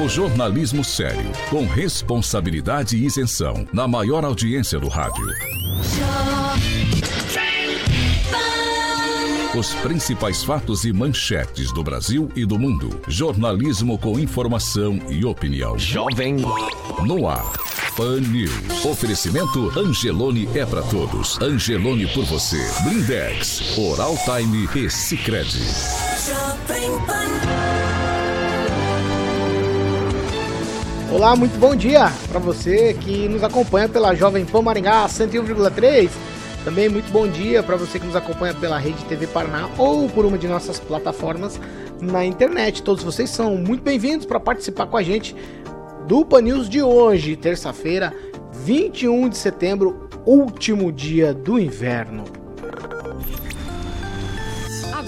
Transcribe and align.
O 0.00 0.08
jornalismo 0.08 0.84
sério, 0.84 1.32
com 1.50 1.66
responsabilidade 1.66 2.96
e 2.96 3.04
isenção, 3.04 3.66
na 3.72 3.88
maior 3.88 4.24
audiência 4.24 4.78
do 4.78 4.88
rádio. 4.88 5.26
Os 9.56 9.74
principais 9.74 10.44
fatos 10.44 10.84
e 10.84 10.92
manchetes 10.92 11.72
do 11.72 11.82
Brasil 11.82 12.30
e 12.36 12.46
do 12.46 12.58
mundo. 12.58 13.00
Jornalismo 13.08 13.98
com 13.98 14.18
informação 14.20 15.00
e 15.08 15.24
opinião. 15.24 15.76
Jovem. 15.76 16.36
No 17.04 17.28
ar. 17.28 17.52
Pan 17.96 18.20
News. 18.20 18.84
Oferecimento 18.84 19.78
Angelone 19.78 20.48
é 20.54 20.64
para 20.64 20.82
todos. 20.82 21.40
Angelone 21.42 22.06
por 22.06 22.24
você. 22.24 22.64
Blindex, 22.84 23.76
Oral 23.76 24.16
Time 24.24 24.68
e 24.74 24.88
Sicredi. 24.88 26.11
Olá, 31.12 31.36
muito 31.36 31.58
bom 31.58 31.76
dia 31.76 32.10
para 32.28 32.38
você 32.38 32.94
que 32.94 33.28
nos 33.28 33.44
acompanha 33.44 33.88
pela 33.88 34.14
Jovem 34.14 34.44
Pan 34.44 34.62
Maringá 34.62 35.06
101,3. 35.06 36.10
Também 36.64 36.88
muito 36.88 37.12
bom 37.12 37.28
dia 37.28 37.62
para 37.62 37.76
você 37.76 37.98
que 37.98 38.06
nos 38.06 38.16
acompanha 38.16 38.54
pela 38.54 38.78
Rede 38.78 39.04
TV 39.04 39.26
Paraná 39.26 39.68
ou 39.76 40.08
por 40.08 40.24
uma 40.24 40.38
de 40.38 40.48
nossas 40.48 40.80
plataformas 40.80 41.60
na 42.00 42.24
internet. 42.24 42.82
Todos 42.82 43.04
vocês 43.04 43.30
são 43.30 43.56
muito 43.56 43.82
bem-vindos 43.82 44.24
para 44.24 44.40
participar 44.40 44.86
com 44.86 44.96
a 44.96 45.02
gente 45.02 45.36
do 46.06 46.24
Pan 46.24 46.40
News 46.40 46.68
de 46.68 46.82
hoje, 46.82 47.36
terça-feira, 47.36 48.14
21 48.64 49.28
de 49.28 49.36
setembro, 49.36 50.08
último 50.24 50.90
dia 50.90 51.34
do 51.34 51.58
inverno. 51.58 52.41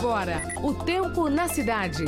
Agora, 0.05 0.43
o 0.63 0.75
tempo 0.75 1.31
na 1.31 1.49
cidade. 1.49 2.05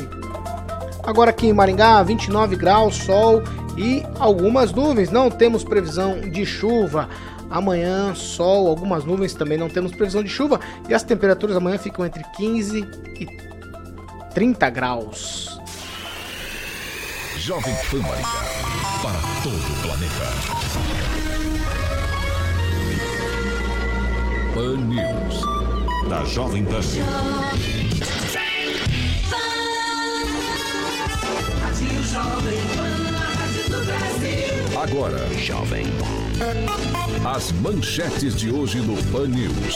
Agora 1.03 1.31
aqui 1.31 1.47
em 1.47 1.53
Maringá, 1.53 2.03
29 2.03 2.55
graus, 2.55 2.95
sol 2.95 3.41
e 3.75 4.03
algumas 4.19 4.71
nuvens. 4.71 5.09
Não 5.09 5.31
temos 5.31 5.63
previsão 5.63 6.21
de 6.21 6.45
chuva. 6.45 7.09
Amanhã, 7.49 8.13
sol, 8.13 8.67
algumas 8.67 9.03
nuvens 9.03 9.33
também 9.33 9.57
não 9.57 9.67
temos 9.67 9.91
previsão 9.93 10.21
de 10.21 10.29
chuva. 10.29 10.59
E 10.87 10.93
as 10.93 11.01
temperaturas 11.01 11.57
amanhã 11.57 11.79
ficam 11.79 12.05
entre 12.05 12.23
15 12.35 12.87
e 13.19 13.27
30 14.31 14.69
graus. 14.69 15.59
Jovem 17.37 17.73
Pan 17.89 18.01
Maringá, 18.01 18.45
para 19.01 19.19
todo 19.41 19.55
o 19.55 19.81
planeta. 19.81 20.27
Pan 24.53 24.77
News, 24.85 25.66
da 26.07 26.23
Jovem 26.23 26.63
Pan. 26.63 26.79
Agora, 34.81 35.17
Jovem. 35.35 35.85
As 37.25 37.51
manchetes 37.51 38.35
de 38.37 38.49
hoje 38.49 38.79
no 38.79 38.95
Pan 39.11 39.27
News. 39.27 39.75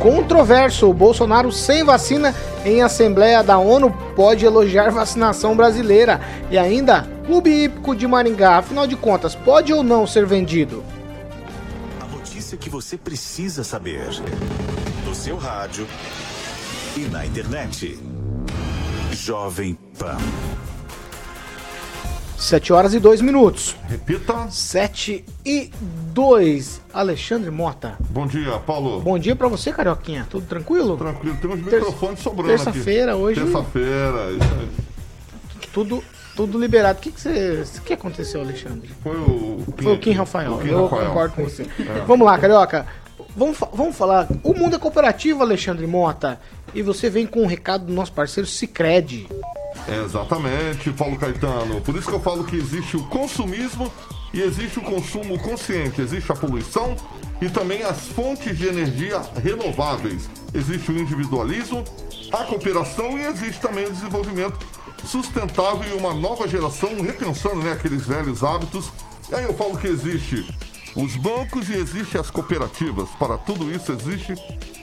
Controverso, 0.00 0.92
Bolsonaro 0.92 1.52
sem 1.52 1.84
vacina 1.84 2.34
em 2.64 2.82
Assembleia 2.82 3.42
da 3.42 3.58
ONU 3.58 3.90
pode 4.16 4.44
elogiar 4.44 4.90
vacinação 4.90 5.54
brasileira. 5.54 6.20
E 6.50 6.58
ainda, 6.58 7.06
Clube 7.24 7.50
Hípico 7.50 7.94
de 7.94 8.06
Maringá, 8.06 8.58
afinal 8.58 8.86
de 8.86 8.96
contas, 8.96 9.36
pode 9.36 9.72
ou 9.72 9.84
não 9.84 10.06
ser 10.08 10.26
vendido? 10.26 10.82
Notícia 12.54 12.56
que 12.56 12.70
você 12.70 12.96
precisa 12.96 13.64
saber. 13.64 14.08
No 15.04 15.14
seu 15.14 15.36
rádio 15.36 15.86
e 16.96 17.00
na 17.00 17.26
internet. 17.26 17.98
Jovem 19.12 19.74
Pan. 19.98 20.16
7 22.38 22.72
horas 22.72 22.94
e 22.94 23.00
2 23.00 23.20
minutos. 23.20 23.76
Repita. 23.88 24.48
7 24.50 25.24
e 25.44 25.70
2. 26.12 26.80
Alexandre 26.92 27.50
Mota. 27.50 27.96
Bom 28.10 28.26
dia, 28.26 28.58
Paulo. 28.60 29.00
Bom 29.00 29.18
dia 29.18 29.34
pra 29.34 29.48
você, 29.48 29.72
Carioquinha. 29.72 30.26
Tudo 30.30 30.46
tranquilo? 30.46 30.96
Tranquilo. 30.96 31.36
Tem 31.36 31.50
uns 31.50 31.60
microfones 31.60 32.20
sobrando 32.20 32.52
aqui. 32.52 32.64
Terça-feira 32.64 33.16
hoje. 33.16 33.40
Terça-feira. 33.40 34.30
isso 34.32 34.54
aí. 34.60 34.70
Tudo, 35.72 36.04
tudo 36.34 36.58
liberado. 36.58 36.98
O 36.98 37.02
que, 37.02 37.10
que, 37.10 37.20
você, 37.20 37.64
o 37.78 37.80
que 37.82 37.92
aconteceu, 37.92 38.40
Alexandre? 38.40 38.90
Foi 39.02 39.16
o. 39.16 39.64
Foi 39.76 39.92
o 39.94 39.98
Kim 39.98 40.12
Rafael. 40.12 40.54
O 40.54 40.58
Kim 40.58 40.68
Eu 40.68 40.84
Rafael. 40.86 41.08
concordo 41.08 41.34
com 41.34 41.44
você. 41.44 41.66
Vamos 42.06 42.26
lá, 42.26 42.38
Carioca. 42.38 42.86
Vamos, 43.36 43.58
vamos 43.72 43.96
falar. 43.96 44.28
O 44.42 44.54
mundo 44.54 44.76
é 44.76 44.78
cooperativo, 44.78 45.42
Alexandre 45.42 45.86
Mota. 45.86 46.40
E 46.72 46.82
você 46.82 47.10
vem 47.10 47.26
com 47.26 47.42
um 47.42 47.46
recado 47.46 47.86
do 47.86 47.92
nosso 47.92 48.12
parceiro 48.12 48.48
Cicred. 48.48 49.28
Exatamente, 50.04 50.90
Paulo 50.92 51.16
Caetano. 51.18 51.80
Por 51.80 51.96
isso 51.96 52.08
que 52.08 52.14
eu 52.14 52.20
falo 52.20 52.44
que 52.44 52.56
existe 52.56 52.96
o 52.96 53.04
consumismo 53.04 53.92
e 54.32 54.40
existe 54.40 54.78
o 54.78 54.82
consumo 54.82 55.38
consciente. 55.38 56.00
Existe 56.00 56.30
a 56.30 56.34
poluição 56.34 56.96
e 57.40 57.48
também 57.48 57.82
as 57.82 58.06
fontes 58.08 58.56
de 58.56 58.66
energia 58.66 59.20
renováveis. 59.42 60.28
Existe 60.54 60.90
o 60.92 60.98
individualismo, 60.98 61.84
a 62.32 62.44
cooperação 62.44 63.18
e 63.18 63.26
existe 63.26 63.60
também 63.60 63.86
o 63.86 63.90
desenvolvimento 63.92 64.58
sustentável 65.04 65.88
e 65.88 65.98
uma 65.98 66.14
nova 66.14 66.48
geração 66.48 67.00
repensando 67.00 67.56
né, 67.56 67.72
aqueles 67.72 68.06
velhos 68.06 68.42
hábitos. 68.42 68.90
E 69.30 69.34
aí 69.34 69.44
eu 69.44 69.54
falo 69.54 69.76
que 69.78 69.86
existe 69.86 70.46
os 70.96 71.16
bancos 71.16 71.68
e 71.68 71.74
existe 71.74 72.16
as 72.18 72.30
cooperativas. 72.30 73.08
Para 73.18 73.36
tudo 73.38 73.70
isso 73.70 73.92
existe 73.92 74.34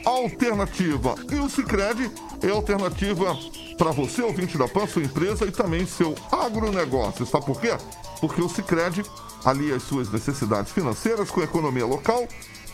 alternativa. 0.06 1.16
E 1.32 1.36
o 1.36 1.50
Cicred 1.50 2.12
é 2.42 2.50
alternativa 2.50 3.38
para 3.78 3.92
você, 3.92 4.22
ouvinte 4.22 4.58
da 4.58 4.68
PAN, 4.68 4.86
sua 4.88 5.04
empresa 5.04 5.46
e 5.46 5.52
também 5.52 5.86
seu 5.86 6.16
agronegócio. 6.32 7.26
Sabe 7.26 7.46
por 7.46 7.60
quê? 7.60 7.76
Porque 8.20 8.42
o 8.42 8.50
Cicred 8.50 9.04
alia 9.44 9.76
as 9.76 9.84
suas 9.84 10.12
necessidades 10.12 10.72
financeiras 10.72 11.32
com 11.32 11.42
a 11.42 11.46
economia 11.46 11.86
local, 11.86 12.28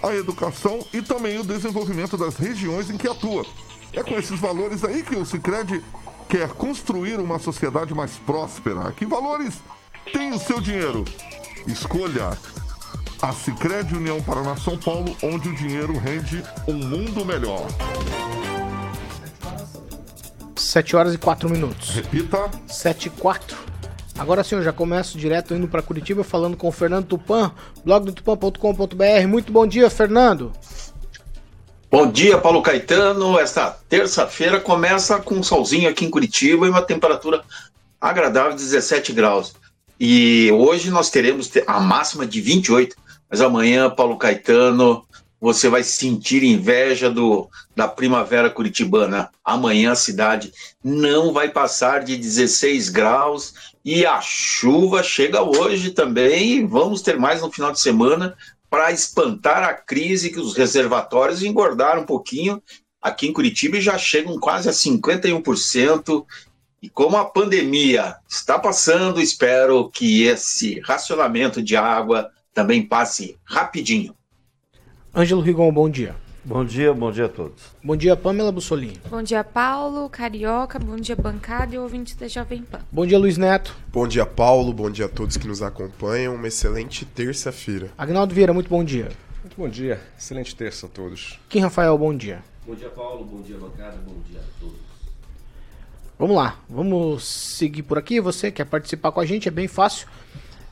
a 0.04 0.14
educação 0.16 0.86
e 0.94 1.02
também 1.02 1.40
o 1.40 1.44
desenvolvimento 1.44 2.18
das 2.18 2.36
regiões 2.36 2.90
em 2.90 2.98
que 2.98 3.08
atua. 3.08 3.46
É 3.94 4.04
com 4.04 4.16
esses 4.16 4.40
valores 4.40 4.84
aí 4.84 5.02
que 5.02 5.16
o 5.16 5.26
Cicred 5.26 5.84
quer 6.28 6.50
construir 6.50 7.20
uma 7.20 7.40
sociedade 7.40 7.94
mais 7.94 8.12
próspera. 8.18 8.92
Que 8.92 9.06
valores 9.06 9.56
tem 10.12 10.32
o 10.34 10.40
seu 10.40 10.60
dinheiro? 10.60 11.06
Escolha 11.66 12.38
a 13.22 13.34
Cicred 13.34 13.96
União 13.96 14.22
Paraná 14.22 14.56
São 14.56 14.78
Paulo, 14.78 15.16
onde 15.24 15.50
o 15.50 15.56
dinheiro 15.56 15.98
rende 15.98 16.44
um 16.68 16.74
mundo 16.74 17.26
melhor. 17.26 17.68
7 20.56 20.96
horas 20.96 21.14
e 21.14 21.18
4 21.18 21.50
minutos. 21.50 21.90
Repita. 21.92 22.50
7 22.68 23.08
e 23.08 23.10
4. 23.12 23.58
Agora 24.18 24.44
sim, 24.44 24.56
eu 24.56 24.64
já 24.64 24.74
começo 24.74 25.18
direto 25.18 25.54
indo 25.54 25.68
para 25.68 25.82
Curitiba 25.82 26.24
falando 26.24 26.58
com 26.58 26.68
o 26.68 26.72
Fernando 26.72 27.06
Tupan, 27.06 27.52
blog 27.86 28.06
do 28.06 28.14
tupan.com.br. 28.14 29.28
Muito 29.28 29.52
bom 29.52 29.66
dia, 29.66 29.90
Fernando. 29.90 30.52
Bom 31.90 32.12
dia, 32.12 32.38
Paulo 32.38 32.62
Caetano. 32.62 33.40
Esta 33.40 33.72
terça-feira 33.88 34.60
começa 34.60 35.22
com 35.22 35.36
um 35.36 35.44
solzinho 35.44 35.90
aqui 35.90 36.04
em 36.04 36.10
Curitiba 36.10 36.66
e 36.66 36.70
uma 36.70 36.82
temperatura 36.82 37.42
agradável 38.00 38.52
de 38.52 38.58
17 38.58 39.14
graus. 39.14 39.56
E 39.98 40.52
hoje 40.52 40.90
nós 40.90 41.10
teremos 41.10 41.50
a 41.66 41.80
máxima 41.80 42.28
de 42.28 42.42
28, 42.42 42.94
mas 43.30 43.40
amanhã, 43.40 43.90
Paulo 43.90 44.18
Caetano, 44.18 45.06
você 45.40 45.70
vai 45.70 45.82
sentir 45.82 46.44
inveja 46.44 47.10
do, 47.10 47.48
da 47.74 47.88
primavera 47.88 48.50
curitibana. 48.50 49.30
Amanhã 49.44 49.94
a 49.94 49.96
cidade 49.96 50.52
não 50.84 51.32
vai 51.32 51.48
passar 51.48 52.04
de 52.04 52.18
16 52.18 52.90
graus 52.90 53.54
e 53.86 54.06
a 54.06 54.20
chuva 54.20 55.02
chega 55.02 55.42
hoje 55.42 55.92
também. 55.92 56.68
Vamos 56.68 57.02
ter 57.02 57.18
mais 57.18 57.42
no 57.42 57.50
final 57.50 57.72
de 57.72 57.80
semana 57.80 58.36
para 58.70 58.92
espantar 58.92 59.64
a 59.64 59.74
crise 59.74 60.30
que 60.30 60.40
os 60.40 60.56
reservatórios 60.56 61.44
engordaram 61.44 62.02
um 62.02 62.06
pouquinho 62.06 62.62
aqui 63.02 63.28
em 63.28 63.34
Curitiba 63.34 63.80
já 63.80 63.98
chegam 63.98 64.40
quase 64.40 64.70
a 64.70 64.72
51%. 64.72 66.26
E 66.82 66.90
como 66.90 67.18
a 67.18 67.26
pandemia 67.26 68.16
está 68.30 68.60
passando, 68.60 69.20
espero 69.20 69.90
que 69.90 70.24
esse 70.24 70.80
racionamento 70.82 71.62
de 71.62 71.76
água 71.76 72.30
também 72.54 72.86
passe 72.86 73.38
rapidinho. 73.44 74.16
Ângelo 75.16 75.42
Rigon, 75.42 75.72
bom 75.72 75.90
dia. 75.90 76.16
Bom 76.48 76.64
dia, 76.64 76.94
bom 76.94 77.12
dia 77.12 77.26
a 77.26 77.28
todos. 77.28 77.62
Bom 77.84 77.98
dia, 77.98 78.16
Pamela 78.16 78.54
Bussolini. 78.54 79.02
Bom 79.10 79.22
dia, 79.22 79.44
Paulo, 79.44 80.10
Carioca, 80.10 80.80
bom 80.80 80.96
dia, 80.96 81.14
bancada 81.14 81.76
e 81.76 81.78
ouvintes 81.78 82.16
da 82.16 82.26
Jovem 82.30 82.64
Pan. 82.64 82.80
Bom 82.90 83.06
dia, 83.06 83.20
Luiz 83.20 83.38
Neto. 83.38 83.76
Bom 83.92 84.08
dia, 84.08 84.26
Paulo, 84.26 84.72
bom 84.72 84.90
dia 84.90 85.08
a 85.08 85.10
todos 85.10 85.36
que 85.36 85.46
nos 85.46 85.62
acompanham. 85.62 86.36
Uma 86.36 86.48
excelente 86.48 87.04
terça-feira. 87.04 87.92
Agnaldo 87.98 88.34
Vieira, 88.34 88.54
muito 88.54 88.70
bom 88.70 88.82
dia. 88.82 89.10
Muito 89.42 89.58
bom 89.58 89.68
dia, 89.68 90.00
excelente 90.18 90.56
terça 90.56 90.86
a 90.86 90.90
todos. 90.90 91.38
Kim 91.50 91.60
Rafael, 91.60 91.98
bom 91.98 92.16
dia. 92.16 92.42
Bom 92.66 92.76
dia, 92.76 92.90
Paulo, 92.92 93.26
bom 93.26 93.42
dia, 93.42 93.58
bancada, 93.58 93.98
bom 94.08 94.16
dia 94.32 94.40
a 94.40 94.62
todos. 94.62 94.80
Vamos 96.18 96.38
lá, 96.38 96.58
vamos 96.70 97.26
seguir 97.26 97.84
por 97.84 97.98
aqui. 97.98 98.22
Você 98.22 98.54
quer 98.54 98.64
participar 98.64 99.12
com 99.12 99.20
a 99.20 99.26
gente? 99.26 99.50
É 99.50 99.52
bem 99.52 99.68
fácil. 99.68 100.08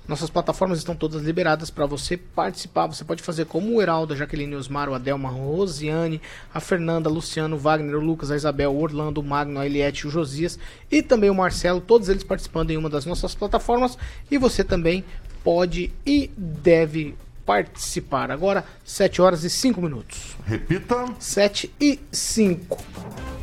Nossas 0.07 0.29
plataformas 0.29 0.77
estão 0.77 0.95
todas 0.95 1.23
liberadas 1.23 1.69
para 1.69 1.85
você 1.85 2.15
participar. 2.15 2.87
Você 2.87 3.03
pode 3.03 3.23
fazer 3.23 3.45
como 3.45 3.75
o 3.75 3.81
Heraldo, 3.81 4.13
a 4.13 4.17
Jaqueline 4.17 4.55
Osmar, 4.55 4.87
o 4.87 4.93
Adelma, 4.93 5.29
a 5.29 5.31
Rosiane, 5.31 6.21
a 6.53 6.59
Fernanda, 6.59 7.09
Luciano, 7.09 7.55
o 7.55 7.59
Wagner, 7.59 7.95
o 7.95 7.99
Lucas, 7.99 8.29
a 8.29 8.35
Isabel, 8.35 8.71
o 8.71 8.81
Orlando, 8.81 9.21
o 9.21 9.23
Magno, 9.23 9.59
a 9.59 9.65
Eliette, 9.65 10.07
o 10.07 10.11
Josias 10.11 10.59
e 10.91 11.01
também 11.01 11.29
o 11.29 11.35
Marcelo. 11.35 11.81
Todos 11.81 12.07
eles 12.07 12.23
participando 12.23 12.71
em 12.71 12.77
uma 12.77 12.89
das 12.89 13.05
nossas 13.05 13.33
plataformas. 13.33 13.97
E 14.29 14.37
você 14.37 14.63
também 14.63 15.03
pode 15.43 15.91
e 16.05 16.29
deve 16.37 17.15
participar. 17.45 18.31
Agora, 18.31 18.65
7 18.83 19.21
horas 19.21 19.43
e 19.43 19.49
5 19.49 19.81
minutos. 19.81 20.35
Repita. 20.45 21.05
7 21.19 21.71
e 21.79 21.99
5. 22.11 23.34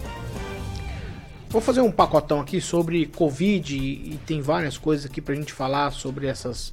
Vou 1.52 1.60
fazer 1.60 1.82
um 1.82 1.92
pacotão 1.92 2.40
aqui 2.40 2.62
sobre 2.62 3.04
Covid 3.04 3.76
e, 3.76 4.14
e 4.14 4.20
tem 4.24 4.40
várias 4.40 4.78
coisas 4.78 5.04
aqui 5.04 5.20
pra 5.20 5.34
gente 5.34 5.52
falar 5.52 5.90
sobre 5.90 6.26
essas 6.26 6.72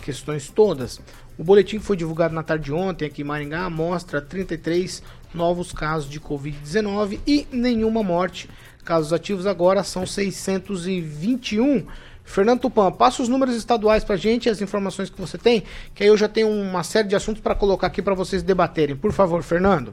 questões 0.00 0.48
todas. 0.48 1.00
O 1.36 1.42
boletim 1.42 1.80
que 1.80 1.84
foi 1.84 1.96
divulgado 1.96 2.32
na 2.32 2.44
tarde 2.44 2.66
de 2.66 2.72
ontem 2.72 3.06
aqui 3.06 3.22
em 3.22 3.24
Maringá 3.24 3.68
mostra 3.68 4.20
33 4.20 5.02
novos 5.34 5.72
casos 5.72 6.08
de 6.08 6.20
Covid-19 6.20 7.18
e 7.26 7.44
nenhuma 7.50 8.04
morte. 8.04 8.48
Casos 8.84 9.12
ativos 9.12 9.48
agora 9.48 9.82
são 9.82 10.06
621. 10.06 11.84
Fernando 12.22 12.60
Tupan, 12.60 12.92
passa 12.92 13.24
os 13.24 13.28
números 13.28 13.56
estaduais 13.56 14.04
pra 14.04 14.14
gente, 14.14 14.48
as 14.48 14.62
informações 14.62 15.10
que 15.10 15.20
você 15.20 15.38
tem, 15.38 15.64
que 15.92 16.04
aí 16.04 16.08
eu 16.08 16.16
já 16.16 16.28
tenho 16.28 16.48
uma 16.48 16.84
série 16.84 17.08
de 17.08 17.16
assuntos 17.16 17.42
para 17.42 17.56
colocar 17.56 17.88
aqui 17.88 18.00
para 18.00 18.14
vocês 18.14 18.44
debaterem. 18.44 18.94
Por 18.94 19.10
favor, 19.10 19.42
Fernando. 19.42 19.92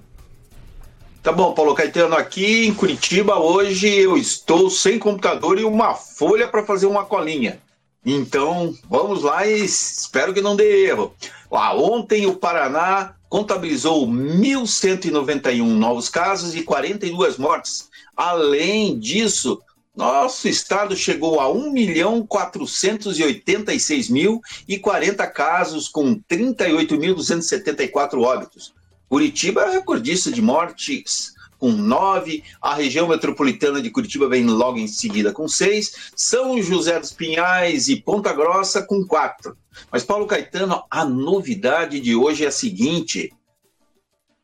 Tá 1.28 1.34
bom, 1.34 1.54
Paulo 1.54 1.76
Caetano, 1.76 2.16
aqui 2.16 2.68
em 2.68 2.74
Curitiba 2.74 3.38
hoje 3.38 3.94
eu 3.94 4.16
estou 4.16 4.70
sem 4.70 4.98
computador 4.98 5.60
e 5.60 5.66
uma 5.66 5.94
folha 5.94 6.48
para 6.48 6.64
fazer 6.64 6.86
uma 6.86 7.04
colinha. 7.04 7.62
Então, 8.06 8.74
vamos 8.90 9.24
lá 9.24 9.46
e 9.46 9.62
espero 9.62 10.34
que 10.34 10.40
não 10.40 10.56
dê 10.56 10.86
erro. 10.86 11.14
Ah, 11.52 11.76
ontem 11.76 12.26
o 12.26 12.38
Paraná 12.38 13.14
contabilizou 13.28 14.08
1.191 14.08 15.66
novos 15.66 16.08
casos 16.08 16.56
e 16.56 16.64
42 16.64 17.38
mortes. 17.38 17.90
Além 18.16 18.98
disso, 18.98 19.62
nosso 19.94 20.48
estado 20.48 20.96
chegou 20.96 21.42
a 21.42 21.52
1 21.52 21.74
milhão 21.74 22.26
486 22.26 24.08
mil 24.08 24.40
e 24.66 24.80
40 24.80 25.28
casos 25.28 25.90
com 25.90 26.16
38.274 26.22 28.22
óbitos. 28.22 28.77
Curitiba 29.10 29.64
é 29.64 29.72
recordista 29.72 30.32
de 30.32 30.42
mortes 30.42 31.34
com 31.58 31.72
nove, 31.72 32.44
a 32.62 32.76
região 32.76 33.08
metropolitana 33.08 33.82
de 33.82 33.90
Curitiba 33.90 34.30
vem 34.30 34.46
logo 34.46 34.78
em 34.78 34.88
seguida 34.88 35.32
com 35.32 35.48
seis, 35.48 36.12
São 36.16 36.62
José 36.62 37.00
dos 37.00 37.12
Pinhais 37.12 37.88
e 37.88 37.96
Ponta 37.96 38.32
Grossa 38.32 38.84
com 38.84 39.04
quatro. 39.06 39.58
Mas, 39.92 40.04
Paulo 40.04 40.28
Caetano, 40.28 40.84
a 40.90 41.04
novidade 41.04 42.00
de 42.00 42.16
hoje 42.16 42.46
é 42.46 42.48
a 42.48 42.52
seguinte: 42.52 43.34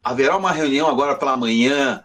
haverá 0.03 0.35
uma 0.35 0.51
reunião 0.51 0.87
agora 0.89 1.15
pela 1.15 1.37
manhã 1.37 2.03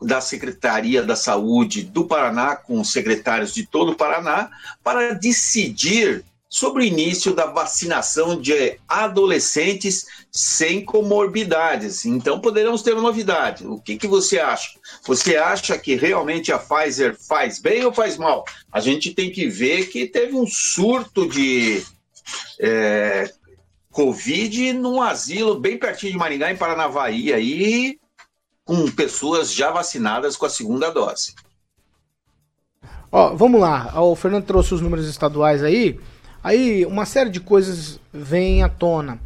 da 0.00 0.20
Secretaria 0.20 1.02
da 1.02 1.14
Saúde 1.14 1.84
do 1.84 2.04
Paraná 2.04 2.56
com 2.56 2.80
os 2.80 2.90
secretários 2.90 3.54
de 3.54 3.64
todo 3.64 3.92
o 3.92 3.96
Paraná 3.96 4.50
para 4.82 5.14
decidir 5.14 6.24
sobre 6.52 6.82
o 6.82 6.86
início 6.86 7.34
da 7.34 7.46
vacinação 7.46 8.38
de 8.38 8.78
adolescentes 8.86 10.04
sem 10.30 10.84
comorbidades. 10.84 12.04
Então 12.04 12.42
poderemos 12.42 12.82
ter 12.82 12.92
uma 12.92 13.00
novidade. 13.00 13.66
O 13.66 13.80
que, 13.80 13.96
que 13.96 14.06
você 14.06 14.38
acha? 14.38 14.78
Você 15.06 15.34
acha 15.34 15.78
que 15.78 15.94
realmente 15.94 16.52
a 16.52 16.58
Pfizer 16.58 17.16
faz 17.18 17.58
bem 17.58 17.86
ou 17.86 17.92
faz 17.92 18.18
mal? 18.18 18.44
A 18.70 18.80
gente 18.80 19.14
tem 19.14 19.32
que 19.32 19.48
ver 19.48 19.86
que 19.86 20.06
teve 20.06 20.36
um 20.36 20.46
surto 20.46 21.26
de 21.26 21.82
é, 22.60 23.32
Covid 23.90 24.74
num 24.74 25.00
asilo 25.00 25.58
bem 25.58 25.78
pertinho 25.78 26.12
de 26.12 26.18
Maringá, 26.18 26.52
em 26.52 26.56
Paranavaí, 26.56 27.32
aí, 27.32 27.98
com 28.62 28.90
pessoas 28.90 29.54
já 29.54 29.70
vacinadas 29.70 30.36
com 30.36 30.44
a 30.44 30.50
segunda 30.50 30.90
dose. 30.90 31.34
Ó, 33.10 33.34
vamos 33.34 33.58
lá. 33.58 33.98
O 34.02 34.14
Fernando 34.14 34.44
trouxe 34.44 34.74
os 34.74 34.82
números 34.82 35.08
estaduais 35.08 35.64
aí. 35.64 35.98
Aí 36.42 36.84
uma 36.86 37.06
série 37.06 37.30
de 37.30 37.40
coisas 37.40 38.00
vem 38.12 38.62
à 38.62 38.68
tona. 38.68 39.18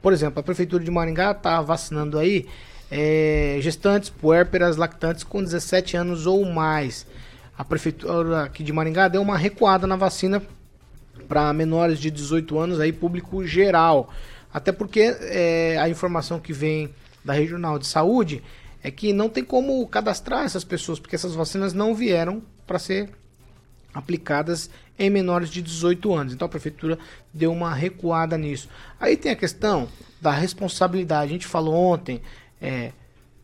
Por 0.00 0.12
exemplo, 0.12 0.40
a 0.40 0.42
prefeitura 0.42 0.82
de 0.82 0.90
Maringá 0.90 1.32
está 1.32 1.60
vacinando 1.60 2.18
aí 2.18 2.46
é, 2.90 3.58
gestantes, 3.60 4.08
puérperas, 4.08 4.76
lactantes 4.76 5.24
com 5.24 5.42
17 5.42 5.96
anos 5.96 6.26
ou 6.26 6.44
mais. 6.44 7.06
A 7.56 7.64
prefeitura 7.64 8.44
aqui 8.44 8.62
de 8.62 8.72
Maringá 8.72 9.08
deu 9.08 9.20
uma 9.20 9.36
recuada 9.36 9.86
na 9.86 9.96
vacina 9.96 10.42
para 11.28 11.52
menores 11.52 11.98
de 11.98 12.10
18 12.10 12.58
anos, 12.58 12.80
aí 12.80 12.92
público 12.92 13.46
geral. 13.46 14.12
Até 14.52 14.72
porque 14.72 15.16
é, 15.20 15.78
a 15.78 15.88
informação 15.88 16.40
que 16.40 16.52
vem 16.52 16.90
da 17.24 17.32
Regional 17.32 17.78
de 17.78 17.86
Saúde 17.86 18.42
é 18.82 18.90
que 18.90 19.12
não 19.12 19.28
tem 19.28 19.44
como 19.44 19.86
cadastrar 19.86 20.44
essas 20.44 20.64
pessoas, 20.64 20.98
porque 20.98 21.14
essas 21.14 21.34
vacinas 21.34 21.74
não 21.74 21.94
vieram 21.94 22.42
para 22.66 22.78
ser 22.78 23.10
aplicadas 23.92 24.70
em 24.98 25.10
menores 25.10 25.50
de 25.50 25.62
18 25.62 26.12
anos. 26.14 26.32
Então 26.32 26.46
a 26.46 26.48
prefeitura 26.48 26.98
deu 27.32 27.52
uma 27.52 27.74
recuada 27.74 28.36
nisso. 28.36 28.68
Aí 28.98 29.16
tem 29.16 29.32
a 29.32 29.36
questão 29.36 29.88
da 30.20 30.30
responsabilidade. 30.30 31.30
A 31.30 31.32
gente 31.32 31.46
falou 31.46 31.74
ontem, 31.74 32.20
é, 32.60 32.92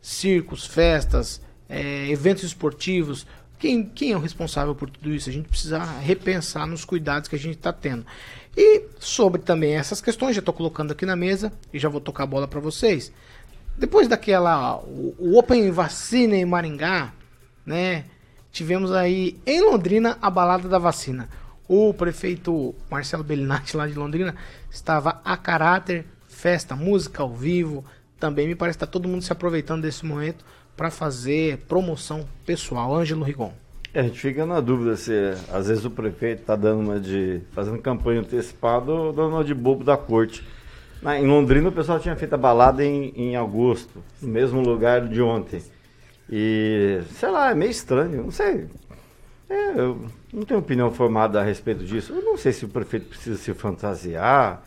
circos, 0.01 0.67
festas, 0.67 1.41
é, 1.69 2.09
eventos 2.09 2.45
esportivos. 2.45 3.27
Quem, 3.59 3.85
quem 3.85 4.13
é 4.13 4.17
o 4.17 4.21
responsável 4.21 4.75
por 4.75 4.91
tudo 4.91 5.13
isso? 5.13 5.31
A 5.31 5.33
gente 5.33 5.49
precisa 5.49 5.83
repensar 5.83 6.67
nos 6.67 6.85
cuidados 6.85 7.29
que 7.29 7.37
a 7.37 7.39
gente 7.39 7.57
está 7.57 7.73
tendo. 7.73 8.05
E 8.57 8.85
sobre 8.99 9.41
também 9.41 9.75
essas 9.75 10.01
questões, 10.01 10.35
já 10.35 10.41
estou 10.41 10.55
colocando 10.55 10.93
aqui 10.93 11.05
na 11.05 11.17
mesa 11.17 11.53
e 11.73 11.79
já 11.79 11.89
vou 11.89 12.01
tocar 12.01 12.25
a 12.25 12.27
bola 12.27 12.47
para 12.47 12.61
vocês. 12.61 13.13
Depois 13.77 14.09
daquela, 14.09 14.77
o, 14.79 15.15
o 15.19 15.39
Open 15.39 15.71
Vacina 15.71 16.37
em 16.37 16.45
Maringá, 16.45 17.13
né? 17.65 18.05
Tivemos 18.57 18.91
aí 18.91 19.37
em 19.45 19.61
Londrina 19.61 20.17
a 20.23 20.31
balada 20.31 20.67
da 20.67 20.79
vacina. 20.79 21.29
O 21.69 21.93
prefeito 21.93 22.75
Marcelo 22.91 23.23
Bellinati, 23.23 23.77
lá 23.77 23.87
de 23.87 23.93
Londrina, 23.93 24.35
estava 24.71 25.21
a 25.23 25.37
caráter, 25.37 26.07
festa, 26.27 26.75
música 26.75 27.23
ao 27.23 27.35
vivo. 27.35 27.85
Também 28.19 28.49
me 28.49 28.55
parece 28.55 28.79
que 28.79 28.85
está 28.85 28.91
todo 28.91 29.09
mundo 29.09 29.23
se 29.23 29.31
aproveitando 29.31 29.83
desse 29.83 30.07
momento 30.07 30.43
para 30.75 30.91
fazer 30.91 31.59
promoção 31.69 32.27
pessoal. 32.47 32.95
Ângelo 32.95 33.25
Rigon. 33.25 33.53
É, 33.93 34.01
a 34.01 34.03
gente 34.05 34.19
fica 34.19 34.47
na 34.47 34.59
dúvida 34.59 34.97
se 34.97 35.13
às 35.53 35.69
vezes 35.69 35.85
o 35.85 35.91
prefeito 35.91 36.41
está 36.41 36.57
dando 36.57 36.81
uma 36.81 36.99
de. 36.99 37.43
fazendo 37.53 37.79
campanha 37.79 38.21
antecipada 38.21 38.91
ou 38.91 39.13
dando 39.13 39.35
uma 39.35 39.45
de 39.45 39.55
bobo 39.55 39.85
da 39.85 39.99
corte. 39.99 40.43
Na, 41.03 41.21
em 41.21 41.27
Londrina 41.27 41.69
o 41.69 41.73
pessoal 41.73 42.01
tinha 42.01 42.17
feito 42.17 42.33
a 42.33 42.39
balada 42.39 42.83
em, 42.83 43.13
em 43.17 43.37
agosto, 43.37 44.03
no 44.23 44.29
mesmo 44.29 44.63
lugar 44.63 45.07
de 45.07 45.21
ontem. 45.21 45.63
E, 46.31 47.01
sei 47.11 47.31
lá, 47.31 47.51
é 47.51 47.55
meio 47.55 47.71
estranho, 47.71 48.25
não 48.25 48.31
sei. 48.31 48.67
É, 49.49 49.79
eu 49.79 50.05
não 50.33 50.43
tenho 50.43 50.59
opinião 50.59 50.91
formada 50.91 51.41
a 51.41 51.45
respeito 51.45 51.85
disso. 51.85 52.13
Eu 52.13 52.23
não 52.23 52.37
sei 52.37 52.53
se 52.53 52.65
o 52.65 52.69
prefeito 52.69 53.09
precisa 53.09 53.37
se 53.37 53.55
fantasiar, 53.55 54.63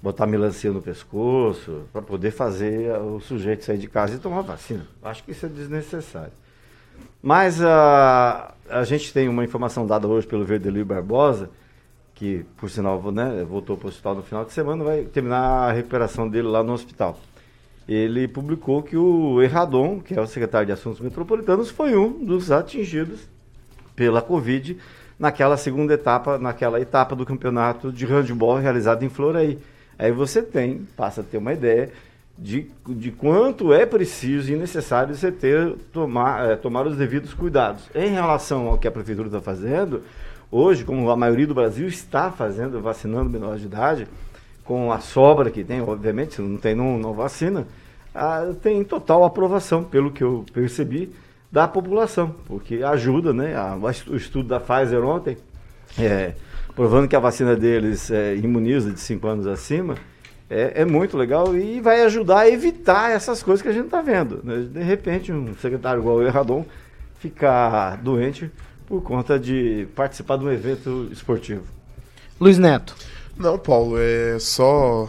botar 0.00 0.26
melancia 0.26 0.72
no 0.72 0.80
pescoço, 0.80 1.82
para 1.92 2.00
poder 2.00 2.30
fazer 2.30 2.92
o 2.98 3.20
sujeito 3.20 3.64
sair 3.64 3.78
de 3.78 3.88
casa 3.88 4.14
e 4.14 4.18
tomar 4.18 4.40
vacina. 4.40 4.86
Acho 5.02 5.22
que 5.22 5.32
isso 5.32 5.44
é 5.46 5.48
desnecessário. 5.48 6.32
Mas 7.22 7.62
a, 7.62 8.54
a 8.68 8.84
gente 8.84 9.12
tem 9.12 9.28
uma 9.28 9.44
informação 9.44 9.86
dada 9.86 10.08
hoje 10.08 10.26
pelo 10.26 10.44
Verdelio 10.44 10.84
Barbosa, 10.84 11.50
que, 12.14 12.44
por 12.56 12.70
sinal, 12.70 13.00
né, 13.12 13.44
voltou 13.48 13.76
para 13.76 13.86
o 13.86 13.88
hospital 13.88 14.14
no 14.14 14.22
final 14.22 14.44
de 14.44 14.52
semana, 14.52 14.82
vai 14.82 15.04
terminar 15.04 15.68
a 15.68 15.72
recuperação 15.72 16.28
dele 16.28 16.48
lá 16.48 16.62
no 16.62 16.72
hospital 16.72 17.18
ele 17.88 18.28
publicou 18.28 18.82
que 18.82 18.96
o 18.96 19.42
Erradon, 19.42 20.00
que 20.00 20.14
é 20.14 20.20
o 20.20 20.26
secretário 20.26 20.66
de 20.66 20.72
Assuntos 20.72 21.00
Metropolitanos, 21.00 21.70
foi 21.70 21.96
um 21.96 22.24
dos 22.24 22.50
atingidos 22.50 23.28
pela 23.96 24.22
Covid 24.22 24.78
naquela 25.18 25.56
segunda 25.56 25.94
etapa, 25.94 26.38
naquela 26.38 26.80
etapa 26.80 27.14
do 27.14 27.26
campeonato 27.26 27.92
de 27.92 28.06
handball 28.06 28.58
realizado 28.58 29.04
em 29.04 29.08
Floraí. 29.08 29.58
Aí 29.98 30.10
você 30.10 30.42
tem, 30.42 30.86
passa 30.96 31.20
a 31.20 31.24
ter 31.24 31.38
uma 31.38 31.52
ideia 31.52 31.90
de, 32.38 32.70
de 32.88 33.10
quanto 33.12 33.72
é 33.72 33.86
preciso 33.86 34.52
e 34.52 34.56
necessário 34.56 35.14
você 35.14 35.30
ter, 35.30 35.76
tomar, 35.92 36.50
é, 36.50 36.56
tomar 36.56 36.86
os 36.86 36.96
devidos 36.96 37.34
cuidados. 37.34 37.88
Em 37.94 38.10
relação 38.10 38.68
ao 38.68 38.78
que 38.78 38.88
a 38.88 38.90
prefeitura 38.90 39.28
está 39.28 39.40
fazendo, 39.40 40.02
hoje, 40.50 40.84
como 40.84 41.08
a 41.10 41.16
maioria 41.16 41.46
do 41.46 41.54
Brasil 41.54 41.86
está 41.86 42.30
fazendo, 42.30 42.80
vacinando 42.80 43.30
menores 43.30 43.60
de 43.60 43.66
idade, 43.66 44.08
com 44.64 44.92
a 44.92 45.00
sobra 45.00 45.50
que 45.50 45.64
tem, 45.64 45.80
obviamente, 45.80 46.34
se 46.34 46.42
não 46.42 46.56
tem, 46.56 46.74
não, 46.74 46.98
não 46.98 47.12
vacina. 47.12 47.66
ah, 48.14 48.52
tem 48.62 48.84
total 48.84 49.24
aprovação, 49.24 49.82
pelo 49.82 50.10
que 50.10 50.22
eu 50.22 50.44
percebi, 50.52 51.10
da 51.50 51.66
população, 51.68 52.34
porque 52.46 52.82
ajuda, 52.82 53.32
né? 53.32 53.54
A- 53.56 53.76
o 54.08 54.16
estudo 54.16 54.48
da 54.48 54.60
Pfizer 54.60 55.02
ontem, 55.04 55.36
é, 55.98 56.32
provando 56.74 57.08
que 57.08 57.16
a 57.16 57.20
vacina 57.20 57.54
deles 57.56 58.10
é, 58.10 58.34
imuniza 58.36 58.90
de 58.90 59.00
5 59.00 59.26
anos 59.26 59.46
acima, 59.46 59.96
é, 60.48 60.82
é 60.82 60.84
muito 60.84 61.16
legal 61.16 61.56
e 61.56 61.80
vai 61.80 62.02
ajudar 62.02 62.40
a 62.40 62.48
evitar 62.50 63.10
essas 63.10 63.42
coisas 63.42 63.62
que 63.62 63.68
a 63.68 63.72
gente 63.72 63.86
está 63.86 64.00
vendo. 64.02 64.40
né? 64.44 64.66
De 64.70 64.82
repente, 64.82 65.32
um 65.32 65.54
secretário 65.54 66.00
igual 66.00 66.16
o 66.16 66.22
Erradon 66.26 66.64
ficar 67.18 67.96
doente 67.98 68.50
por 68.86 69.02
conta 69.02 69.38
de 69.38 69.86
participar 69.94 70.36
de 70.36 70.44
um 70.44 70.50
evento 70.52 71.08
esportivo. 71.10 71.62
Luiz 72.40 72.58
Neto. 72.58 72.94
Não, 73.36 73.58
Paulo, 73.58 73.98
é 73.98 74.38
só. 74.38 75.08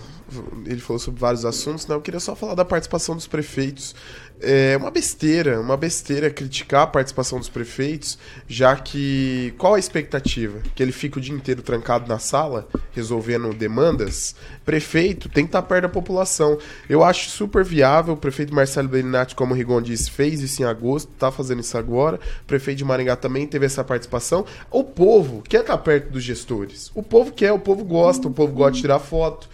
Ele 0.65 0.79
falou 0.79 0.99
sobre 0.99 1.19
vários 1.19 1.45
assuntos, 1.45 1.87
né? 1.87 1.95
Eu 1.95 2.01
queria 2.01 2.19
só 2.19 2.35
falar 2.35 2.55
da 2.55 2.65
participação 2.65 3.15
dos 3.15 3.27
prefeitos. 3.27 3.95
É 4.41 4.75
uma 4.75 4.91
besteira, 4.91 5.61
uma 5.61 5.77
besteira 5.77 6.29
criticar 6.29 6.81
a 6.81 6.87
participação 6.87 7.39
dos 7.39 7.47
prefeitos, 7.47 8.17
já 8.47 8.75
que. 8.75 9.53
Qual 9.57 9.75
a 9.75 9.79
expectativa? 9.79 10.59
Que 10.75 10.83
ele 10.83 10.91
fica 10.91 11.17
o 11.17 11.21
dia 11.21 11.33
inteiro 11.33 11.61
trancado 11.61 12.09
na 12.09 12.19
sala, 12.19 12.67
resolvendo 12.91 13.53
demandas? 13.53 14.35
Prefeito 14.65 15.29
tem 15.29 15.45
que 15.45 15.49
estar 15.49 15.61
perto 15.61 15.83
da 15.83 15.89
população. 15.89 16.57
Eu 16.89 17.03
acho 17.03 17.29
super 17.29 17.63
viável. 17.63 18.15
O 18.15 18.17
prefeito 18.17 18.53
Marcelo 18.53 18.89
Bellinati, 18.89 19.35
como 19.35 19.53
o 19.53 19.57
Rigon 19.57 19.81
disse, 19.81 20.11
fez 20.11 20.41
isso 20.41 20.61
em 20.61 20.65
agosto, 20.65 21.11
tá 21.17 21.31
fazendo 21.31 21.61
isso 21.61 21.77
agora. 21.77 22.19
O 22.41 22.45
prefeito 22.45 22.79
de 22.79 22.85
Maringá 22.85 23.15
também 23.15 23.47
teve 23.47 23.65
essa 23.65 23.83
participação. 23.83 24.45
O 24.69 24.83
povo 24.83 25.41
quer 25.47 25.61
estar 25.61 25.77
perto 25.77 26.11
dos 26.11 26.23
gestores. 26.23 26.91
O 26.93 27.01
povo 27.01 27.31
quer, 27.31 27.53
o 27.53 27.59
povo 27.59 27.83
gosta, 27.83 28.27
o 28.27 28.31
povo 28.31 28.51
gosta 28.51 28.73
de 28.73 28.81
tirar 28.81 28.99
foto. 28.99 29.47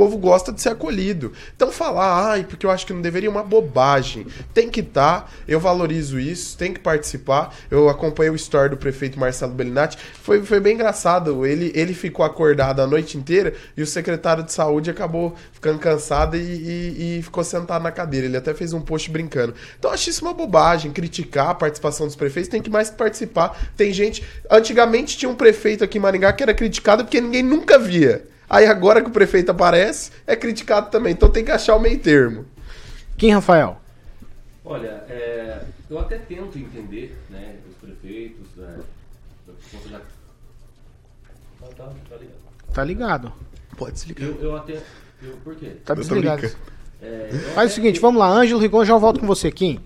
Povo 0.00 0.16
gosta 0.16 0.50
de 0.50 0.62
ser 0.62 0.70
acolhido. 0.70 1.30
Então 1.54 1.70
falar, 1.70 2.30
ai, 2.30 2.44
porque 2.44 2.64
eu 2.64 2.70
acho 2.70 2.86
que 2.86 2.92
não 2.94 3.02
deveria 3.02 3.28
é 3.28 3.30
uma 3.30 3.42
bobagem. 3.42 4.26
Tem 4.54 4.70
que 4.70 4.80
estar, 4.80 5.30
eu 5.46 5.60
valorizo 5.60 6.18
isso, 6.18 6.56
tem 6.56 6.72
que 6.72 6.80
participar. 6.80 7.54
Eu 7.70 7.86
acompanhei 7.86 8.30
o 8.30 8.34
story 8.34 8.70
do 8.70 8.78
prefeito 8.78 9.20
Marcelo 9.20 9.52
Bellinati. 9.52 9.98
Foi, 10.22 10.42
foi 10.42 10.58
bem 10.58 10.72
engraçado. 10.72 11.44
Ele, 11.44 11.70
ele 11.74 11.92
ficou 11.92 12.24
acordado 12.24 12.80
a 12.80 12.86
noite 12.86 13.18
inteira 13.18 13.52
e 13.76 13.82
o 13.82 13.86
secretário 13.86 14.42
de 14.42 14.54
saúde 14.54 14.88
acabou 14.90 15.34
ficando 15.52 15.78
cansado 15.78 16.34
e, 16.34 16.40
e- 16.40 17.18
e 17.18 17.22
ficou 17.22 17.44
sentado 17.44 17.82
na 17.82 17.92
cadeira. 17.92 18.26
Ele 18.26 18.38
até 18.38 18.54
fez 18.54 18.72
um 18.72 18.80
post 18.80 19.10
brincando. 19.10 19.52
Então 19.78 19.90
acho 19.90 20.08
isso 20.08 20.24
uma 20.24 20.32
bobagem. 20.32 20.92
Criticar 20.92 21.50
a 21.50 21.54
participação 21.54 22.06
dos 22.06 22.16
prefeitos 22.16 22.48
tem 22.48 22.62
que 22.62 22.70
mais 22.70 22.88
participar. 22.88 23.54
Tem 23.76 23.92
gente. 23.92 24.24
Antigamente 24.50 25.18
tinha 25.18 25.28
um 25.30 25.34
prefeito 25.34 25.84
aqui 25.84 25.98
em 25.98 26.00
Maringá 26.00 26.32
que 26.32 26.42
era 26.42 26.54
criticado 26.54 27.04
porque 27.04 27.20
ninguém 27.20 27.42
nunca 27.42 27.78
via. 27.78 28.30
Aí 28.50 28.66
agora 28.66 29.00
que 29.00 29.08
o 29.08 29.12
prefeito 29.12 29.52
aparece, 29.52 30.10
é 30.26 30.34
criticado 30.34 30.90
também. 30.90 31.12
Então 31.12 31.30
tem 31.30 31.44
que 31.44 31.52
achar 31.52 31.76
o 31.76 31.80
meio 31.80 32.00
termo. 32.00 32.44
Quem, 33.16 33.32
Rafael? 33.32 33.80
Olha, 34.64 35.04
é, 35.08 35.62
eu 35.88 36.00
até 36.00 36.18
tento 36.18 36.58
entender, 36.58 37.16
né, 37.30 37.54
os 37.70 37.76
prefeitos, 37.76 38.48
né, 38.56 38.78
da... 39.92 40.00
Ah, 41.62 41.66
tá, 41.76 41.92
tá 42.08 42.16
ligado. 42.16 42.40
Tá 42.74 42.84
ligado. 42.84 43.32
Pode 43.76 43.92
desligar. 43.92 44.28
Eu, 44.28 44.42
eu 44.42 44.56
até... 44.56 44.82
Eu, 45.22 45.36
por 45.44 45.54
quê? 45.54 45.76
Tá 45.84 45.94
desligado. 45.94 46.50
É, 47.00 47.28
Faz 47.54 47.70
o 47.70 47.74
seguinte, 47.76 48.00
vamos 48.00 48.18
lá, 48.18 48.28
Ângelo 48.28 48.60
Rigon, 48.60 48.84
já 48.84 48.96
volto 48.96 49.20
com 49.20 49.26
você, 49.26 49.50
Kim. 49.52 49.80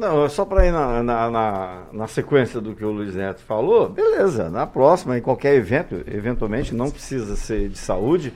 Não, 0.00 0.24
é 0.24 0.30
só 0.30 0.46
para 0.46 0.66
ir 0.66 0.72
na, 0.72 1.02
na, 1.02 1.30
na, 1.30 1.82
na 1.92 2.06
sequência 2.06 2.58
do 2.58 2.74
que 2.74 2.82
o 2.82 2.90
Luiz 2.90 3.14
Neto 3.14 3.42
falou, 3.42 3.86
beleza, 3.90 4.48
na 4.48 4.66
próxima, 4.66 5.18
em 5.18 5.20
qualquer 5.20 5.54
evento, 5.56 6.02
eventualmente 6.10 6.74
não 6.74 6.90
precisa 6.90 7.36
ser 7.36 7.68
de 7.68 7.76
saúde, 7.76 8.32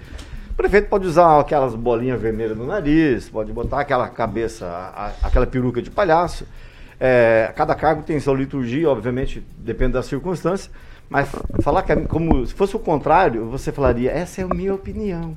o 0.51 0.55
prefeito 0.55 0.91
pode 0.91 1.07
usar 1.07 1.41
aquelas 1.41 1.75
bolinhas 1.75 2.21
vermelhas 2.21 2.55
no 2.55 2.67
nariz, 2.67 3.31
pode 3.31 3.51
botar 3.51 3.81
aquela 3.81 4.07
cabeça, 4.11 4.67
a- 4.67 5.13
aquela 5.23 5.47
peruca 5.47 5.81
de 5.81 5.91
palhaço. 5.91 6.47
É, 7.01 7.51
cada 7.57 7.75
cargo 7.75 8.03
tem 8.03 8.21
sua 8.21 8.35
liturgia, 8.35 8.91
obviamente, 8.91 9.43
depende 9.57 9.95
da 9.95 10.03
circunstância, 10.03 10.71
mas 11.09 11.31
falar 11.63 11.83
que 11.83 11.93
é 11.93 11.97
como 11.97 12.47
se 12.47 12.53
fosse 12.53 12.77
o 12.77 12.79
contrário, 12.79 13.47
você 13.47 13.73
falaria, 13.73 14.11
essa 14.11 14.43
é 14.43 14.45
a 14.45 14.49
minha 14.49 14.75
opinião. 14.75 15.35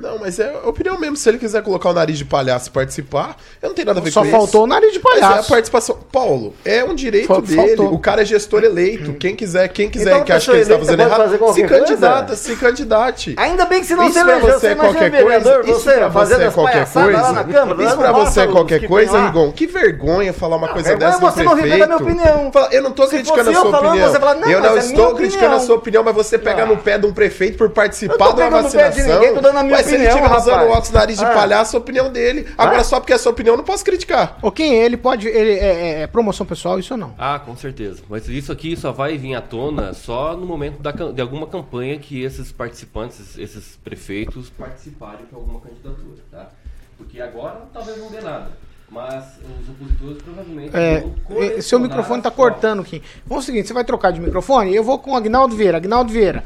Não, 0.00 0.18
mas 0.18 0.38
é 0.38 0.50
a 0.64 0.68
opinião 0.68 0.98
mesmo. 0.98 1.16
Se 1.16 1.28
ele 1.28 1.38
quiser 1.38 1.62
colocar 1.62 1.90
o 1.90 1.92
nariz 1.92 2.16
de 2.16 2.24
palhaço 2.24 2.68
e 2.68 2.72
participar, 2.72 3.36
eu 3.60 3.68
não 3.68 3.74
tenho 3.76 3.86
nada 3.86 4.00
a 4.00 4.02
ver 4.02 4.10
Só 4.10 4.20
com 4.20 4.26
isso. 4.26 4.36
faltou 4.36 4.64
o 4.64 4.66
nariz 4.66 4.92
de 4.92 5.00
Mas 5.02 5.20
palhaço. 5.20 5.36
é 5.36 5.40
a 5.40 5.42
participação. 5.44 5.98
Paulo, 6.10 6.54
é 6.64 6.82
um 6.84 6.94
direito 6.94 7.40
dele. 7.42 7.66
faltou. 7.76 7.92
O 7.94 7.98
cara 7.98 8.22
é 8.22 8.24
gestor 8.24 8.64
eleito. 8.64 9.12
Quem 9.14 9.36
quiser, 9.36 9.68
quem 9.68 9.90
quiser 9.90 10.10
Então, 10.12 10.24
que 10.24 10.32
acha 10.32 10.46
que 10.50 10.56
ele 10.56 10.62
está 10.62 10.78
fazendo 10.78 11.00
errado, 11.02 11.30
se 11.30 11.38
coisa? 11.38 11.66
candidata, 11.68 12.36
se 12.36 12.56
candidate. 12.56 13.34
Ainda 13.36 13.66
bem 13.66 13.80
que 13.80 13.86
se 13.86 13.94
não 13.94 14.04
Isso 14.04 14.14
se 14.18 14.24
pra 14.24 14.32
elegeu, 14.32 14.52
você 14.54 14.60
você 14.60 14.66
é 14.68 14.74
qualquer 14.74 15.10
vereador, 15.10 15.52
coisa, 15.54 15.70
isso 15.70 15.80
você 15.80 15.92
pra 15.94 16.10
fazendo 16.10 16.38
você 16.38 16.44
é 16.46 16.50
qualquer 16.50 16.78
lá 16.78 16.86
coisa. 16.86 17.32
na 17.32 17.44
Câmara, 17.44 17.82
Isso 17.84 17.96
pra 17.96 18.12
você 18.12 18.40
é 18.40 18.46
qualquer 18.46 18.80
que 18.80 18.88
coisa. 18.88 19.26
Rigon. 19.26 19.52
Que 19.52 19.66
vergonha 19.66 20.32
falar 20.32 20.56
uma 20.56 20.68
coisa 20.68 20.88
vergonha 20.88 21.10
dessa 21.10 21.22
é 21.24 21.30
você 21.30 21.38
do 21.40 21.44
não 21.44 21.54
viver 21.56 21.68
prefeito. 21.68 21.88
da 21.88 21.98
minha 21.98 22.12
opinião. 22.30 22.52
Eu 22.72 22.82
não 22.82 22.92
tô 22.92 23.04
Se 23.04 23.10
criticando 23.16 23.50
a 23.50 23.52
eu 23.52 23.60
sua 23.60 23.70
opinião. 23.78 24.08
você 24.10 24.18
não, 24.18 24.28
eu 24.50 24.60
mas 24.60 24.62
não 24.62 24.76
é 24.76 24.78
estou 24.78 25.14
criticando 25.14 25.44
a 25.44 25.48
opinião. 25.48 25.60
sua 25.66 25.76
opinião, 25.76 26.02
mas 26.04 26.14
você 26.14 26.38
pegar 26.38 26.66
Não. 26.66 26.74
no 26.76 26.80
pé 26.82 26.98
de 26.98 27.06
um 27.06 27.12
prefeito 27.12 27.58
por 27.58 27.64
Eu 27.66 27.70
participar 27.70 28.16
tô 28.16 28.32
de 28.34 28.40
uma 28.42 28.50
pegando 28.50 28.62
no 28.64 28.70
pé 28.70 28.78
de 28.90 28.96
vacinação. 28.96 29.20
ninguém, 29.20 29.34
tô 29.34 29.40
dando 29.40 29.58
a 29.58 29.62
minha 29.62 29.76
Mas 29.90 30.00
se 30.00 30.06
ele 30.06 30.06
opinião, 30.08 30.24
estiver 30.24 30.38
usando 30.38 30.52
rapaz. 30.54 30.68
o 30.68 30.72
óculos 30.72 30.90
nariz 30.90 31.18
de 31.18 31.24
Ah. 31.24 31.30
palhaço, 31.34 31.76
a 31.76 31.80
opinião 31.80 32.12
dele. 32.12 32.46
Agora, 32.56 32.84
só 32.84 33.00
porque 33.00 33.12
é 33.12 33.16
a 33.16 33.18
sua 33.18 33.32
opinião, 33.32 33.54
eu 33.54 33.58
não 33.58 33.64
posso 33.64 33.84
criticar. 33.84 34.38
Ô, 34.42 34.50
Kim, 34.50 34.72
ele 34.74 34.96
pode. 34.96 35.28
Ele, 35.28 35.52
é, 35.52 36.02
é 36.02 36.06
promoção 36.06 36.44
pessoal, 36.46 36.78
isso 36.78 36.94
ou 36.94 36.98
não? 36.98 37.14
Ah, 37.18 37.38
com 37.38 37.56
certeza. 37.56 38.02
Mas 38.08 38.28
isso 38.28 38.50
aqui 38.52 38.76
só 38.76 38.92
vai 38.92 39.16
vir 39.18 39.34
à 39.34 39.40
tona 39.40 39.92
só 39.94 40.36
no 40.36 40.46
momento 40.46 40.80
da 40.80 40.90
de 40.92 41.20
alguma 41.22 41.46
campanha 41.46 41.98
que 41.98 42.22
esses 42.22 42.50
participantes, 42.52 43.38
esses- 43.38 43.78
prefeitos 43.82 44.50
participarem 44.50 45.26
de 45.28 45.34
alguma 45.34 45.60
candidatura, 45.60 46.22
tá? 46.30 46.48
Porque 46.96 47.20
agora 47.20 47.62
talvez 47.72 47.98
não 47.98 48.10
dê 48.10 48.20
nada. 48.20 48.50
Mas 48.92 49.24
os 49.62 49.68
opositores 49.68 50.20
provavelmente 50.20 50.76
É, 50.76 51.00
vão 51.00 51.62
seu 51.62 51.78
microfone 51.78 52.20
tá 52.22 52.28
fotos. 52.30 52.36
cortando, 52.52 52.82
Kim. 52.82 53.00
Vamos 53.24 53.44
ao 53.44 53.46
seguinte, 53.46 53.68
você 53.68 53.72
vai 53.72 53.84
trocar 53.84 54.10
de 54.10 54.20
microfone? 54.20 54.74
Eu 54.74 54.82
vou 54.82 54.98
com 54.98 55.12
o 55.12 55.16
Agnaldo 55.16 55.54
Vieira. 55.54 55.76
Agnaldo 55.76 56.12
Vieira, 56.12 56.42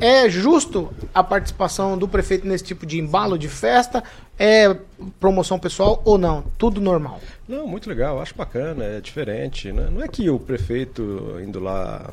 é 0.00 0.28
justo 0.28 0.92
a 1.14 1.22
participação 1.24 1.96
do 1.96 2.06
prefeito 2.06 2.46
nesse 2.46 2.64
tipo 2.64 2.84
de 2.86 2.98
embalo 2.98 3.38
de 3.38 3.48
festa? 3.48 4.02
É 4.38 4.76
promoção 5.18 5.58
pessoal 5.58 6.02
ou 6.04 6.18
não? 6.18 6.42
Tudo 6.58 6.80
normal. 6.80 7.20
Não, 7.48 7.66
muito 7.66 7.88
legal, 7.88 8.20
acho 8.20 8.34
bacana, 8.34 8.84
é 8.84 9.00
diferente. 9.00 9.72
Né? 9.72 9.88
Não 9.90 10.02
é 10.02 10.08
que 10.08 10.28
o 10.28 10.38
prefeito 10.38 11.36
indo 11.42 11.58
lá 11.60 12.10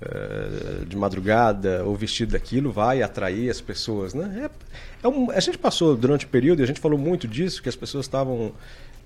eh, 0.00 0.84
de 0.86 0.96
madrugada 0.96 1.84
ou 1.84 1.94
vestido 1.96 2.32
daquilo 2.32 2.70
vai 2.72 3.02
atrair 3.02 3.50
as 3.50 3.60
pessoas. 3.60 4.14
Né? 4.14 4.48
É, 5.02 5.06
é 5.06 5.08
um- 5.08 5.30
a 5.30 5.40
gente 5.40 5.58
passou 5.58 5.96
durante 5.96 6.24
o 6.24 6.28
período 6.28 6.60
e 6.60 6.62
a 6.62 6.66
gente 6.66 6.80
falou 6.80 6.98
muito 6.98 7.26
disso, 7.28 7.62
que 7.62 7.68
as 7.68 7.76
pessoas 7.76 8.06
estavam 8.06 8.52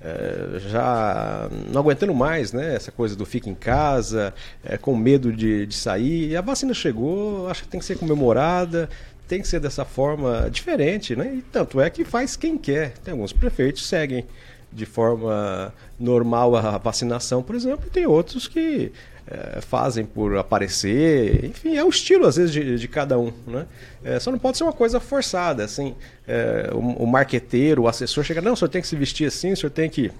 eh, 0.00 0.58
já 0.68 1.48
não 1.72 1.80
aguentando 1.80 2.14
mais 2.14 2.52
né? 2.52 2.74
essa 2.74 2.92
coisa 2.92 3.16
do 3.16 3.24
fica 3.24 3.48
em 3.48 3.54
casa, 3.54 4.34
eh, 4.64 4.76
com 4.76 4.94
medo 4.94 5.32
de, 5.32 5.66
de 5.66 5.74
sair. 5.74 6.30
E 6.30 6.36
a 6.36 6.40
vacina 6.40 6.74
chegou, 6.74 7.48
acho 7.48 7.62
que 7.62 7.68
tem 7.68 7.80
que 7.80 7.86
ser 7.86 7.98
comemorada. 7.98 8.88
Tem 9.26 9.40
que 9.40 9.48
ser 9.48 9.58
dessa 9.58 9.84
forma 9.84 10.48
diferente, 10.52 11.16
né? 11.16 11.34
E 11.38 11.42
tanto 11.42 11.80
é 11.80 11.90
que 11.90 12.04
faz 12.04 12.36
quem 12.36 12.56
quer. 12.56 12.92
Tem 12.98 13.10
alguns 13.10 13.32
prefeitos 13.32 13.88
seguem 13.88 14.24
de 14.72 14.86
forma 14.86 15.74
normal 15.98 16.54
a 16.54 16.78
vacinação, 16.78 17.42
por 17.42 17.56
exemplo, 17.56 17.86
e 17.86 17.90
tem 17.90 18.06
outros 18.06 18.46
que 18.46 18.92
eh, 19.28 19.60
fazem 19.60 20.04
por 20.04 20.36
aparecer, 20.36 21.44
enfim, 21.44 21.76
é 21.76 21.84
o 21.84 21.88
estilo 21.88 22.26
às 22.26 22.36
vezes 22.36 22.52
de, 22.52 22.78
de 22.78 22.88
cada 22.88 23.18
um, 23.18 23.32
né? 23.46 23.66
Eh, 24.04 24.20
só 24.20 24.30
não 24.30 24.38
pode 24.38 24.56
ser 24.56 24.64
uma 24.64 24.72
coisa 24.72 25.00
forçada, 25.00 25.64
assim, 25.64 25.94
eh, 26.28 26.70
o, 26.72 27.04
o 27.04 27.06
marqueteiro, 27.06 27.82
o 27.82 27.88
assessor 27.88 28.22
chega, 28.24 28.40
não, 28.40 28.52
o 28.52 28.56
senhor 28.56 28.68
tem 28.68 28.80
que 28.80 28.88
se 28.88 28.96
vestir 28.96 29.26
assim, 29.26 29.52
o 29.52 29.56
senhor 29.56 29.70
tem 29.70 29.90
que 29.90 30.12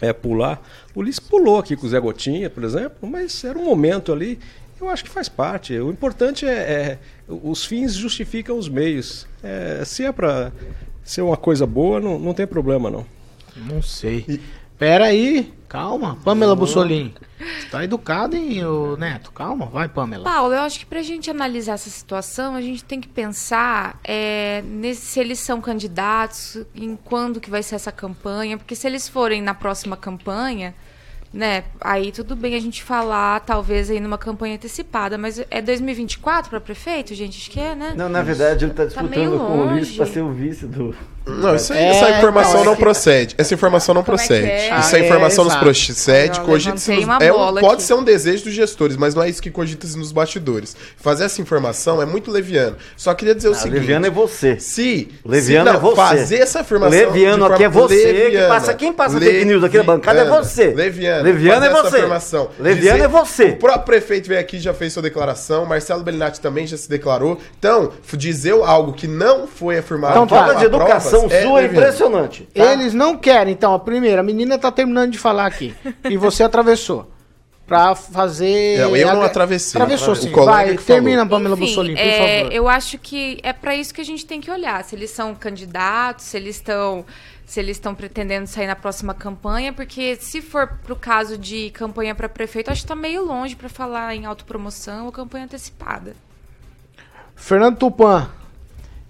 eh, 0.00 0.12
pular. 0.12 0.62
O 0.94 1.00
Ulisses 1.00 1.20
pulou 1.20 1.58
aqui 1.58 1.76
com 1.76 1.86
o 1.86 1.90
Zé 1.90 1.98
Gotinha, 1.98 2.48
por 2.48 2.64
exemplo, 2.64 3.08
mas 3.08 3.42
era 3.44 3.58
um 3.58 3.64
momento 3.64 4.12
ali, 4.12 4.38
eu 4.80 4.88
acho 4.88 5.04
que 5.04 5.10
faz 5.10 5.28
parte. 5.28 5.76
O 5.78 5.90
importante 5.90 6.46
é, 6.46 6.50
é 6.50 6.98
os 7.28 7.64
fins 7.64 7.94
justificam 7.94 8.58
os 8.58 8.68
meios. 8.68 9.26
Eh, 9.42 9.82
se 9.84 10.04
é 10.04 10.12
para 10.12 10.52
ser 11.02 11.22
uma 11.22 11.36
coisa 11.36 11.66
boa, 11.66 12.00
não, 12.00 12.18
não 12.18 12.34
tem 12.34 12.46
problema 12.46 12.90
não. 12.90 13.06
Não 13.56 13.80
sei. 13.80 14.40
Pera 14.78 15.06
aí, 15.06 15.52
calma. 15.80 16.18
Pamela 16.24 16.56
Bussolini. 16.56 17.14
Você 17.38 17.68
tá 17.70 17.84
educado, 17.84 18.34
hein, 18.36 18.64
ô 18.64 18.96
Neto? 18.96 19.30
Calma, 19.32 19.66
vai, 19.66 19.88
Pamela. 19.88 20.24
Paulo, 20.24 20.54
eu 20.54 20.60
acho 20.60 20.78
que 20.80 20.86
pra 20.86 21.02
gente 21.02 21.30
analisar 21.30 21.74
essa 21.74 21.90
situação, 21.90 22.54
a 22.54 22.62
gente 22.62 22.82
tem 22.82 23.00
que 23.00 23.08
pensar 23.08 24.00
é, 24.02 24.62
nesse- 24.66 25.02
se 25.06 25.20
eles 25.20 25.38
são 25.38 25.60
candidatos, 25.60 26.58
em 26.74 26.96
quando 26.96 27.40
que 27.40 27.50
vai 27.50 27.62
ser 27.62 27.74
essa 27.74 27.92
campanha, 27.92 28.56
porque 28.56 28.74
se 28.74 28.86
eles 28.86 29.08
forem 29.08 29.42
na 29.42 29.52
próxima 29.54 29.96
campanha, 29.96 30.74
né, 31.32 31.64
aí 31.80 32.10
tudo 32.12 32.34
bem 32.34 32.54
a 32.54 32.60
gente 32.60 32.82
falar, 32.82 33.40
talvez 33.40 33.90
aí 33.90 34.00
numa 34.00 34.16
campanha 34.16 34.54
antecipada, 34.54 35.18
mas 35.18 35.44
é 35.50 35.60
2024 35.60 36.48
para 36.48 36.60
prefeito, 36.60 37.14
gente? 37.14 37.38
Acho 37.38 37.50
que 37.50 37.60
é, 37.60 37.74
né? 37.74 37.92
Não, 37.96 38.08
na 38.08 38.22
verdade 38.22 38.64
ele 38.64 38.72
está 38.72 38.86
Tá 38.86 39.02
meio 39.02 39.30
disputando 39.30 39.38
com 39.46 39.58
o 39.58 39.64
longe. 39.66 39.96
para 39.96 40.06
ser 40.06 40.22
o 40.22 40.32
vice 40.32 40.66
do, 40.66 40.94
Não, 41.26 41.56
isso 41.56 41.72
aí- 41.72 41.78
É, 41.80 41.88
essa 41.90 42.10
informação 42.18 42.50
então, 42.52 42.62
é 42.62 42.64
não 42.66 42.74
que- 42.76 42.80
procede. 42.82 43.34
Essa 43.36 43.52
informação 43.54 43.94
não 43.94 44.04
Como 44.04 44.16
é 44.16 44.20
que 44.22 44.26
procede. 44.28 44.48
é? 44.48 44.78
Isso 44.78 44.94
é 44.94 44.98
Ah, 44.98 45.02
é, 45.02 45.06
informação 45.06 45.44
exato. 45.46 45.60
procede. 45.60 46.40
Cogita-se 46.40 46.90
nos- 47.04 47.20
é 47.20 47.32
um- 47.32 47.36
pode 47.54 47.66
aqui. 47.74 47.82
ser 47.82 47.94
um 47.94 48.04
desejo 48.04 48.44
dos 48.44 48.52
gestores, 48.54 48.96
mas 48.96 49.14
não 49.14 49.22
é 49.24 49.28
isso 49.28 49.42
que 49.42 49.50
cogita-se 49.50 49.98
nos 49.98 50.12
bastidores. 50.12 50.76
Fazer 50.96 51.24
essa 51.24 51.40
informação 51.42 52.00
é 52.00 52.06
muito 52.06 52.30
leviano. 52.30 52.76
Só 52.96 53.12
queria 53.12 53.34
dizer 53.34 53.48
o 53.48 53.52
Ah, 53.52 53.54
seguinte. 53.56 53.80
Leviano 53.80 54.06
é 54.06 54.10
você. 54.10 54.58
Se, 54.60 55.08
Leviano 55.24 55.66
se 55.66 55.72
não, 55.72 55.78
é 55.78 55.82
você. 55.82 55.96
fazer 55.96 56.36
essa 56.36 56.60
afirmação. 56.60 56.90
Leviano 56.98 57.46
de 57.48 57.52
aqui 57.54 57.64
é 57.64 57.68
você. 57.68 57.96
que 57.96 58.12
leviana, 58.12 58.48
passa, 58.48 58.74
quem 58.74 58.92
passa 58.92 59.18
fake 59.18 59.44
news 59.44 59.64
aqui 59.64 59.76
na 59.78 59.82
bancada 59.82 60.20
é 60.20 60.24
você. 60.24 60.66
Leviano. 60.74 61.24
Leviano 61.24 61.64
é 61.64 61.68
essa 61.68 61.82
você. 61.82 61.96
afirmação. 61.96 62.48
Leviano 62.58 62.98
Dizer- 62.98 63.04
é 63.04 63.08
você. 63.08 63.44
O 63.46 63.56
próprio 63.56 63.82
prefeito 63.84 64.28
veio 64.28 64.40
aqui 64.40 64.56
e 64.58 64.60
já 64.60 64.72
fez 64.72 64.92
sua 64.92 65.02
declaração. 65.02 65.66
Marcelo 65.66 66.02
Bellinati 66.04 66.40
também 66.40 66.66
já 66.68 66.76
se 66.76 66.88
declarou. 66.88 67.38
Então, 67.58 67.90
dizer 68.16 68.52
algo 68.52 68.92
que 68.92 69.08
não 69.08 69.46
foi 69.48 69.78
afirmado. 69.78 70.12
Então, 70.12 70.22
com 70.26 70.34
falta 70.34 70.52
Falta 71.06 71.15
provas 71.20 71.32
educação 71.32 71.50
sua 71.50 71.62
é 71.62 71.64
impressionante. 71.66 72.48
tá? 72.54 72.72
Eles 72.72 72.94
não 72.94 73.16
querem, 73.16 73.52
então, 73.52 73.74
a 73.74 73.78
primeira, 73.78 74.20
a 74.20 74.24
menina 74.24 74.58
tá 74.58 74.70
terminando 74.70 75.10
de 75.10 75.18
falar 75.18 75.46
aqui. 75.46 75.74
e 76.08 76.16
você 76.16 76.42
atravessou. 76.42 77.10
Pra 77.66 77.96
fazer. 77.96 78.78
Eu- 78.78 78.94
eu 78.94 79.08
não 79.12 79.22
atravessei. 79.22 79.80
Atravessou, 79.80 80.12
O 80.12 80.16
sim. 80.16 80.30
colega 80.30 80.52
Vai, 80.52 80.64
que 80.76 80.82
falou. 80.84 80.86
termina, 81.02 81.26
Pamela 81.26 81.56
Enfim, 81.56 81.64
Bussolini, 81.66 81.96
por 81.96 82.00
é, 82.06 82.38
favor. 82.38 82.52
Eu 82.52 82.68
acho 82.68 82.96
que 82.96 83.40
é 83.42 83.52
para 83.52 83.74
isso 83.74 83.92
que 83.92 84.00
a 84.00 84.04
gente 84.04 84.24
tem 84.24 84.40
que 84.40 84.48
olhar. 84.48 84.84
Se 84.84 84.94
eles 84.94 85.10
são 85.10 85.34
candidatos, 85.34 86.26
se 86.26 86.36
eles 86.36 86.54
estão 86.56 87.04
se 87.44 87.58
eles 87.60 87.76
estão 87.76 87.92
pretendendo 87.94 88.46
sair 88.48 88.66
na 88.68 88.74
próxima 88.76 89.14
campanha, 89.14 89.72
porque 89.72 90.16
se 90.16 90.40
for 90.42 90.78
pro 90.84 90.94
caso 90.96 91.36
de 91.38 91.70
campanha 91.70 92.12
para 92.14 92.28
prefeito, 92.28 92.70
acho 92.72 92.82
que 92.82 92.88
tá 92.88 92.94
meio 92.96 93.24
longe 93.24 93.54
para 93.56 93.68
falar 93.68 94.14
em 94.16 94.26
autopromoção 94.26 95.06
ou 95.06 95.12
campanha 95.12 95.44
antecipada. 95.44 96.14
Fernando 97.34 97.76
Tupan. 97.78 98.28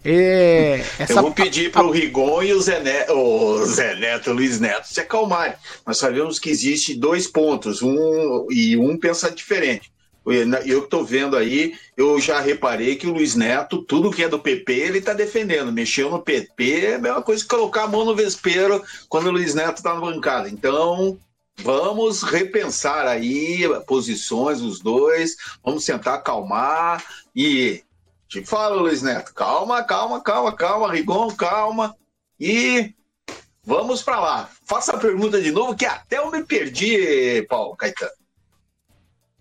É, 0.09 0.85
Eu 1.09 1.21
vou 1.21 1.33
pedir 1.33 1.73
para 1.73 1.85
o 1.85 1.91
Rigon 1.91 2.43
e 2.43 2.53
o 2.53 2.63
Zé 2.63 2.81
Neto, 2.81 3.13
o 3.13 3.65
Zé 3.67 3.97
Neto, 3.97 4.31
o 4.31 4.35
Luiz 4.35 4.61
Neto 4.61 4.87
se 4.87 5.01
acalmarem. 5.01 5.57
Nós 5.85 5.99
sabemos 5.99 6.39
que 6.39 6.49
existe 6.49 6.95
dois 6.95 7.27
pontos, 7.27 7.83
um 7.83 8.47
e 8.51 8.77
um 8.77 8.97
pensa 8.97 9.31
diferente. 9.31 9.91
Eu 10.65 10.81
que 10.81 10.87
estou 10.87 11.05
vendo 11.05 11.37
aí, 11.37 11.75
eu 11.97 12.21
já 12.21 12.41
reparei 12.41 12.97
que 12.97 13.07
o 13.07 13.13
Luiz 13.13 13.35
Neto, 13.37 13.83
tudo 13.83 14.11
que 14.11 14.25
é 14.25 14.29
do 14.29 14.39
PP, 14.39 14.73
ele 14.73 14.99
está 14.99 15.13
defendendo. 15.13 15.73
Mexeu 15.73 16.11
no 16.11 16.21
PP 16.21 16.85
é 16.85 16.95
a 16.97 16.99
mesma 16.99 17.23
coisa 17.23 17.43
que 17.43 17.49
colocar 17.49 17.85
a 17.85 17.89
mão 17.89 18.05
no 18.05 18.15
vespeiro 18.15 18.83
quando 19.09 19.27
o 19.27 19.31
Luiz 19.31 19.55
Neto 19.55 19.79
está 19.79 19.95
na 19.95 20.01
bancada. 20.01 20.49
Então, 20.49 21.17
vamos 21.59 22.23
repensar 22.23 23.07
aí 23.07 23.63
posições 23.87 24.61
dos 24.61 24.81
dois, 24.81 25.37
vamos 25.65 25.85
sentar, 25.85 26.15
acalmar 26.15 27.05
e 27.35 27.83
te 28.29 28.45
falo, 28.45 28.81
Luiz 28.83 29.03
Neto, 29.03 29.33
calma, 29.35 29.83
calma, 29.85 30.21
calma, 30.21 30.53
calma, 30.55 30.93
Rigon, 30.93 31.29
calma. 31.35 31.95
E 32.39 32.95
vamos 33.65 34.03
para 34.03 34.21
lá. 34.21 34.51
Faça 34.65 34.95
a 34.95 34.99
pergunta 34.99 35.41
de 35.41 35.51
novo, 35.51 35.75
que 35.77 35.87
até 35.87 36.19
eu 36.19 36.31
me 36.31 36.43
perdi, 36.45 37.43
Paulo 37.49 37.77
Caetano. 37.77 38.13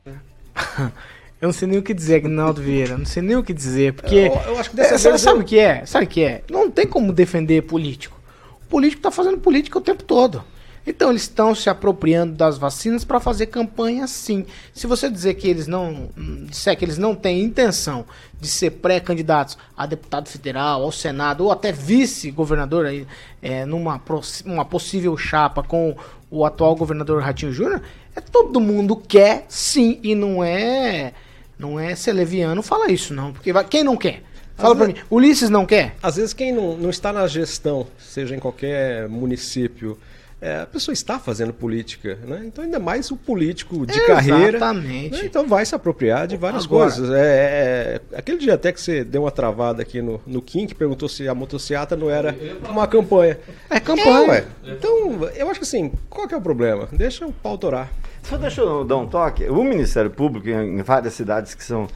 Eu 1.42 1.48
não 1.50 1.54
sei 1.54 1.68
nem 1.68 1.77
o 1.77 1.84
que 1.84 1.94
dizer, 1.94 2.15
Agnaldo 2.15 2.62
Vieira. 2.62 2.98
Não 2.98 3.06
sei 3.06 3.22
nem 3.22 3.36
o 3.36 3.44
que 3.44 3.54
dizer. 3.54 3.94
Porque. 3.94 4.15
Eu- 4.15 4.34
eu 4.48 4.58
acho 4.58 4.70
que 4.70 4.75
dessa 4.77 4.96
É, 4.96 4.98
sabe, 4.98 5.12
vez 5.12 5.22
sabe 5.22 5.39
eu- 5.39 5.42
o 5.44 5.46
que 5.46 5.60
é? 5.60 5.86
Sabe 5.86 6.06
o 6.06 6.08
que 6.08 6.24
é? 6.24 6.44
Não 6.50 6.72
tem 6.72 6.88
como 6.88 7.12
defender 7.12 7.62
político. 7.63 8.18
O 8.63 8.65
político 8.68 9.01
tá 9.01 9.12
fazendo 9.12 9.38
política 9.39 9.77
o 9.77 9.82
tempo 9.82 10.01
todo. 10.01 10.44
Então 10.88 11.10
eles 11.10 11.24
estão 11.24 11.56
se 11.56 11.70
apropriando 11.70 12.34
das 12.34 12.58
vacinas 12.58 13.04
para 13.04 13.20
fazer 13.20 13.48
campanha 13.48 14.06
sim. 14.08 14.46
Se 14.74 14.86
você 14.86 15.10
dizer 15.10 15.34
que 15.34 15.48
eles 15.48 15.65
não. 15.68 16.10
hum, 16.18 16.46
disser 16.50 16.77
que 16.77 16.86
eles 16.86 16.98
não 16.98 17.15
têm 17.15 17.42
intenção 17.42 18.06
de 18.39 18.48
ser 18.48 18.70
pré-candidatos 18.72 19.58
a 19.75 19.86
deputado 19.86 20.30
federal, 20.30 20.84
ao 20.84 20.92
Senado, 20.92 21.44
ou 21.46 21.51
até 21.51 21.72
vice-governador 21.72 22.86
aí, 22.86 23.08
é, 23.42 23.65
numa 23.65 24.00
uma 24.46 24.65
possível 24.65 25.18
chapa 25.18 25.63
com 25.63 25.96
o 26.30 26.46
atual 26.46 26.75
governador 26.75 27.22
Ratinho 27.22 27.51
Júnior, 27.54 27.82
é 28.15 28.22
todo 28.22 28.60
mundo 28.60 28.96
quer 28.96 29.46
sim, 29.48 30.00
e 30.04 30.13
não 30.15 30.44
é. 30.44 31.13
Não 31.58 31.80
é 31.80 31.96
ser 31.96 32.12
leviano 32.13 32.62
fala 32.62 32.92
isso, 32.92 33.13
não. 33.13 33.32
Porque 33.32 33.51
vai- 33.54 33.63
quem 33.63 33.84
não 33.84 33.96
quer? 33.96 34.22
Fala 34.58 34.75
ve- 34.75 34.88
mim. 34.88 34.96
Ulisses 35.10 35.50
não 35.50 35.65
quer? 35.65 35.96
Às 36.04 36.18
vezes 36.18 36.34
quem 36.34 36.51
não, 36.54 36.77
não 36.77 36.89
está 36.89 37.12
na 37.12 37.25
gestão, 37.27 37.88
seja 37.98 38.36
em 38.36 38.39
qualquer 38.39 39.08
município, 39.10 39.98
é, 40.46 40.62
a 40.62 40.66
pessoa 40.68 40.94
está 40.94 41.18
fazendo 41.18 41.52
política, 41.52 42.20
né? 42.24 42.44
Então 42.46 42.64
ainda 42.64 42.78
mais 42.78 43.10
o 43.10 43.18
político 43.18 43.84
de 43.84 44.00
carreira. 44.06 44.58
Exatamente. 44.58 45.13
né? 45.17 45.26
Então 45.26 45.48
vai 45.48 45.65
se 45.65 45.74
apropriar 45.74 46.28
de 46.28 46.38
várias 46.38 46.65
Agora- 46.65 46.91
coisas. 46.91 47.10
É, 47.10 48.00
é, 48.13 48.17
aquele 48.17 48.38
dia 48.38 48.54
até 48.54 48.72
que 48.72 48.80
você 48.80 49.04
deu 49.04 49.24
uma 49.24 49.32
travada 49.32 49.82
aqui 49.82 50.04
no, 50.04 50.22
no 50.28 50.43
Kim, 50.43 50.67
que 50.67 50.76
perguntou 50.76 51.10
se 51.10 51.28
a 51.28 51.34
motocicleta 51.34 51.96
não 51.96 52.12
era 52.12 52.36
uma 52.69 52.86
campanha. 52.88 53.39
É 53.72 53.80
campanha. 53.80 54.30
ué. 54.30 54.46
Então, 54.65 55.28
eu 55.36 55.50
acho 55.50 55.60
que 55.60 55.65
assim, 55.65 55.91
qual 56.10 56.28
que 56.28 56.36
é 56.36 56.38
o 56.38 56.41
problema? 56.41 56.88
Deixa 56.91 57.26
o 57.26 57.34
pau 57.34 57.58
torar. 57.58 57.89
Só 58.22 58.38
deixa 58.38 58.62
eu 58.62 58.84
dar 58.86 58.98
um 58.98 59.08
toque. 59.08 59.46
O 59.46 59.63
Ministério 59.63 60.12
Público, 60.12 60.48
em 60.48 60.78
em 60.80 60.82
várias 60.84 61.13
cidades 61.15 61.56
que 61.56 61.63
são 61.63 61.88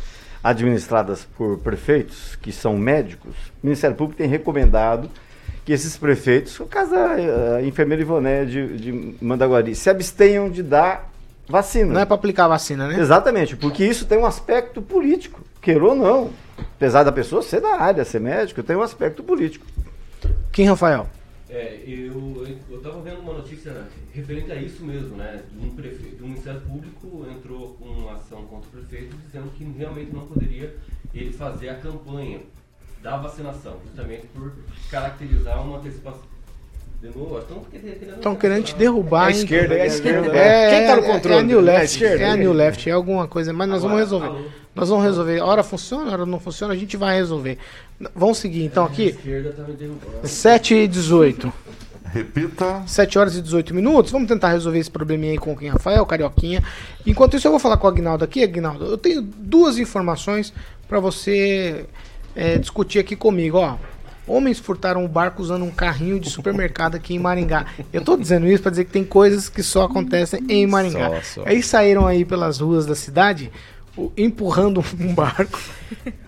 administradas 0.44 1.28
por 1.38 1.60
prefeitos, 1.60 2.36
que 2.42 2.52
são 2.52 2.78
médicos, 2.78 3.36
o 3.62 3.68
Ministério 3.68 3.96
Público 3.96 4.18
tem 4.18 4.28
recomendado 4.28 5.10
que 5.70 5.74
esses 5.74 5.96
prefeitos, 5.96 6.58
no 6.58 6.66
caso 6.66 6.90
da 6.90 7.16
eh, 7.22 7.64
enfermeira 7.64 8.02
Ivoné 8.02 8.44
de, 8.44 8.76
de 8.76 9.16
Mandaguari, 9.24 9.76
se 9.76 9.88
abstenham 9.88 10.50
de 10.50 10.64
dar 10.64 11.14
vacina. 11.48 11.94
Não 11.94 12.02
é 12.02 12.06
pra 12.06 12.16
aplicar 12.16 12.46
a 12.46 12.48
vacina, 12.48 12.88
né? 12.88 13.00
Exatamente, 13.00 13.56
porque 13.56 13.86
isso 13.86 14.08
tem 14.08 14.18
um 14.18 14.26
aspecto 14.26 14.82
político, 14.82 15.42
queira 15.62 15.86
ou 15.86 15.94
não. 15.94 16.32
Apesar 16.58 17.04
da 17.04 17.12
pessoa 17.12 17.44
ser 17.44 17.62
da 17.62 17.80
área, 17.80 18.04
ser 18.04 18.20
médico, 18.20 18.64
tem 18.64 18.76
um 18.76 18.82
aspecto 18.82 19.22
político. 19.22 19.64
Quem, 20.52 20.66
Rafael? 20.66 21.08
É, 21.48 21.78
eu, 21.86 22.48
eu 22.72 22.82
tava 22.82 23.00
vendo 23.02 23.20
uma 23.20 23.34
notícia 23.34 23.72
referente 24.12 24.52
a 24.52 24.56
isso 24.56 24.84
mesmo, 24.84 25.18
né? 25.18 25.44
De 25.52 25.68
um 25.68 25.70
prefeito, 25.70 26.16
do 26.16 26.24
Ministério 26.24 26.62
Público 26.62 27.28
entrou 27.30 27.76
com 27.76 27.86
uma 27.86 28.14
ação 28.14 28.42
contra 28.46 28.68
o 28.70 28.72
prefeito 28.72 29.16
dizendo 29.24 29.52
que 29.56 29.64
realmente 29.78 30.12
não 30.12 30.26
poderia 30.26 30.76
ele 31.14 31.32
fazer 31.32 31.70
a 31.70 31.76
campanha 31.76 32.40
da 33.02 33.18
vacinação, 33.18 33.78
justamente 33.86 34.28
por 34.34 34.52
caracterizar 34.92 35.62
uma 35.64 35.78
antecipação. 35.78 36.30
De 37.02 37.08
novo, 37.18 37.40
estão 37.40 37.64
querendo, 37.72 38.14
Estão 38.16 38.36
querendo 38.36 38.64
te 38.66 38.76
derrubar, 38.76 39.24
É 39.24 39.28
a 39.28 39.32
hein? 39.32 39.38
esquerda, 39.38 39.74
é 39.76 39.82
a 39.84 39.86
esquerda. 39.86 40.36
É, 40.38 40.70
Quem 40.70 40.88
tá 40.88 40.96
no 40.98 41.04
é, 41.04 41.06
controle? 41.14 41.36
É 41.38 41.40
a 41.40 41.44
New 41.44 41.60
É 41.60 41.62
Left. 41.62 42.04
É 42.06 42.26
a 42.30 42.36
New 42.36 42.52
Left, 42.54 42.90
é 42.90 42.92
alguma 42.92 43.26
coisa, 43.26 43.54
mas 43.54 43.70
nós 43.70 43.82
vamos 43.84 44.02
Agora, 44.02 44.04
resolver. 44.04 44.28
alô. 44.28 44.50
Nós 44.76 44.90
vamos 44.90 45.04
resolver. 45.06 45.40
Hora 45.40 45.64
funciona, 45.64 46.12
hora 46.12 46.26
não 46.26 46.40
funciona, 46.42 46.74
a 46.74 46.78
gente 46.78 46.98
vai 46.98 47.16
resolver. 47.16 47.58
Vamos 48.14 48.38
seguir 48.40 48.64
então 48.66 48.84
A 48.84 48.88
aqui. 48.88 49.06
esquerda 49.12 49.54
tá 49.54 49.64
me 49.64 49.74
derrubando. 49.74 50.28
7 50.28 50.74
e 50.76 50.88
18. 50.90 51.54
Repita. 52.12 52.84
7 52.86 53.18
horas 53.18 53.36
e 53.38 53.42
18 53.42 53.74
minutos. 53.74 54.12
Vamos 54.12 54.28
tentar 54.28 54.50
resolver 54.50 54.80
esse 54.80 54.92
probleminha 54.92 55.32
aí 55.34 55.38
com 55.38 55.56
quem? 55.56 55.70
Rafael, 55.70 56.06
Carioquinha. 56.06 56.62
Enquanto 57.06 57.38
isso, 57.38 57.48
eu 57.48 57.52
vou 57.52 57.60
falar 57.62 57.78
com 57.78 57.88
o 57.88 57.90
Agnaldo 57.90 58.26
aqui. 58.26 58.44
Agnaldo, 58.44 58.86
eu 58.86 58.98
tenho 58.98 59.22
duas 59.22 59.78
informações 59.78 60.52
para 60.88 61.00
você 61.00 61.86
é, 62.40 62.58
discutir 62.58 63.00
aqui 63.00 63.18
comigo. 63.18 63.58
Ó. 63.58 63.76
Homens 64.26 64.60
furtaram 64.60 65.04
um 65.04 65.08
barco 65.08 65.42
usando 65.42 65.66
um 65.66 65.72
carrinho 65.72 66.20
de 66.20 66.30
supermercado 66.30 66.96
aqui 66.96 67.14
em 67.14 67.20
Maringá. 67.20 67.66
Eu 67.92 68.02
tô 68.02 68.16
dizendo 68.16 68.48
isso 68.48 68.64
para 68.64 68.70
dizer 68.70 68.86
que 68.86 68.92
tem 68.92 69.04
coisas 69.04 69.50
que 69.50 69.62
só 69.62 69.84
acontecem 69.84 70.40
em 70.48 70.66
Maringá. 70.66 71.10
Só, 71.22 71.42
só. 71.42 71.44
Aí 71.46 71.62
saíram 71.62 72.08
aí 72.08 72.24
pelas 72.24 72.60
ruas 72.60 72.86
da 72.86 72.96
cidade 72.96 73.52
empurrando 74.16 74.82
um 74.98 75.14
barco. 75.14 75.60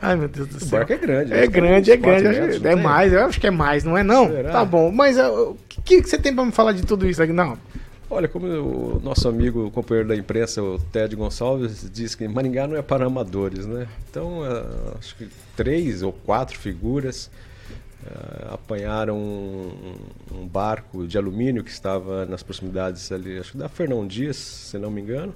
Ai, 0.02 0.18
meu 0.18 0.28
Deus 0.28 0.50
do 0.50 0.60
céu. 0.60 0.68
O 0.68 0.72
barco 0.72 0.94
é 0.94 0.98
grande. 0.98 1.34
É 1.34 1.42
que 1.44 1.48
grande, 1.48 1.92
é 1.92 1.96
grande. 1.98 2.28
metros, 2.28 2.62
não 2.62 2.72
é 2.72 2.76
mais, 2.76 3.14
eu 3.14 3.24
acho 3.24 3.40
que 3.40 3.48
é 3.48 3.52
mais, 3.52 3.84
não 3.86 3.98
é 3.98 4.04
não? 4.04 4.28
Será? 4.28 4.52
Tá 4.52 4.66
bom, 4.66 4.92
mas 4.92 5.18
uh, 5.18 5.52
o 5.52 5.58
que, 5.86 6.02
que 6.02 6.10
você 6.10 6.18
tem 6.18 6.34
pra 6.36 6.44
me 6.44 6.52
falar 6.52 6.74
de 6.74 6.82
tudo 6.82 7.08
isso, 7.08 7.24
Agnaldo? 7.24 7.60
Olha, 8.14 8.28
como 8.28 8.46
o 8.46 9.00
nosso 9.02 9.30
amigo, 9.30 9.68
o 9.68 9.72
companheiro 9.72 10.10
da 10.10 10.16
imprensa, 10.18 10.62
o 10.62 10.78
Ted 10.78 11.16
Gonçalves, 11.16 11.90
diz 11.90 12.14
que 12.14 12.28
Maringá 12.28 12.68
não 12.68 12.76
é 12.76 12.82
para 12.82 13.06
amadores, 13.06 13.66
né? 13.66 13.88
Então, 14.10 14.44
ah, 14.44 14.98
acho 15.00 15.16
que 15.16 15.30
três 15.56 16.04
ou 16.04 16.12
quatro 16.12 16.60
figuras 16.60 17.32
ah, 18.06 18.56
apanharam 18.56 19.18
um, 19.18 19.96
um 20.30 20.46
barco 20.46 21.08
de 21.08 21.18
alumínio 21.18 21.64
que 21.64 21.72
estava 21.72 22.26
nas 22.26 22.44
proximidades 22.44 23.10
ali, 23.14 23.38
acho 23.40 23.54
que 23.54 23.58
da 23.58 23.70
Fernão 23.70 24.06
Dias, 24.06 24.36
se 24.36 24.78
não 24.78 24.92
me 24.92 25.00
engano, 25.00 25.34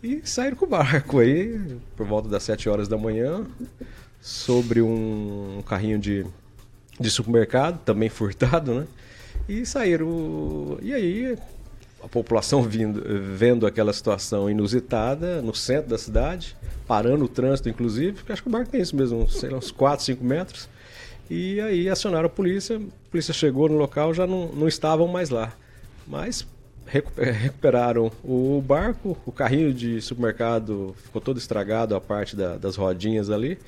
e 0.00 0.20
saíram 0.22 0.56
com 0.56 0.66
o 0.66 0.68
barco 0.68 1.18
aí, 1.18 1.80
por 1.96 2.06
volta 2.06 2.28
das 2.28 2.44
sete 2.44 2.68
horas 2.68 2.86
da 2.86 2.96
manhã, 2.96 3.44
sobre 4.20 4.80
um 4.80 5.64
carrinho 5.66 5.98
de, 5.98 6.24
de 7.00 7.10
supermercado, 7.10 7.80
também 7.84 8.08
furtado, 8.08 8.72
né? 8.72 8.86
E 9.48 9.64
saíram. 9.64 10.78
E 10.82 10.92
aí, 10.92 11.38
a 12.02 12.08
população 12.08 12.62
vindo, 12.62 13.02
vendo 13.36 13.66
aquela 13.66 13.92
situação 13.92 14.48
inusitada 14.50 15.42
no 15.42 15.54
centro 15.54 15.90
da 15.90 15.98
cidade, 15.98 16.56
parando 16.86 17.24
o 17.24 17.28
trânsito, 17.28 17.68
inclusive, 17.68 18.12
porque 18.12 18.32
acho 18.32 18.42
que 18.42 18.48
o 18.48 18.52
barco 18.52 18.70
tem 18.70 18.80
isso 18.80 18.94
mesmo, 18.96 19.28
sei 19.28 19.50
lá, 19.50 19.58
uns 19.58 19.70
4, 19.70 20.04
5 20.04 20.24
metros. 20.24 20.68
E 21.30 21.60
aí 21.60 21.88
acionaram 21.88 22.26
a 22.26 22.30
polícia, 22.30 22.76
a 22.76 23.10
polícia 23.10 23.34
chegou 23.34 23.68
no 23.68 23.76
local, 23.76 24.14
já 24.14 24.26
não, 24.26 24.48
não 24.48 24.66
estavam 24.68 25.06
mais 25.08 25.28
lá. 25.28 25.52
Mas 26.06 26.46
recu- 26.86 27.12
recuperaram 27.20 28.10
o 28.24 28.62
barco, 28.66 29.18
o 29.26 29.32
carrinho 29.32 29.74
de 29.74 30.00
supermercado 30.00 30.94
ficou 31.04 31.20
todo 31.20 31.36
estragado, 31.36 31.94
a 31.94 32.00
parte 32.00 32.34
da- 32.34 32.56
das 32.56 32.76
rodinhas 32.76 33.28
ali. 33.28 33.58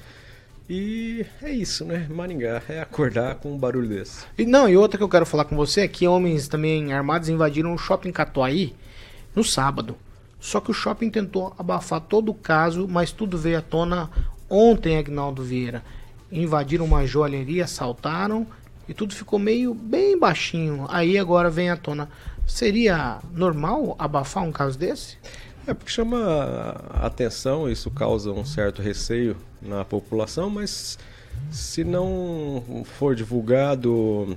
E 0.72 1.26
é 1.42 1.50
isso, 1.50 1.84
né? 1.84 2.06
Maringá 2.08 2.62
é 2.68 2.80
acordar 2.80 3.34
com 3.34 3.52
um 3.52 3.58
barulho 3.58 3.88
desse. 3.88 4.24
E 4.38 4.46
não, 4.46 4.68
e 4.68 4.76
outra 4.76 4.96
que 4.96 5.02
eu 5.02 5.08
quero 5.08 5.26
falar 5.26 5.44
com 5.44 5.56
você 5.56 5.80
é 5.80 5.88
que 5.88 6.06
homens 6.06 6.46
também 6.46 6.92
armados 6.92 7.28
invadiram 7.28 7.74
o 7.74 7.78
shopping 7.78 8.12
Catuaí 8.12 8.72
no 9.34 9.42
sábado. 9.42 9.96
Só 10.38 10.60
que 10.60 10.70
o 10.70 10.74
shopping 10.74 11.10
tentou 11.10 11.52
abafar 11.58 12.00
todo 12.00 12.28
o 12.28 12.34
caso, 12.34 12.86
mas 12.88 13.10
tudo 13.10 13.36
veio 13.36 13.58
à 13.58 13.60
tona 13.60 14.08
ontem, 14.48 14.96
Agnaldo 14.96 15.42
Vieira. 15.42 15.82
Invadiram 16.30 16.84
uma 16.84 17.04
joalheria, 17.04 17.64
assaltaram 17.64 18.46
e 18.88 18.94
tudo 18.94 19.12
ficou 19.12 19.40
meio 19.40 19.74
bem 19.74 20.16
baixinho. 20.16 20.86
Aí 20.88 21.18
agora 21.18 21.50
vem 21.50 21.68
à 21.68 21.76
tona. 21.76 22.08
Seria 22.46 23.18
normal 23.34 23.96
abafar 23.98 24.44
um 24.44 24.52
caso 24.52 24.78
desse? 24.78 25.18
É 25.70 25.74
porque 25.74 25.92
chama 25.92 26.74
atenção, 26.94 27.70
isso 27.70 27.92
causa 27.92 28.32
um 28.32 28.44
certo 28.44 28.82
receio 28.82 29.36
na 29.62 29.84
população, 29.84 30.50
mas 30.50 30.98
se 31.52 31.84
não 31.84 32.84
for 32.98 33.14
divulgado, 33.14 34.36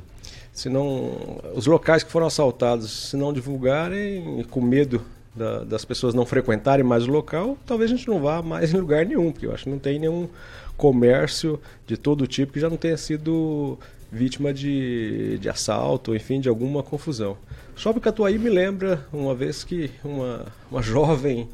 se 0.52 0.70
não 0.70 1.42
os 1.56 1.66
locais 1.66 2.04
que 2.04 2.12
foram 2.12 2.28
assaltados, 2.28 3.10
se 3.10 3.18
não 3.18 3.34
divulgarem 3.34 4.46
com 4.52 4.62
medo 4.62 5.02
da, 5.36 5.64
das 5.64 5.84
pessoas 5.84 6.14
não 6.14 6.24
frequentarem 6.24 6.86
mais 6.86 7.08
o 7.08 7.12
local, 7.12 7.58
talvez 7.66 7.92
a 7.92 7.96
gente 7.96 8.08
não 8.08 8.22
vá 8.22 8.44
mais 8.44 8.72
em 8.72 8.78
lugar 8.78 9.04
nenhum, 9.04 9.32
porque 9.32 9.48
eu 9.48 9.54
acho 9.56 9.64
que 9.64 9.72
não 9.72 9.80
tem 9.80 9.98
nenhum 9.98 10.30
comércio 10.78 11.60
de 11.88 11.98
todo 11.98 12.28
tipo 12.28 12.54
que 12.54 12.60
já 12.60 12.70
não 12.70 12.78
tenha 12.78 12.96
sido 12.96 13.80
vítima 14.12 14.54
de, 14.54 15.40
de 15.40 15.50
assalto, 15.50 16.16
enfim, 16.16 16.40
de 16.40 16.48
alguma 16.48 16.84
confusão. 16.84 17.36
Shopping 17.76 18.00
Catuaí 18.00 18.38
me 18.38 18.50
lembra 18.50 19.06
uma 19.12 19.34
vez 19.34 19.64
que 19.64 19.92
uma, 20.04 20.46
uma 20.70 20.82
jovem 20.82 21.50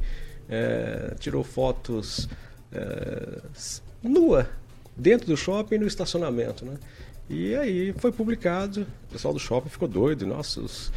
é, 0.50 1.16
tirou 1.20 1.44
fotos 1.44 2.28
é, 2.72 3.42
nua 4.04 4.50
dentro 4.96 5.28
do 5.28 5.38
shopping 5.38 5.78
no 5.78 5.88
estacionamento, 5.88 6.66
né? 6.66 6.76
E 7.30 7.56
aí 7.56 7.94
foi 7.94 8.12
publicado, 8.12 8.82
o 9.08 9.12
pessoal 9.14 9.34
do 9.34 9.40
shopping 9.40 9.70
ficou 9.70 9.88
doido, 9.88 10.26
nossa, 10.26 10.60
os, 10.60 10.92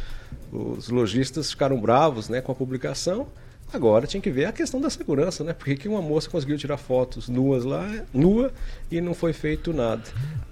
os 0.51 0.89
lojistas 0.89 1.51
ficaram 1.51 1.79
bravos 1.79 2.27
né, 2.27 2.41
com 2.41 2.51
a 2.51 2.55
publicação. 2.55 3.27
Agora 3.73 4.05
tinha 4.05 4.21
que 4.21 4.29
ver 4.29 4.45
a 4.45 4.51
questão 4.51 4.79
da 4.79 4.89
segurança, 4.89 5.43
né? 5.43 5.51
Por 5.51 5.65
que 5.75 5.87
uma 5.89 6.01
moça 6.01 6.29
conseguiu 6.29 6.57
tirar 6.57 6.77
fotos 6.77 7.27
nuas 7.27 7.63
lá, 7.65 7.89
nua, 8.13 8.53
e 8.91 9.01
não 9.01 9.15
foi 9.15 9.33
feito 9.33 9.73
nada? 9.73 10.03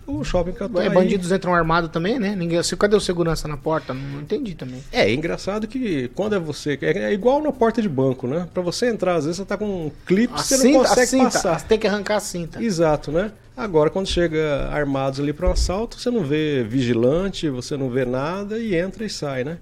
O 0.08 0.24
shopping 0.24 0.54
Catuaí... 0.54 0.88
É, 0.88 0.90
bandidos 0.90 1.32
entram 1.32 1.54
armados 1.54 1.92
também, 1.92 2.20
né? 2.20 2.36
Ninguém, 2.36 2.60
cadê 2.80 2.96
o 2.96 3.00
segurança 3.00 3.48
na 3.48 3.56
porta? 3.56 3.94
Não 3.94 4.22
entendi 4.22 4.56
também. 4.56 4.84
É, 4.92 5.04
é 5.04 5.14
engraçado 5.14 5.68
que 5.68 6.10
quando 6.16 6.36
é 6.36 6.40
você... 6.40 6.80
É, 6.82 7.12
é 7.12 7.14
igual 7.14 7.42
na 7.44 7.52
porta 7.52 7.80
de 7.80 7.88
banco, 7.88 8.28
né? 8.28 8.48
Pra 8.52 8.64
você 8.64 8.88
entrar, 8.88 9.16
às 9.16 9.26
vezes 9.26 9.38
você 9.38 9.46
tá 9.46 9.56
com 9.56 9.86
um 9.86 9.92
clipe, 10.06 10.34
você 10.34 10.58
cinta, 10.58 10.70
não 10.70 10.80
consegue 10.84 11.08
cinta, 11.08 11.24
passar. 11.26 11.60
Você 11.60 11.66
tem 11.68 11.78
que 11.78 11.88
arrancar 11.88 12.16
a 12.16 12.20
cinta. 12.20 12.64
Exato, 12.64 13.12
né? 13.12 13.32
Agora, 13.56 13.92
quando 13.92 14.08
chega 14.08 14.68
armados 14.72 15.20
ali 15.20 15.32
para 15.32 15.48
um 15.48 15.52
assalto, 15.52 16.00
você 16.00 16.10
não 16.10 16.24
vê 16.24 16.64
vigilante, 16.64 17.48
você 17.50 17.78
não 17.78 17.90
vê 17.90 18.04
nada 18.04 18.58
e 18.58 18.76
entra 18.76 19.06
e 19.06 19.10
sai, 19.10 19.44
né? 19.44 19.60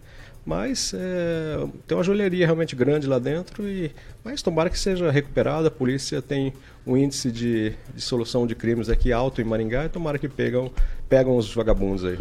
Mas 0.50 0.96
é, 0.96 1.64
tem 1.86 1.96
uma 1.96 2.04
joalheria 2.04 2.44
realmente 2.44 2.76
grande 2.76 3.06
lá 3.06 3.20
dentro, 3.20 3.68
e, 3.68 3.92
mas 4.24 4.42
tomara 4.42 4.68
que 4.68 4.80
seja 4.80 5.12
recuperada. 5.12 5.68
A 5.68 5.72
polícia 5.72 6.24
tem 6.24 6.52
um 6.88 6.98
índice 6.98 7.32
de, 7.32 7.74
de 7.94 8.02
solução 8.02 8.48
de 8.48 8.56
crimes 8.56 8.90
aqui 8.90 9.14
alto 9.14 9.42
em 9.42 9.44
Maringá 9.44 9.86
e 9.86 9.90
tomara 9.90 10.18
que 10.18 10.28
pegam, 10.28 10.72
pegam 11.08 11.38
os 11.38 11.54
vagabundos 11.54 12.04
aí. 12.04 12.18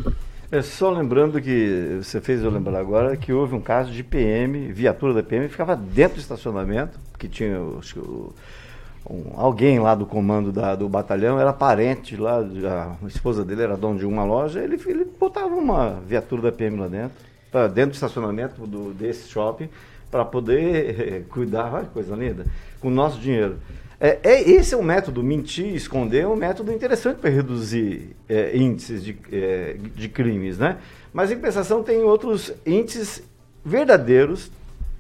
É 0.53 0.61
só 0.61 0.91
lembrando 0.91 1.41
que 1.41 2.01
você 2.03 2.21
fez 2.21 2.43
eu 2.43 2.51
lembrar 2.51 2.81
agora 2.81 3.17
que 3.17 3.33
houve 3.33 3.55
um 3.55 3.63
caso 3.63 3.91
de 3.91 4.05
PM, 4.05 4.71
viatura 4.75 5.15
da 5.15 5.23
PM, 5.23 5.49
ficava 5.49 5.75
dentro 5.75 6.17
do 6.17 6.21
estacionamento, 6.21 7.01
que 7.19 7.29
tinha 7.29 7.59
um, 7.59 9.33
alguém 9.37 9.79
lá 9.79 9.95
do 9.95 10.05
comando 10.05 10.53
da, 10.53 10.75
do 10.75 10.87
batalhão, 10.87 11.41
era 11.41 11.55
parente 11.55 12.15
lá, 12.15 12.41
a, 12.41 13.07
esposa 13.07 13.43
dele 13.43 13.63
era 13.63 13.75
dona 13.75 13.99
de 13.99 14.05
uma 14.05 14.23
loja, 14.23 14.61
ele, 14.61 14.79
ele 14.87 15.07
botava 15.19 15.55
uma 15.55 15.99
viatura 16.07 16.43
da 16.43 16.53
PM 16.53 16.77
lá 16.77 16.89
dentro 16.89 17.28
para 17.51 17.67
dentro 17.69 17.91
do 17.91 17.95
estacionamento 17.95 18.67
do, 18.67 18.93
desse 18.93 19.29
shopping 19.29 19.69
para 20.11 20.25
poder 20.25 21.01
é, 21.01 21.21
cuidar, 21.29 21.73
olha 21.73 21.87
coisa 21.87 22.15
linda, 22.15 22.47
com 22.81 22.89
o 22.89 22.91
nosso 22.91 23.19
dinheiro. 23.19 23.59
É, 24.01 24.19
é, 24.23 24.51
esse 24.51 24.75
é 24.75 24.77
um 24.77 24.83
método, 24.83 25.23
mentir, 25.23 25.75
esconder, 25.75 26.23
é 26.23 26.29
um 26.29 26.37
método 26.37 26.73
interessante 26.73 27.19
para 27.19 27.31
reduzir 27.31 28.15
é, 28.29 28.57
índices 28.57 29.03
de, 29.03 29.19
é, 29.33 29.77
de 29.95 30.09
crimes, 30.09 30.57
né? 30.57 30.79
Mas 31.13 31.33
em 31.33 31.35
compensação 31.35 31.83
tem 31.83 32.03
outros 32.05 32.53
índices 32.65 33.23
verdadeiros 33.65 34.53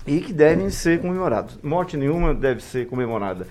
e 0.04 0.20
que 0.20 0.32
devem 0.32 0.68
ser 0.70 1.00
comemorados. 1.00 1.58
Morte 1.62 1.96
nenhuma 1.96 2.34
deve 2.34 2.60
ser 2.60 2.88
comemorada, 2.88 3.46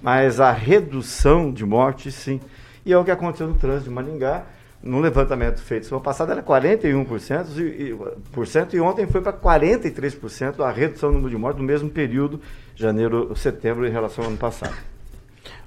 mas 0.00 0.38
a 0.38 0.52
redução 0.52 1.50
de 1.50 1.64
mortes, 1.64 2.14
sim. 2.14 2.40
E 2.86 2.92
é 2.92 2.98
o 2.98 3.04
que 3.04 3.10
aconteceu 3.10 3.48
no 3.48 3.54
trânsito 3.54 3.88
de 3.88 3.94
Maringá, 3.94 4.44
no 4.82 4.98
levantamento 4.98 5.60
feito 5.60 5.86
semana 5.86 6.02
passada 6.02 6.32
era 6.32 6.42
41% 6.42 7.46
e, 7.56 7.60
e, 7.60 7.96
por 8.32 8.46
cento, 8.46 8.74
e 8.74 8.80
ontem 8.80 9.06
foi 9.06 9.20
para 9.20 9.32
43% 9.32 10.60
a 10.60 10.70
redução 10.70 11.10
do 11.10 11.14
número 11.14 11.30
de 11.30 11.36
mortes 11.36 11.60
no 11.60 11.66
mesmo 11.66 11.88
período, 11.88 12.40
janeiro, 12.74 13.34
setembro, 13.36 13.86
em 13.86 13.90
relação 13.90 14.24
ao 14.24 14.30
ano 14.30 14.38
passado. 14.38 14.74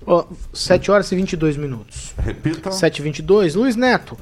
Oh, 0.06 0.26
7 0.54 0.92
horas 0.92 1.12
e 1.12 1.16
22 1.16 1.58
minutos. 1.58 2.14
Repita. 2.20 2.72
7 2.72 3.00
e 3.00 3.02
22 3.04 3.56
Luiz 3.56 3.76
Neto, 3.76 4.18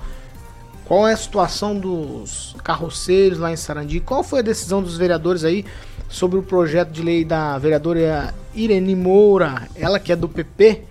qual 0.85 1.07
é 1.07 1.13
a 1.13 1.17
situação 1.17 1.77
dos 1.77 2.55
carroceiros 2.63 3.39
lá 3.39 3.51
em 3.51 3.55
Sarandi? 3.55 3.99
Qual 3.99 4.23
foi 4.23 4.39
a 4.39 4.43
decisão 4.43 4.81
dos 4.81 4.97
vereadores 4.97 5.43
aí 5.43 5.65
sobre 6.07 6.37
o 6.37 6.43
projeto 6.43 6.91
de 6.91 7.01
lei 7.01 7.25
da 7.25 7.57
vereadora 7.57 8.33
Irene 8.53 8.95
Moura? 8.95 9.67
Ela 9.75 9.99
que 9.99 10.11
é 10.11 10.15
do 10.15 10.29
PP, 10.29 10.83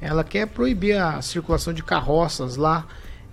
ela 0.00 0.24
quer 0.24 0.46
proibir 0.46 0.96
a 0.96 1.20
circulação 1.20 1.72
de 1.72 1.82
carroças 1.82 2.56
lá 2.56 2.86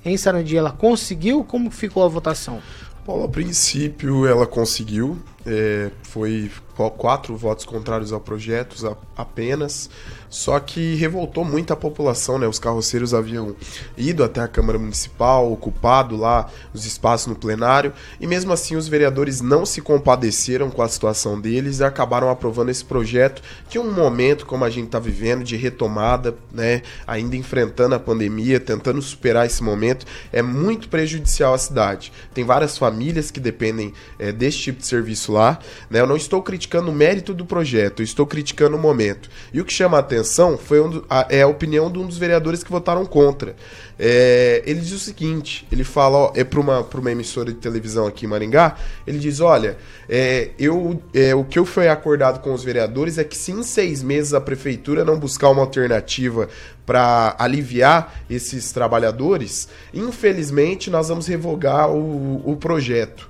em 0.04 0.18
Sarandi 0.18 0.56
ela 0.56 0.72
conseguiu? 0.72 1.44
Como 1.44 1.70
ficou 1.70 2.04
a 2.04 2.08
votação? 2.08 2.62
Paulo, 3.06 3.24
a 3.24 3.30
princípio 3.30 4.26
ela 4.26 4.46
conseguiu. 4.46 5.18
É, 5.46 5.90
foi 6.04 6.52
quatro 6.98 7.36
votos 7.36 7.66
contrários 7.66 8.14
ao 8.14 8.22
projeto 8.22 8.98
apenas. 9.18 9.90
Só 10.30 10.60
que 10.60 10.94
revoltou 10.96 11.44
muito 11.44 11.74
a 11.74 11.76
população, 11.76 12.38
né? 12.38 12.48
Os 12.48 12.60
carroceiros 12.60 13.16
haviam 13.16 13.56
ido 13.98 14.24
até 14.24 14.42
a 14.42 14.48
Câmara 14.48 14.78
Municipal, 14.78 15.52
ocupado 15.52 16.16
lá 16.16 16.48
os 16.72 16.86
espaços 16.86 17.28
no 17.28 17.36
plenário, 17.36 17.92
e 18.22 18.28
mesmo 18.28 18.54
assim 18.54 18.76
os 18.76 18.88
vereadores 18.88 19.42
não 19.42 19.66
se 19.66 19.82
compadeceram 19.82 20.70
com 20.70 20.84
a 20.84 20.88
situação 20.88 21.42
deles 21.42 21.80
e 21.80 21.84
acabaram 21.84 22.30
aprovando 22.30 22.70
esse 22.70 22.86
projeto 22.86 23.42
que 23.68 23.80
um 23.80 23.92
momento 23.92 24.46
como 24.46 24.64
a 24.64 24.70
gente 24.70 24.86
está 24.86 25.00
vivendo 25.00 25.44
de 25.44 25.58
retomada, 25.58 26.36
né? 26.52 26.84
Ainda 27.08 27.36
enfrentando 27.36 27.96
a 27.96 28.00
pandemia, 28.00 28.60
tentando 28.60 29.02
superar 29.02 29.48
esse 29.48 29.64
momento, 29.64 30.06
é 30.32 30.44
muito 30.44 30.90
prejudicial 30.90 31.56
à 31.56 31.58
cidade. 31.58 32.14
Tem 32.36 32.44
várias 32.44 32.78
famílias 32.78 33.32
que 33.32 33.40
dependem 33.40 33.94
é, 34.20 34.32
desse 34.32 34.60
tipo 34.60 34.80
de 34.80 34.86
serviço 34.86 35.29
lá, 35.32 35.60
né? 35.90 36.00
Eu 36.00 36.08
não 36.08 36.18
estou 36.18 36.42
criticando 36.42 36.92
o 36.92 36.94
mérito 36.94 37.34
do 37.34 37.46
projeto, 37.46 38.02
eu 38.02 38.04
estou 38.04 38.26
criticando 38.26 38.76
o 38.76 38.80
momento. 38.80 39.30
E 39.54 39.62
o 39.62 39.66
que 39.66 39.74
chama 39.74 39.98
a 39.98 40.00
atenção 40.00 40.58
foi 40.58 40.82
um, 40.82 41.04
a, 41.10 41.28
é 41.30 41.42
a 41.42 41.48
opinião 41.48 41.92
de 41.92 42.00
um 42.00 42.06
dos 42.06 42.18
vereadores 42.18 42.64
que 42.64 42.72
votaram 42.72 43.06
contra. 43.06 43.56
É, 43.98 44.64
ele 44.66 44.80
diz 44.80 44.94
o 44.94 45.00
seguinte: 45.00 45.68
ele 45.72 45.84
fala, 45.84 46.18
ó, 46.18 46.32
é 46.36 46.44
para 46.44 46.60
uma, 46.60 46.80
uma 46.82 47.12
emissora 47.12 47.52
de 47.52 47.60
televisão 47.60 48.08
aqui 48.08 48.26
em 48.26 48.30
Maringá, 48.30 48.78
ele 49.06 49.20
diz: 49.20 49.40
olha, 49.40 49.78
é, 50.08 50.52
eu, 50.58 51.02
é, 51.14 51.36
o 51.36 51.44
que 51.44 51.60
eu 51.60 51.66
fui 51.66 51.88
acordado 51.88 52.40
com 52.40 52.54
os 52.54 52.64
vereadores 52.64 53.18
é 53.18 53.24
que 53.24 53.38
se 53.38 53.52
em 53.52 53.62
seis 53.62 54.02
meses 54.02 54.34
a 54.34 54.42
prefeitura 54.42 55.04
não 55.04 55.20
buscar 55.20 55.50
uma 55.50 55.62
alternativa 55.62 56.48
para 56.86 57.36
aliviar 57.38 58.24
esses 58.30 58.72
trabalhadores, 58.72 59.70
infelizmente 59.94 60.90
nós 60.90 61.10
vamos 61.10 61.28
revogar 61.28 61.92
o, 61.92 62.42
o 62.50 62.56
projeto. 62.56 63.30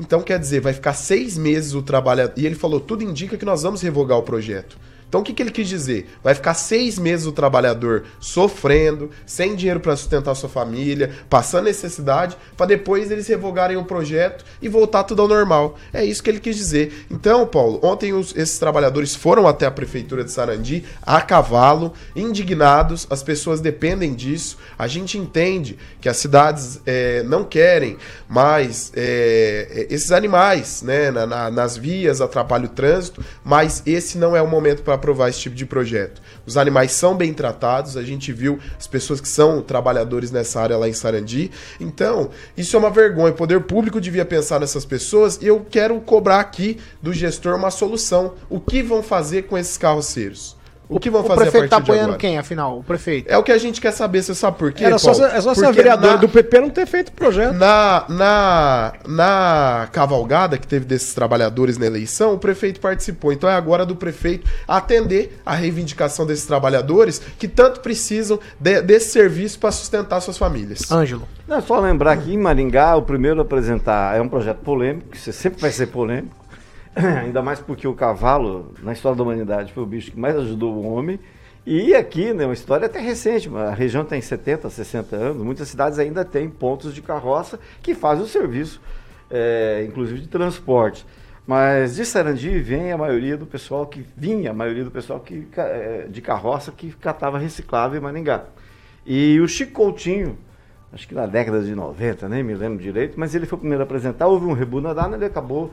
Então, 0.00 0.22
quer 0.22 0.38
dizer, 0.38 0.60
vai 0.60 0.72
ficar 0.72 0.94
seis 0.94 1.36
meses 1.36 1.74
o 1.74 1.82
trabalho. 1.82 2.32
E 2.34 2.46
ele 2.46 2.54
falou: 2.54 2.80
tudo 2.80 3.04
indica 3.04 3.36
que 3.36 3.44
nós 3.44 3.62
vamos 3.62 3.82
revogar 3.82 4.16
o 4.16 4.22
projeto. 4.22 4.78
Então 5.10 5.22
o 5.22 5.24
que, 5.24 5.34
que 5.34 5.42
ele 5.42 5.50
quis 5.50 5.68
dizer? 5.68 6.08
Vai 6.22 6.36
ficar 6.36 6.54
seis 6.54 6.96
meses 6.96 7.26
o 7.26 7.32
trabalhador 7.32 8.04
sofrendo, 8.20 9.10
sem 9.26 9.56
dinheiro 9.56 9.80
para 9.80 9.96
sustentar 9.96 10.36
sua 10.36 10.48
família, 10.48 11.10
passando 11.28 11.64
necessidade, 11.64 12.36
para 12.56 12.66
depois 12.66 13.10
eles 13.10 13.26
revogarem 13.26 13.76
o 13.76 13.84
projeto 13.84 14.44
e 14.62 14.68
voltar 14.68 15.02
tudo 15.02 15.20
ao 15.22 15.26
normal. 15.26 15.76
É 15.92 16.04
isso 16.04 16.22
que 16.22 16.30
ele 16.30 16.38
quis 16.38 16.56
dizer. 16.56 17.06
Então, 17.10 17.44
Paulo, 17.44 17.80
ontem 17.82 18.12
os, 18.12 18.36
esses 18.36 18.56
trabalhadores 18.60 19.12
foram 19.16 19.48
até 19.48 19.66
a 19.66 19.70
prefeitura 19.70 20.22
de 20.22 20.30
Sarandi 20.30 20.84
a 21.02 21.20
cavalo, 21.20 21.92
indignados, 22.14 23.08
as 23.10 23.20
pessoas 23.20 23.60
dependem 23.60 24.14
disso. 24.14 24.58
A 24.78 24.86
gente 24.86 25.18
entende 25.18 25.76
que 26.00 26.08
as 26.08 26.18
cidades 26.18 26.80
é, 26.86 27.24
não 27.24 27.42
querem 27.42 27.96
mais 28.28 28.92
é, 28.94 29.88
esses 29.90 30.12
animais 30.12 30.82
né, 30.82 31.10
na, 31.10 31.26
na, 31.26 31.50
nas 31.50 31.76
vias, 31.76 32.20
atrapalha 32.20 32.66
o 32.66 32.68
trânsito, 32.68 33.24
mas 33.42 33.82
esse 33.84 34.16
não 34.16 34.36
é 34.36 34.40
o 34.40 34.46
momento 34.46 34.82
para 34.84 34.99
aprovar 35.00 35.28
esse 35.28 35.40
tipo 35.40 35.56
de 35.56 35.66
projeto. 35.66 36.20
Os 36.46 36.56
animais 36.56 36.92
são 36.92 37.16
bem 37.16 37.32
tratados, 37.32 37.96
a 37.96 38.02
gente 38.02 38.32
viu 38.32 38.58
as 38.78 38.86
pessoas 38.86 39.20
que 39.20 39.28
são 39.28 39.62
trabalhadores 39.62 40.30
nessa 40.30 40.60
área 40.60 40.76
lá 40.76 40.88
em 40.88 40.92
Sarandi. 40.92 41.50
Então, 41.80 42.30
isso 42.56 42.76
é 42.76 42.78
uma 42.78 42.90
vergonha. 42.90 43.32
O 43.32 43.36
poder 43.36 43.60
público 43.62 44.00
devia 44.00 44.24
pensar 44.24 44.60
nessas 44.60 44.84
pessoas 44.84 45.38
e 45.40 45.46
eu 45.46 45.66
quero 45.68 46.00
cobrar 46.00 46.40
aqui 46.40 46.78
do 47.02 47.12
gestor 47.12 47.56
uma 47.56 47.70
solução. 47.70 48.34
O 48.48 48.60
que 48.60 48.82
vão 48.82 49.02
fazer 49.02 49.42
com 49.42 49.56
esses 49.56 49.76
carroceiros? 49.76 50.59
O 50.90 50.98
que 50.98 51.08
vão 51.08 51.20
o 51.22 51.24
fazer 51.24 51.40
a 51.40 51.42
prefeito 51.44 51.60
partir 51.62 51.70
tá 51.70 51.76
de 51.76 51.82
apoiando 51.82 52.04
agora? 52.08 52.18
quem, 52.18 52.36
afinal? 52.36 52.78
O 52.78 52.82
prefeito. 52.82 53.30
É 53.30 53.38
o 53.38 53.42
que 53.44 53.52
a 53.52 53.58
gente 53.58 53.80
quer 53.80 53.92
saber, 53.92 54.22
você 54.22 54.34
sabe 54.34 54.58
por 54.58 54.72
quê? 54.72 54.84
Era 54.84 54.98
só, 54.98 55.12
é 55.12 55.40
só 55.40 55.54
ser 55.54 55.60
a 55.60 55.68
Porque 55.68 55.76
vereadora 55.76 56.14
na- 56.14 56.18
do 56.20 56.28
PP 56.28 56.60
não 56.60 56.68
ter 56.70 56.84
feito 56.86 57.10
o 57.10 57.12
projeto. 57.12 57.54
Na, 57.54 58.04
na, 58.08 58.92
na 59.06 59.88
cavalgada 59.92 60.58
que 60.58 60.66
teve 60.66 60.84
desses 60.84 61.14
trabalhadores 61.14 61.78
na 61.78 61.86
eleição, 61.86 62.34
o 62.34 62.38
prefeito 62.38 62.80
participou. 62.80 63.32
Então 63.32 63.48
é 63.48 63.54
agora 63.54 63.86
do 63.86 63.94
prefeito 63.94 64.50
atender 64.66 65.40
a 65.46 65.54
reivindicação 65.54 66.26
desses 66.26 66.44
trabalhadores 66.46 67.20
que 67.38 67.46
tanto 67.46 67.80
precisam 67.80 68.38
de- 68.58 68.82
desse 68.82 69.10
serviço 69.10 69.58
para 69.58 69.70
sustentar 69.70 70.20
suas 70.20 70.36
famílias. 70.38 70.90
Ângelo. 70.90 71.28
Não, 71.46 71.58
é 71.58 71.60
só 71.60 71.78
lembrar 71.80 72.16
que 72.16 72.32
em 72.34 72.38
Maringá, 72.38 72.96
o 72.96 73.02
primeiro 73.02 73.38
a 73.38 73.42
apresentar 73.42 74.16
é 74.16 74.20
um 74.20 74.28
projeto 74.28 74.58
polêmico, 74.58 75.10
que 75.10 75.18
você 75.18 75.32
sempre 75.32 75.60
vai 75.60 75.70
ser 75.70 75.86
polêmico, 75.86 76.34
ainda 77.24 77.42
mais 77.42 77.60
porque 77.60 77.86
o 77.86 77.94
cavalo, 77.94 78.74
na 78.82 78.92
história 78.92 79.16
da 79.16 79.22
humanidade, 79.22 79.72
foi 79.72 79.82
o 79.82 79.86
bicho 79.86 80.10
que 80.10 80.18
mais 80.18 80.36
ajudou 80.36 80.74
o 80.74 80.92
homem. 80.92 81.18
E 81.66 81.94
aqui, 81.94 82.32
né, 82.32 82.46
uma 82.46 82.54
história 82.54 82.86
até 82.86 82.98
recente, 82.98 83.50
a 83.54 83.74
região 83.74 84.04
tem 84.04 84.20
70, 84.20 84.70
60 84.70 85.14
anos, 85.14 85.42
muitas 85.42 85.68
cidades 85.68 85.98
ainda 85.98 86.24
têm 86.24 86.48
pontos 86.48 86.94
de 86.94 87.02
carroça 87.02 87.60
que 87.82 87.94
fazem 87.94 88.24
o 88.24 88.26
serviço, 88.26 88.80
é, 89.30 89.84
inclusive 89.86 90.20
de 90.20 90.28
transporte. 90.28 91.06
Mas 91.46 91.96
de 91.96 92.04
Sarandi 92.04 92.60
vem 92.60 92.92
a 92.92 92.96
maioria 92.96 93.36
do 93.36 93.44
pessoal 93.44 93.86
que 93.86 94.06
vinha, 94.16 94.50
a 94.50 94.54
maioria 94.54 94.84
do 94.84 94.90
pessoal 94.90 95.20
que, 95.20 95.46
é, 95.56 96.06
de 96.08 96.20
carroça 96.20 96.72
que 96.72 96.92
catava 96.92 97.38
reciclável 97.38 97.98
em 97.98 98.02
Maringá. 98.02 98.44
E 99.04 99.38
o 99.40 99.48
Chico 99.48 99.72
Coutinho, 99.72 100.38
acho 100.92 101.08
que 101.08 101.14
na 101.14 101.26
década 101.26 101.62
de 101.62 101.74
90, 101.74 102.28
nem 102.28 102.42
me 102.42 102.54
lembro 102.54 102.78
direito, 102.78 103.18
mas 103.18 103.34
ele 103.34 103.46
foi 103.46 103.56
o 103.56 103.60
primeiro 103.60 103.82
a 103.82 103.84
apresentar, 103.84 104.26
houve 104.26 104.46
um 104.46 104.52
rebu 104.52 104.80
na 104.80 104.94
dana, 104.94 105.16
ele 105.16 105.24
acabou, 105.24 105.72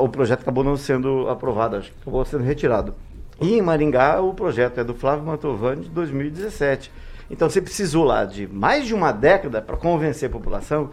o 0.00 0.08
projeto 0.08 0.42
acabou 0.42 0.62
não 0.62 0.76
sendo 0.76 1.28
aprovado, 1.28 1.76
acho 1.76 1.90
que 1.90 1.96
acabou 2.02 2.24
sendo 2.24 2.44
retirado. 2.44 2.94
E 3.40 3.54
em 3.54 3.62
Maringá 3.62 4.20
o 4.20 4.32
projeto 4.32 4.78
é 4.78 4.84
do 4.84 4.94
Flávio 4.94 5.24
Mantovani 5.24 5.82
de 5.82 5.90
2017. 5.90 6.92
Então 7.30 7.48
você 7.48 7.60
precisou 7.60 8.04
lá 8.04 8.24
de 8.24 8.46
mais 8.46 8.86
de 8.86 8.94
uma 8.94 9.10
década 9.10 9.60
para 9.60 9.76
convencer 9.76 10.28
a 10.28 10.32
população 10.32 10.90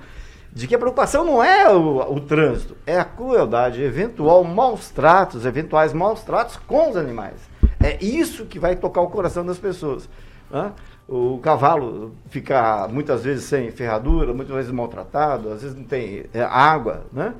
de 0.52 0.68
que 0.68 0.74
a 0.74 0.80
preocupação 0.80 1.24
não 1.24 1.44
é 1.44 1.70
o, 1.72 2.14
o 2.14 2.20
trânsito, 2.20 2.76
é 2.86 2.98
a 2.98 3.06
crueldade, 3.06 3.84
eventual 3.84 4.44
maus 4.44 4.90
tratos, 4.90 5.46
eventuais 5.46 5.94
maus 5.94 6.22
tratos 6.22 6.58
com 6.58 6.90
os 6.90 6.98
animais. 6.98 7.36
É 7.82 8.04
isso 8.04 8.46
que 8.46 8.60
vai 8.60 8.76
tocar 8.76 9.02
o 9.02 9.10
coração 9.10 9.46
das 9.46 9.58
pessoas. 9.58 10.10
né? 10.50 10.72
O 11.08 11.40
cavalo 11.40 12.14
fica 12.30 12.88
muitas 12.88 13.24
vezes 13.24 13.46
sem 13.46 13.72
ferradura, 13.72 14.34
muitas 14.34 14.56
vezes 14.56 14.72
maltratado, 14.72 15.52
às 15.52 15.62
vezes 15.62 15.78
não 15.78 15.84
tem 15.84 16.26
é, 16.34 16.42
água. 16.42 17.06
Né? 17.12 17.34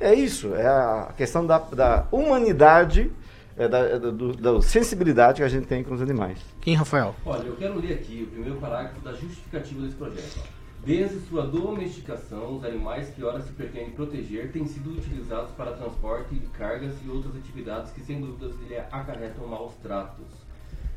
É 0.00 0.12
isso, 0.14 0.54
é 0.54 0.66
a 0.66 1.12
questão 1.16 1.46
da, 1.46 1.58
da 1.58 2.06
humanidade, 2.10 3.10
é, 3.56 3.68
da, 3.68 3.98
da, 3.98 4.10
do- 4.10 4.32
da 4.34 4.60
sensibilidade 4.60 5.36
que 5.38 5.42
a 5.44 5.48
gente 5.48 5.66
tem 5.66 5.82
com 5.84 5.94
os 5.94 6.02
animais. 6.02 6.38
Quem, 6.60 6.74
Rafael? 6.74 7.14
Olha, 7.24 7.44
eu 7.46 7.56
quero 7.56 7.78
ler 7.78 7.94
aqui 7.94 8.24
o 8.28 8.32
primeiro 8.32 8.56
parágrafo 8.58 9.00
da 9.00 9.12
justificativa 9.12 9.82
desse 9.82 9.94
projeto. 9.94 10.40
Desde 10.84 11.18
sua 11.20 11.46
domesticação, 11.46 12.56
os 12.56 12.64
animais 12.64 13.08
que 13.08 13.24
ora 13.24 13.40
se 13.40 13.50
pretendem 13.52 13.90
proteger 13.92 14.50
têm 14.52 14.66
sido 14.66 14.90
utilizados 14.90 15.50
para 15.52 15.72
transporte 15.72 16.34
de 16.34 16.46
cargas 16.48 16.92
e 17.04 17.08
outras 17.08 17.34
atividades 17.36 17.90
que, 17.92 18.02
sem 18.02 18.20
dúvidas, 18.20 18.52
lhe 18.68 18.76
acarretam 18.76 19.46
maus 19.46 19.72
tratos. 19.82 20.26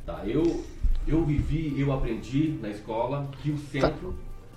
Tá, 0.06 0.24
eu, 0.26 0.66
eu 1.08 1.24
vivi, 1.24 1.80
eu 1.80 1.94
aprendi 1.94 2.58
na 2.62 2.70
escola 2.70 3.30
que 3.42 3.52
o 3.52 3.58
centro, 3.58 4.14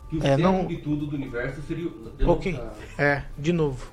que 0.09 0.17
o 0.17 0.19
É, 0.21 0.37
centro 0.37 0.43
não- 0.43 0.67
de 0.67 0.79
tudo 0.79 1.07
do 1.07 1.15
universo 1.15 1.61
seria... 1.63 1.87
o- 1.87 2.11
eu 2.19 2.27
não- 2.27 2.35
Ok. 2.35 2.59
ah, 2.59 2.73
É, 3.01 3.23
de 3.39 3.53
novo. 3.53 3.93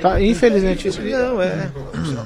Tá, 0.00 0.20
infelizmente, 0.20 0.88
isso. 0.88 1.00
Não, 1.00 1.40
é. 1.40 1.70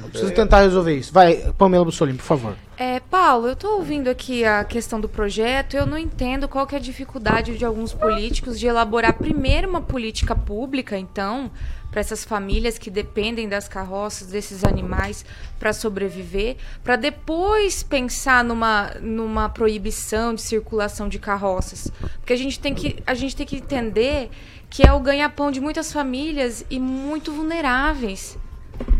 Preciso 0.09 0.33
tentar 0.33 0.61
resolver 0.61 0.97
isso. 0.97 1.13
Vai, 1.13 1.53
Pamela 1.57 1.85
Bussolini, 1.85 2.17
por 2.17 2.25
favor. 2.25 2.55
É, 2.77 2.99
Paulo, 2.99 3.47
eu 3.47 3.55
tô 3.55 3.75
ouvindo 3.75 4.09
aqui 4.09 4.45
a 4.45 4.63
questão 4.63 4.99
do 5.01 5.09
projeto, 5.09 5.75
eu 5.75 5.85
não 5.85 5.97
entendo 5.97 6.47
qual 6.47 6.65
que 6.65 6.75
é 6.75 6.77
a 6.77 6.81
dificuldade 6.81 7.57
de 7.57 7.65
alguns 7.65 7.93
políticos 7.93 8.57
de 8.57 8.67
elaborar 8.67 9.13
primeiro 9.13 9.69
uma 9.69 9.81
política 9.81 10.33
pública, 10.33 10.97
então, 10.97 11.51
para 11.91 11.99
essas 11.99 12.23
famílias 12.23 12.77
que 12.77 12.89
dependem 12.89 13.49
das 13.49 13.67
carroças, 13.67 14.27
desses 14.27 14.63
animais 14.63 15.25
para 15.59 15.73
sobreviver, 15.73 16.55
para 16.81 16.95
depois 16.95 17.83
pensar 17.83 18.43
numa, 18.45 18.91
numa 19.01 19.49
proibição 19.49 20.33
de 20.33 20.41
circulação 20.41 21.09
de 21.09 21.19
carroças. 21.19 21.91
Porque 22.19 22.33
a 22.33 22.37
gente 22.37 22.59
tem 22.59 22.73
que, 22.73 22.95
a 23.05 23.13
gente 23.13 23.35
tem 23.35 23.45
que 23.45 23.57
entender 23.57 24.29
que 24.69 24.87
é 24.87 24.91
o 24.91 24.99
ganha-pão 24.99 25.51
de 25.51 25.59
muitas 25.59 25.91
famílias 25.91 26.63
e 26.69 26.79
muito 26.79 27.31
vulneráveis. 27.31 28.37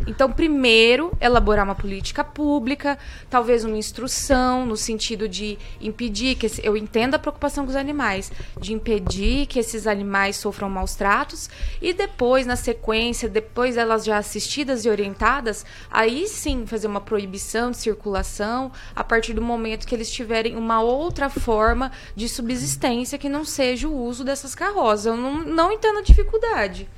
Então, 0.08 0.32
primeiro, 0.32 1.12
elaborar 1.22 1.64
uma 1.64 1.76
política 1.76 2.24
pública, 2.24 2.98
talvez 3.30 3.64
uma 3.64 3.78
instrução 3.78 4.66
no 4.66 4.76
sentido 4.76 5.30
de 5.30 5.56
impedir 5.80 6.36
que 6.36 6.48
esse- 6.48 6.66
eu 6.66 6.76
entendo 6.76 7.14
a 7.14 7.20
preocupação 7.20 7.64
com 7.64 7.70
os 7.70 7.76
animais, 7.76 8.32
de 8.60 8.74
impedir 8.74 9.46
que 9.46 9.60
esses 9.60 9.86
animais 9.86 10.36
sofram 10.36 10.68
maus 10.68 10.96
tratos 10.96 11.48
e 11.80 11.94
depois, 11.94 12.48
na 12.48 12.56
sequência, 12.56 13.30
depois 13.30 13.78
elas 13.78 14.04
já 14.04 14.18
assistidas 14.18 14.84
e 14.84 14.90
orientadas, 14.90 15.64
aí 15.92 16.28
sim 16.28 16.66
fazer 16.66 16.88
uma 16.88 17.02
proibição 17.02 17.70
de 17.70 17.78
circulação 17.78 18.72
a 18.96 19.04
partir 19.04 19.34
do 19.34 19.44
momento 19.44 19.86
que 19.86 19.94
eles 19.94 20.10
tiverem 20.10 20.56
uma 20.56 20.82
outra 20.82 21.30
forma 21.30 21.92
de 22.16 22.28
subsistência 22.28 23.18
que 23.20 23.30
não 23.30 23.46
seja 23.46 23.88
o 23.88 23.96
uso 23.96 24.24
dessas 24.24 24.56
carrozas. 24.56 25.06
Eu 25.06 25.18
não, 25.18 25.44
não 25.44 25.72
entendo 25.72 26.00
a 26.00 26.04
dificuldade. 26.04 26.90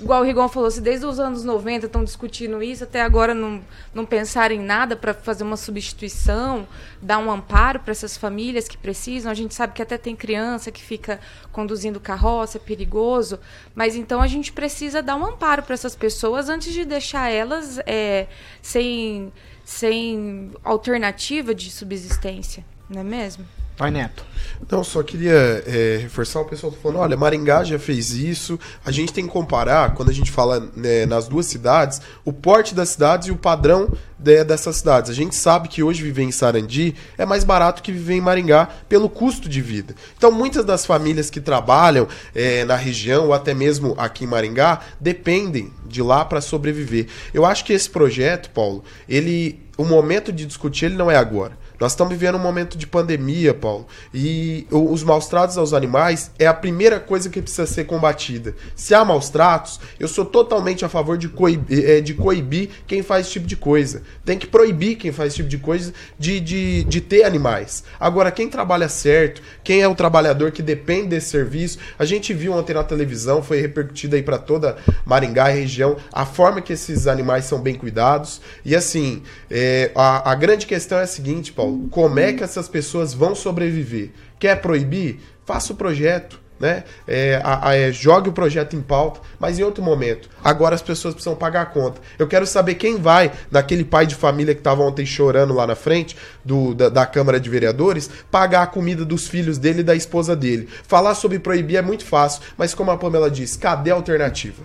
Igual 0.00 0.22
o 0.22 0.24
Rigon 0.24 0.48
falou, 0.48 0.70
se 0.70 0.80
desde 0.80 1.04
os 1.04 1.18
anos 1.18 1.42
90 1.42 1.86
estão 1.86 2.04
discutindo 2.04 2.62
isso, 2.62 2.84
até 2.84 3.02
agora 3.02 3.34
não, 3.34 3.60
não 3.92 4.06
pensaram 4.06 4.54
em 4.54 4.60
nada 4.60 4.94
para 4.94 5.12
fazer 5.12 5.42
uma 5.42 5.56
substituição, 5.56 6.68
dar 7.02 7.18
um 7.18 7.28
amparo 7.28 7.80
para 7.80 7.90
essas 7.90 8.16
famílias 8.16 8.68
que 8.68 8.78
precisam. 8.78 9.30
A 9.30 9.34
gente 9.34 9.54
sabe 9.54 9.72
que 9.72 9.82
até 9.82 9.98
tem 9.98 10.14
criança 10.14 10.70
que 10.70 10.80
fica 10.80 11.18
conduzindo 11.50 11.98
carroça, 11.98 12.58
é 12.58 12.60
perigoso. 12.60 13.40
Mas 13.74 13.96
então 13.96 14.22
a 14.22 14.28
gente 14.28 14.52
precisa 14.52 15.02
dar 15.02 15.16
um 15.16 15.26
amparo 15.26 15.64
para 15.64 15.74
essas 15.74 15.96
pessoas 15.96 16.48
antes 16.48 16.72
de 16.72 16.84
deixar 16.84 17.28
elas 17.28 17.80
é, 17.84 18.28
sem, 18.62 19.32
sem 19.64 20.52
alternativa 20.62 21.52
de 21.52 21.72
subsistência, 21.72 22.64
não 22.88 23.00
é 23.00 23.04
mesmo? 23.04 23.44
Vai, 23.78 23.92
Neto. 23.92 24.26
Não, 24.68 24.82
só 24.82 25.04
queria 25.04 25.62
é, 25.66 25.98
reforçar 26.02 26.40
o 26.40 26.44
pessoal 26.44 26.72
tá 26.72 26.78
falando, 26.82 26.98
olha, 26.98 27.16
Maringá 27.16 27.62
já 27.62 27.78
fez 27.78 28.10
isso. 28.10 28.58
A 28.84 28.90
gente 28.90 29.12
tem 29.12 29.24
que 29.24 29.30
comparar, 29.32 29.94
quando 29.94 30.08
a 30.10 30.12
gente 30.12 30.32
fala 30.32 30.68
né, 30.74 31.06
nas 31.06 31.28
duas 31.28 31.46
cidades, 31.46 32.02
o 32.24 32.32
porte 32.32 32.74
das 32.74 32.88
cidades 32.88 33.28
e 33.28 33.30
o 33.30 33.36
padrão 33.36 33.88
de- 34.18 34.42
dessas 34.42 34.76
cidades. 34.76 35.10
A 35.12 35.14
gente 35.14 35.36
sabe 35.36 35.68
que 35.68 35.80
hoje 35.80 36.02
viver 36.02 36.24
em 36.24 36.32
Sarandi 36.32 36.94
é 37.16 37.24
mais 37.24 37.44
barato 37.44 37.80
que 37.80 37.92
viver 37.92 38.14
em 38.14 38.20
Maringá 38.20 38.68
pelo 38.88 39.08
custo 39.08 39.48
de 39.48 39.62
vida. 39.62 39.94
Então, 40.16 40.32
muitas 40.32 40.64
das 40.64 40.84
famílias 40.84 41.30
que 41.30 41.40
trabalham 41.40 42.08
é, 42.34 42.64
na 42.64 42.74
região 42.74 43.26
ou 43.26 43.32
até 43.32 43.54
mesmo 43.54 43.94
aqui 43.96 44.24
em 44.24 44.28
Maringá 44.28 44.80
dependem 45.00 45.72
de 45.86 46.02
lá 46.02 46.24
para 46.24 46.40
sobreviver. 46.40 47.06
Eu 47.32 47.46
acho 47.46 47.64
que 47.64 47.72
esse 47.72 47.88
projeto, 47.88 48.50
Paulo, 48.50 48.82
ele, 49.08 49.60
o 49.76 49.84
momento 49.84 50.32
de 50.32 50.44
discutir 50.44 50.86
ele 50.86 50.96
não 50.96 51.08
é 51.08 51.16
agora. 51.16 51.56
Nós 51.78 51.92
estamos 51.92 52.12
vivendo 52.12 52.34
um 52.34 52.40
momento 52.40 52.76
de 52.76 52.86
pandemia, 52.86 53.54
Paulo, 53.54 53.86
e 54.12 54.66
os 54.70 55.04
maus 55.04 55.26
tratos 55.26 55.56
aos 55.56 55.72
animais 55.72 56.30
é 56.38 56.46
a 56.46 56.54
primeira 56.54 56.98
coisa 56.98 57.30
que 57.30 57.40
precisa 57.40 57.66
ser 57.66 57.84
combatida. 57.84 58.54
Se 58.74 58.94
há 58.94 59.04
maus 59.04 59.28
tratos, 59.28 59.78
eu 59.98 60.08
sou 60.08 60.24
totalmente 60.24 60.84
a 60.84 60.88
favor 60.88 61.16
de 61.16 61.28
coibir, 61.28 61.88
eh, 61.88 62.00
de 62.00 62.14
coibir 62.14 62.70
quem 62.86 63.02
faz 63.02 63.26
esse 63.26 63.34
tipo 63.34 63.46
de 63.46 63.56
coisa. 63.56 64.02
Tem 64.24 64.36
que 64.36 64.46
proibir 64.46 64.96
quem 64.96 65.12
faz 65.12 65.28
esse 65.28 65.36
tipo 65.36 65.48
de 65.48 65.58
coisa 65.58 65.92
de, 66.18 66.40
de, 66.40 66.84
de 66.84 67.00
ter 67.00 67.22
animais. 67.22 67.84
Agora, 68.00 68.32
quem 68.32 68.48
trabalha 68.48 68.88
certo, 68.88 69.40
quem 69.62 69.80
é 69.80 69.86
o 69.86 69.94
trabalhador 69.94 70.50
que 70.50 70.62
depende 70.62 71.08
desse 71.08 71.30
serviço, 71.30 71.78
a 71.98 72.04
gente 72.04 72.34
viu 72.34 72.54
ontem 72.54 72.74
na 72.74 72.82
televisão, 72.82 73.42
foi 73.42 73.60
repercutido 73.60 74.16
aí 74.16 74.22
para 74.22 74.38
toda 74.38 74.76
Maringá 75.04 75.50
e 75.52 75.60
região, 75.60 75.96
a 76.12 76.26
forma 76.26 76.60
que 76.60 76.72
esses 76.72 77.06
animais 77.06 77.44
são 77.44 77.60
bem 77.60 77.74
cuidados. 77.74 78.40
E 78.64 78.74
assim, 78.74 79.22
é, 79.48 79.92
a, 79.94 80.32
a 80.32 80.34
grande 80.34 80.66
questão 80.66 80.98
é 80.98 81.02
a 81.02 81.06
seguinte, 81.06 81.52
Paulo: 81.52 81.67
como 81.90 82.18
é 82.18 82.32
que 82.32 82.42
essas 82.44 82.68
pessoas 82.68 83.12
vão 83.14 83.34
sobreviver? 83.34 84.10
Quer 84.38 84.60
proibir? 84.60 85.20
Faça 85.44 85.72
o 85.72 85.76
projeto. 85.76 86.40
Né? 86.60 86.82
É, 87.06 87.40
a- 87.44 87.68
a- 87.68 87.76
é, 87.76 87.92
jogue 87.92 88.30
o 88.30 88.32
projeto 88.32 88.74
em 88.74 88.80
pauta, 88.82 89.20
mas 89.38 89.60
em 89.60 89.62
outro 89.62 89.80
momento. 89.80 90.28
Agora 90.42 90.74
as 90.74 90.82
pessoas 90.82 91.14
precisam 91.14 91.36
pagar 91.36 91.62
a 91.62 91.66
conta. 91.66 92.00
Eu 92.18 92.26
quero 92.26 92.44
saber 92.48 92.74
quem 92.74 92.96
vai, 92.96 93.30
naquele 93.48 93.84
pai 93.84 94.06
de 94.08 94.16
família 94.16 94.52
que 94.54 94.60
estava 94.60 94.82
ontem 94.82 95.06
chorando 95.06 95.54
lá 95.54 95.68
na 95.68 95.76
frente 95.76 96.16
do, 96.44 96.74
da, 96.74 96.88
da 96.88 97.06
Câmara 97.06 97.38
de 97.38 97.48
Vereadores, 97.48 98.10
pagar 98.28 98.62
a 98.62 98.66
comida 98.66 99.04
dos 99.04 99.28
filhos 99.28 99.56
dele 99.56 99.82
e 99.82 99.84
da 99.84 99.94
esposa 99.94 100.34
dele. 100.34 100.68
Falar 100.82 101.14
sobre 101.14 101.38
proibir 101.38 101.76
é 101.76 101.82
muito 101.82 102.04
fácil, 102.04 102.42
mas 102.56 102.74
como 102.74 102.90
a 102.90 102.96
Pamela 102.98 103.30
disse, 103.30 103.56
cadê 103.56 103.92
a 103.92 103.94
alternativa? 103.94 104.64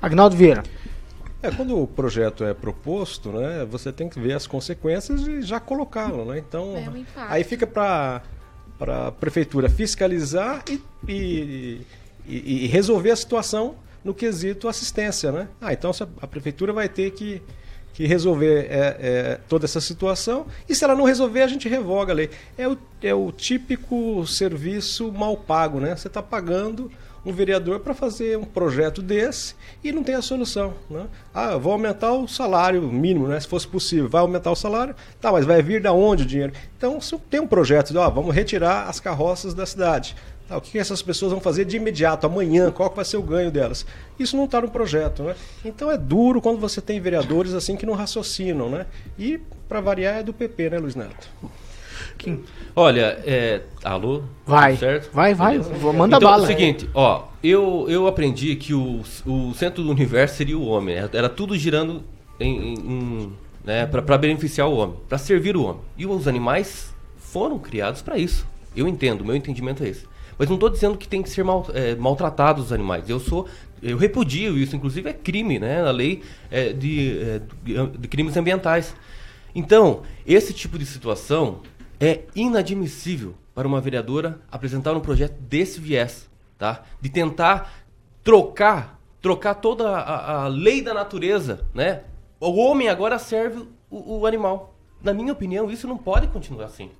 Agnaldo 0.00 0.34
Vieira. 0.34 0.62
É, 1.42 1.50
quando 1.50 1.76
o 1.80 1.86
projeto 1.86 2.44
é 2.44 2.54
proposto, 2.54 3.30
né, 3.32 3.66
você 3.68 3.92
tem 3.92 4.08
que 4.08 4.20
ver 4.20 4.34
as 4.34 4.46
consequências 4.46 5.26
e 5.26 5.42
já 5.42 5.58
colocá-lo, 5.58 6.24
né? 6.24 6.38
Então, 6.38 6.76
É, 6.76 6.88
o 6.88 6.96
impacto. 6.96 7.32
aí 7.32 7.42
fica 7.44 7.66
para 7.66 8.22
a 9.08 9.12
prefeitura 9.12 9.68
fiscalizar 9.68 10.62
e, 10.68 10.80
e, 11.08 11.80
e- 12.26 12.64
e 12.64 12.66
resolver 12.68 13.10
a 13.10 13.16
situação 13.16 13.74
no 14.04 14.12
quesito 14.14 14.68
assistência, 14.68 15.30
né? 15.32 15.48
Ah, 15.60 15.72
então 15.72 15.90
a 16.20 16.26
prefeitura 16.26 16.72
vai 16.72 16.88
ter 16.88 17.10
que 17.12 17.42
que 17.94 18.06
resolver 18.06 18.68
é, 18.70 18.96
é, 19.00 19.40
toda 19.46 19.66
essa 19.66 19.78
situação. 19.78 20.46
E 20.66 20.74
se 20.74 20.82
ela 20.82 20.94
não 20.94 21.04
resolver, 21.04 21.42
a 21.42 21.46
gente 21.46 21.68
revoga 21.68 22.10
a 22.10 22.16
lei. 22.16 22.30
É 22.56 22.66
o, 22.66 22.74
é 23.02 23.12
o 23.14 23.30
típico 23.30 24.26
serviço 24.26 25.12
mal 25.12 25.36
pago, 25.36 25.78
né? 25.78 25.94
Você 25.94 26.08
está 26.08 26.22
pagando 26.22 26.90
um 27.24 27.32
vereador 27.32 27.80
para 27.80 27.94
fazer 27.94 28.36
um 28.36 28.44
projeto 28.44 29.00
desse 29.00 29.54
e 29.82 29.92
não 29.92 30.02
tem 30.02 30.14
a 30.14 30.22
solução. 30.22 30.74
Né? 30.90 31.06
Ah, 31.32 31.56
vou 31.56 31.72
aumentar 31.72 32.12
o 32.12 32.26
salário 32.26 32.82
mínimo, 32.82 33.28
né? 33.28 33.38
se 33.38 33.46
fosse 33.46 33.66
possível. 33.66 34.08
Vai 34.08 34.20
aumentar 34.20 34.50
o 34.50 34.56
salário? 34.56 34.94
Tá, 35.20 35.30
mas 35.30 35.46
vai 35.46 35.62
vir 35.62 35.80
da 35.80 35.92
onde 35.92 36.24
o 36.24 36.26
dinheiro? 36.26 36.52
Então, 36.76 37.00
se 37.00 37.16
tem 37.30 37.40
um 37.40 37.46
projeto 37.46 37.92
de, 37.92 37.98
ó, 37.98 38.08
vamos 38.10 38.34
retirar 38.34 38.88
as 38.88 38.98
carroças 38.98 39.54
da 39.54 39.64
cidade. 39.64 40.16
Tá, 40.48 40.56
o 40.56 40.60
que 40.60 40.78
essas 40.78 41.00
pessoas 41.00 41.32
vão 41.32 41.40
fazer 41.40 41.64
de 41.64 41.76
imediato, 41.76 42.26
amanhã? 42.26 42.70
Qual 42.70 42.92
vai 42.92 43.04
ser 43.04 43.16
o 43.16 43.22
ganho 43.22 43.50
delas? 43.50 43.86
Isso 44.18 44.36
não 44.36 44.44
está 44.44 44.60
no 44.60 44.70
projeto. 44.70 45.22
Né? 45.22 45.36
Então 45.64 45.90
é 45.90 45.96
duro 45.96 46.42
quando 46.42 46.58
você 46.58 46.80
tem 46.80 47.00
vereadores 47.00 47.54
assim 47.54 47.76
que 47.76 47.86
não 47.86 47.94
raciocinam. 47.94 48.68
Né? 48.68 48.86
E, 49.18 49.38
para 49.68 49.80
variar, 49.80 50.16
é 50.16 50.22
do 50.22 50.32
PP, 50.32 50.70
né, 50.70 50.78
Luiz 50.78 50.96
Neto? 50.96 51.28
Kim. 52.16 52.40
Olha, 52.74 53.18
é... 53.24 53.62
alô? 53.84 54.22
Vai. 54.46 54.76
Certo? 54.76 55.12
Vai, 55.12 55.34
vai. 55.34 55.58
Beleza? 55.58 55.92
Manda 55.92 56.16
então, 56.16 56.30
bala. 56.30 56.42
É 56.42 56.44
o 56.44 56.46
seguinte, 56.46 56.88
ó, 56.94 57.24
eu, 57.42 57.86
eu 57.88 58.06
aprendi 58.06 58.56
que 58.56 58.74
o, 58.74 59.02
o 59.26 59.54
centro 59.54 59.82
do 59.82 59.90
universo 59.90 60.36
seria 60.36 60.58
o 60.58 60.66
homem. 60.66 60.94
Era, 60.94 61.10
era 61.12 61.28
tudo 61.28 61.56
girando 61.56 62.02
em, 62.38 62.74
em 62.74 63.32
né, 63.64 63.86
para 63.86 64.18
beneficiar 64.18 64.68
o 64.68 64.76
homem, 64.76 64.96
para 65.08 65.18
servir 65.18 65.56
o 65.56 65.64
homem. 65.64 65.82
E 65.96 66.06
os 66.06 66.26
animais 66.26 66.92
foram 67.16 67.58
criados 67.58 68.02
para 68.02 68.18
isso. 68.18 68.46
Eu 68.76 68.88
entendo, 68.88 69.24
meu 69.24 69.36
entendimento 69.36 69.82
é 69.84 69.88
esse. 69.88 70.06
Mas 70.38 70.48
não 70.48 70.56
estou 70.56 70.70
dizendo 70.70 70.96
que 70.96 71.06
tem 71.06 71.22
que 71.22 71.30
ser 71.30 71.44
mal, 71.44 71.66
é, 71.74 71.94
maltratados 71.94 72.66
os 72.66 72.72
animais. 72.72 73.08
Eu 73.08 73.20
sou, 73.20 73.46
eu 73.82 73.96
repudio 73.96 74.56
isso. 74.58 74.74
Inclusive 74.74 75.10
é 75.10 75.12
crime, 75.12 75.58
né? 75.58 75.82
Na 75.82 75.90
lei 75.90 76.22
é, 76.50 76.72
de, 76.72 77.18
é, 77.20 77.40
de 77.98 78.08
crimes 78.08 78.36
ambientais. 78.36 78.94
Então, 79.54 80.02
esse 80.26 80.52
tipo 80.52 80.78
de 80.78 80.86
situação 80.86 81.60
é 82.02 82.24
inadmissível 82.34 83.36
para 83.54 83.68
uma 83.68 83.80
vereadora 83.80 84.40
apresentar 84.50 84.92
um 84.96 85.00
projeto 85.00 85.38
desse 85.42 85.78
viés, 85.78 86.28
tá? 86.58 86.82
De 87.00 87.08
tentar 87.08 87.72
trocar, 88.24 88.98
trocar 89.20 89.54
toda 89.54 89.88
a, 89.88 90.42
a 90.42 90.48
lei 90.48 90.82
da 90.82 90.92
natureza, 90.92 91.64
né? 91.72 92.02
O 92.40 92.56
homem 92.56 92.88
agora 92.88 93.20
serve 93.20 93.68
o, 93.88 94.18
o, 94.18 94.26
animal. 94.26 94.74
Na 95.00 95.14
minha 95.14 95.32
opinião, 95.32 95.70
isso 95.70 95.86
não 95.86 95.96
pode 95.96 96.26
continuar 96.26 96.64
assim. 96.64 96.90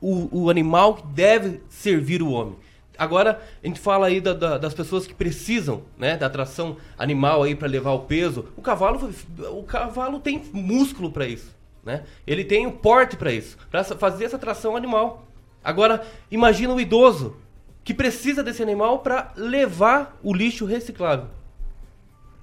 O, 0.00 0.44
o 0.44 0.48
animal 0.48 1.02
deve 1.12 1.60
servir 1.68 2.22
o 2.22 2.30
homem. 2.30 2.56
Agora, 2.96 3.42
a 3.62 3.66
gente 3.66 3.78
fala 3.78 4.06
aí 4.06 4.22
da, 4.22 4.32
da, 4.32 4.56
das 4.56 4.72
pessoas 4.72 5.06
que 5.06 5.12
precisam, 5.12 5.82
né, 5.98 6.16
da 6.16 6.26
atração 6.26 6.78
animal 6.96 7.42
aí 7.42 7.54
para 7.54 7.68
levar 7.68 7.92
o 7.92 8.00
peso. 8.00 8.46
O 8.56 8.62
cavalo, 8.62 9.12
o 9.50 9.62
cavalo 9.64 10.18
tem 10.18 10.42
músculo 10.54 11.10
para 11.10 11.26
isso. 11.26 11.59
Né? 11.90 12.04
Ele 12.24 12.44
tem 12.44 12.68
o 12.68 12.72
porte 12.72 13.16
para 13.16 13.32
isso, 13.32 13.58
para 13.68 13.82
fazer 13.82 14.24
essa 14.24 14.38
tração 14.38 14.76
animal. 14.76 15.26
Agora, 15.62 16.06
imagina 16.30 16.72
o 16.72 16.80
idoso 16.80 17.36
que 17.82 17.92
precisa 17.92 18.44
desse 18.44 18.62
animal 18.62 19.00
para 19.00 19.32
levar 19.36 20.16
o 20.22 20.32
lixo 20.32 20.64
reciclável. 20.64 21.26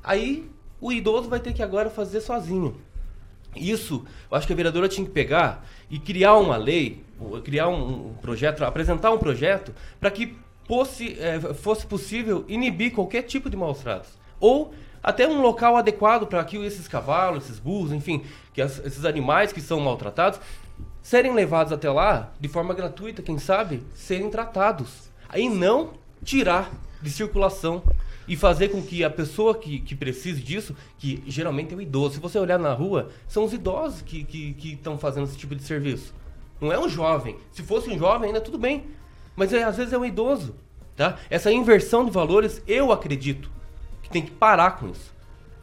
Aí 0.03 0.49
o 0.81 0.91
idoso 0.91 1.29
vai 1.29 1.39
ter 1.39 1.53
que 1.53 1.63
agora 1.63 1.89
fazer 1.89 2.19
sozinho. 2.19 2.75
Isso, 3.55 4.05
eu 4.29 4.37
acho 4.37 4.45
que 4.45 4.51
a 4.51 4.55
vereadora 4.55 4.89
tinha 4.89 5.07
que 5.07 5.13
pegar 5.13 5.65
e 5.89 5.97
criar 5.97 6.35
uma 6.35 6.57
lei, 6.57 7.01
criar 7.45 7.69
um, 7.69 8.13
projeto, 8.21 8.65
apresentar 8.65 9.11
um 9.11 9.17
projeto 9.17 9.73
para 9.97 10.11
que 10.11 10.35
fosse, 10.67 11.17
é, 11.19 11.39
fosse 11.53 11.87
possível 11.87 12.43
inibir 12.49 12.93
qualquer 12.93 13.23
tipo 13.23 13.49
de 13.49 13.55
maus 13.55 13.79
tratos. 13.79 14.11
Ou 14.41 14.73
até 15.01 15.27
um 15.27 15.41
local 15.41 15.77
adequado 15.77 16.27
para 16.27 16.43
que 16.43 16.57
esses 16.57 16.87
cavalos, 16.87 17.45
esses 17.45 17.59
burros, 17.59 17.91
enfim, 17.91 18.23
que 18.53 18.61
as, 18.61 18.79
esses 18.85 19.05
animais 19.05 19.51
que 19.51 19.61
são 19.61 19.79
maltratados, 19.79 20.39
serem 21.01 21.33
levados 21.33 21.71
até 21.71 21.89
lá 21.89 22.31
de 22.39 22.47
forma 22.47 22.73
gratuita, 22.73 23.21
quem 23.21 23.37
sabe, 23.37 23.83
serem 23.93 24.29
tratados. 24.29 25.09
Aí 25.29 25.49
não 25.49 25.91
tirar 26.23 26.71
de 27.01 27.09
circulação 27.09 27.83
e 28.27 28.35
fazer 28.35 28.69
com 28.69 28.81
que 28.81 29.03
a 29.03 29.09
pessoa 29.09 29.55
que, 29.55 29.79
que 29.79 29.95
precise 29.95 30.41
disso, 30.41 30.75
que 30.97 31.23
geralmente 31.27 31.73
é 31.73 31.77
o 31.77 31.81
idoso, 31.81 32.15
se 32.15 32.19
você 32.19 32.37
olhar 32.37 32.59
na 32.59 32.73
rua, 32.73 33.09
são 33.27 33.45
os 33.45 33.53
idosos 33.53 34.01
que 34.01 34.57
estão 34.63 34.97
fazendo 34.97 35.25
esse 35.25 35.37
tipo 35.37 35.55
de 35.55 35.63
serviço. 35.63 36.13
Não 36.59 36.71
é 36.71 36.79
um 36.79 36.89
jovem. 36.89 37.37
Se 37.51 37.61
fosse 37.61 37.89
um 37.89 37.97
jovem, 37.97 38.27
ainda 38.27 38.41
tudo 38.41 38.57
bem. 38.57 38.85
Mas 39.35 39.53
é, 39.53 39.63
às 39.63 39.77
vezes 39.77 39.93
é 39.93 39.97
um 39.97 40.05
idoso. 40.05 40.55
Tá? 40.95 41.17
Essa 41.29 41.51
inversão 41.51 42.03
de 42.03 42.11
valores, 42.11 42.61
eu 42.67 42.91
acredito 42.91 43.51
que 44.07 44.13
tem 44.13 44.21
que 44.21 44.31
parar 44.31 44.71
com 44.71 44.89
isso. 44.89 45.13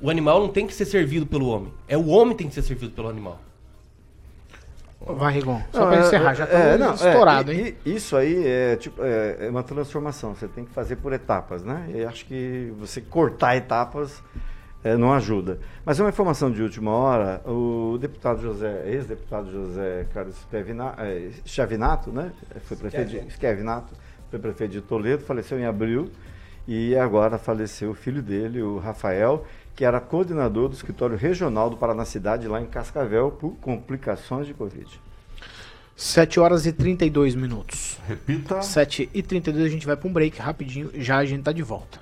O 0.00 0.10
animal 0.10 0.40
não 0.40 0.48
tem 0.48 0.66
que 0.66 0.74
ser 0.74 0.84
servido 0.84 1.26
pelo 1.26 1.46
homem. 1.46 1.72
É 1.88 1.96
o 1.96 2.08
homem 2.08 2.36
que 2.36 2.42
tem 2.42 2.48
que 2.48 2.54
ser 2.54 2.62
servido 2.62 2.92
pelo 2.92 3.08
animal. 3.08 3.40
Vai, 5.00 5.34
Rigon. 5.34 5.60
Só 5.70 5.86
para 5.86 6.00
encerrar, 6.00 6.34
já 6.34 6.44
está 6.44 6.58
é, 6.58 6.94
estourado, 6.94 7.52
é, 7.52 7.54
hein? 7.54 7.74
Isso 7.84 8.16
aí 8.16 8.46
é, 8.46 8.76
tipo, 8.76 9.02
é, 9.02 9.46
é, 9.46 9.50
uma 9.50 9.62
transformação. 9.62 10.34
Você 10.34 10.48
tem 10.48 10.64
que 10.64 10.72
fazer 10.72 10.96
por 10.96 11.12
etapas, 11.12 11.62
né? 11.62 11.90
E 11.94 12.04
acho 12.04 12.24
que 12.24 12.72
você 12.78 13.02
cortar 13.02 13.54
etapas 13.54 14.22
é, 14.82 14.96
não 14.96 15.12
ajuda. 15.12 15.58
Mas 15.84 16.00
é 16.00 16.02
uma 16.02 16.08
informação 16.08 16.50
de 16.50 16.62
última 16.62 16.90
hora. 16.90 17.42
O 17.46 17.98
deputado 17.98 18.40
José, 18.40 18.82
ex-deputado 18.86 19.50
José 19.50 20.06
Carlos 20.14 20.36
Chavinato, 21.44 22.10
né? 22.10 22.32
Foi 22.62 22.76
prefeito 22.76 23.10
de, 23.10 23.30
Scavinato, 23.30 23.94
foi 24.30 24.38
prefeito 24.38 24.72
de 24.72 24.80
Toledo, 24.80 25.22
faleceu 25.22 25.58
em 25.58 25.66
abril. 25.66 26.10
E 26.66 26.96
agora 26.96 27.38
faleceu 27.38 27.90
o 27.90 27.94
filho 27.94 28.22
dele, 28.22 28.62
o 28.62 28.78
Rafael, 28.78 29.44
que 29.76 29.84
era 29.84 30.00
coordenador 30.00 30.68
do 30.68 30.74
escritório 30.74 31.16
regional 31.16 31.68
do 31.68 31.76
Paraná 31.76 32.04
Cidade, 32.04 32.48
lá 32.48 32.60
em 32.60 32.66
Cascavel, 32.66 33.30
por 33.30 33.56
complicações 33.56 34.46
de 34.46 34.54
Covid. 34.54 34.88
7 35.96 36.40
horas 36.40 36.66
e 36.66 36.72
32 36.72 37.34
minutos. 37.34 37.98
Repita. 38.08 38.62
7 38.62 39.10
e 39.12 39.22
32 39.22 39.66
a 39.66 39.68
gente 39.68 39.86
vai 39.86 39.96
para 39.96 40.08
um 40.08 40.12
break 40.12 40.40
rapidinho, 40.40 40.90
já 40.94 41.18
a 41.18 41.24
gente 41.24 41.42
tá 41.42 41.52
de 41.52 41.62
volta. 41.62 42.00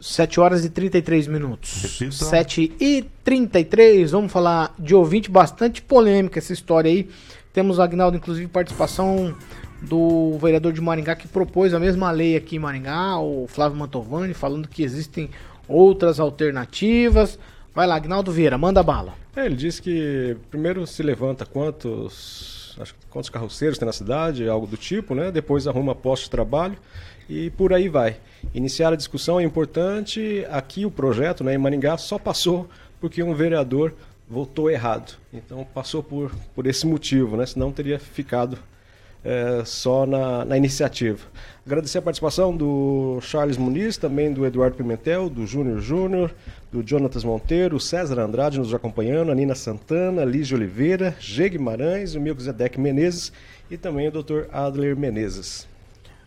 7 0.00 0.40
horas 0.40 0.64
e 0.64 0.70
33 0.70 1.26
minutos. 1.26 1.82
Repita. 1.82 2.24
7 2.24 2.72
e 2.80 3.04
33, 3.24 4.10
vamos 4.12 4.32
falar 4.32 4.74
de 4.78 4.94
ouvinte 4.94 5.30
bastante 5.30 5.82
polêmica 5.82 6.38
essa 6.38 6.52
história 6.52 6.90
aí. 6.90 7.08
Temos, 7.52 7.80
Agnaldo, 7.80 8.16
inclusive, 8.16 8.46
participação 8.48 9.34
do 9.82 10.36
vereador 10.38 10.72
de 10.72 10.80
Maringá 10.80 11.14
que 11.14 11.28
propôs 11.28 11.74
a 11.74 11.80
mesma 11.80 12.10
lei 12.10 12.36
aqui 12.36 12.56
em 12.56 12.58
Maringá, 12.58 13.18
o 13.18 13.46
Flávio 13.46 13.78
Mantovani, 13.78 14.34
falando 14.34 14.68
que 14.68 14.82
existem 14.82 15.30
outras 15.68 16.18
alternativas. 16.18 17.38
Vai 17.74 17.86
lá, 17.86 17.96
Agnaldo 17.96 18.32
Vieira, 18.32 18.56
manda 18.56 18.82
bala. 18.82 19.14
É, 19.34 19.44
ele 19.44 19.56
disse 19.56 19.82
que 19.82 20.36
primeiro 20.50 20.86
se 20.86 21.02
levanta 21.02 21.44
quantos, 21.44 22.74
acho, 22.80 22.94
quantos 23.10 23.28
carroceiros 23.28 23.76
tem 23.76 23.84
na 23.84 23.92
cidade, 23.92 24.48
algo 24.48 24.66
do 24.66 24.76
tipo, 24.76 25.14
né? 25.14 25.30
Depois 25.30 25.66
arruma 25.66 25.94
posto 25.94 26.24
de 26.24 26.30
trabalho 26.30 26.78
e 27.28 27.50
por 27.50 27.72
aí 27.72 27.88
vai. 27.88 28.16
Iniciar 28.54 28.92
a 28.92 28.96
discussão 28.96 29.38
é 29.38 29.42
importante. 29.42 30.46
Aqui 30.50 30.86
o 30.86 30.90
projeto, 30.90 31.44
né, 31.44 31.54
em 31.54 31.58
Maringá, 31.58 31.98
só 31.98 32.18
passou 32.18 32.68
porque 33.00 33.22
um 33.22 33.34
vereador 33.34 33.92
votou 34.28 34.70
errado. 34.70 35.18
Então 35.32 35.66
passou 35.74 36.02
por, 36.02 36.34
por 36.54 36.66
esse 36.66 36.86
motivo, 36.86 37.36
né? 37.36 37.44
Senão 37.44 37.70
teria 37.70 37.98
ficado 37.98 38.58
é, 39.26 39.64
só 39.64 40.06
na, 40.06 40.44
na, 40.44 40.56
iniciativa. 40.56 41.18
Agradecer 41.66 41.98
a 41.98 42.02
participação 42.02 42.56
do 42.56 43.18
Charles 43.20 43.56
Muniz, 43.56 43.96
também 43.96 44.32
do 44.32 44.46
Eduardo 44.46 44.76
Pimentel, 44.76 45.28
do 45.28 45.44
Júnior 45.44 45.80
Júnior, 45.80 46.32
do 46.70 46.80
Jonatas 46.86 47.24
Monteiro, 47.24 47.80
César 47.80 48.20
Andrade 48.20 48.60
nos 48.60 48.72
acompanhando, 48.72 49.32
a 49.32 49.34
Nina 49.34 49.56
Santana, 49.56 50.24
Lígia 50.24 50.56
Oliveira, 50.56 51.16
G. 51.18 51.48
Guimarães, 51.48 52.14
o 52.14 52.20
Melquisedeque 52.20 52.78
Menezes 52.78 53.32
e 53.68 53.76
também 53.76 54.06
o 54.06 54.12
Dr. 54.12 54.44
Adler 54.52 54.96
Menezes. 54.96 55.66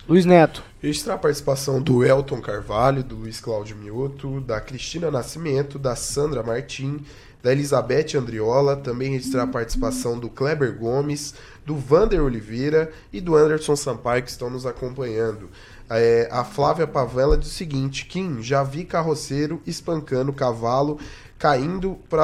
Luiz 0.07 0.25
Neto. 0.25 0.61
Registrar 0.81 1.13
a 1.13 1.17
participação 1.19 1.81
do 1.81 2.03
Elton 2.03 2.41
Carvalho, 2.41 3.03
do 3.03 3.15
Luiz 3.15 3.39
Cláudio 3.39 3.77
Mioto, 3.77 4.41
da 4.41 4.59
Cristina 4.59 5.09
Nascimento, 5.09 5.79
da 5.79 5.95
Sandra 5.95 6.43
Martim, 6.43 6.99
da 7.41 7.51
Elizabeth 7.51 8.17
Andriola, 8.17 8.75
também 8.75 9.11
registrar 9.11 9.43
a 9.43 9.47
participação 9.47 10.19
do 10.19 10.29
Kleber 10.29 10.77
Gomes, 10.77 11.33
do 11.65 11.75
Vander 11.75 12.23
Oliveira 12.23 12.91
e 13.13 13.21
do 13.21 13.35
Anderson 13.35 13.75
Sampaio 13.75 14.23
que 14.23 14.29
estão 14.29 14.49
nos 14.49 14.65
acompanhando. 14.65 15.49
É, 15.89 16.27
a 16.31 16.43
Flávia 16.43 16.85
Pavela 16.85 17.37
diz 17.37 17.49
o 17.49 17.53
seguinte: 17.53 18.05
Kim, 18.05 18.41
já 18.41 18.63
vi 18.63 18.83
carroceiro 18.83 19.61
espancando 19.65 20.33
cavalo 20.33 20.99
caindo 21.37 21.97
para 22.09 22.23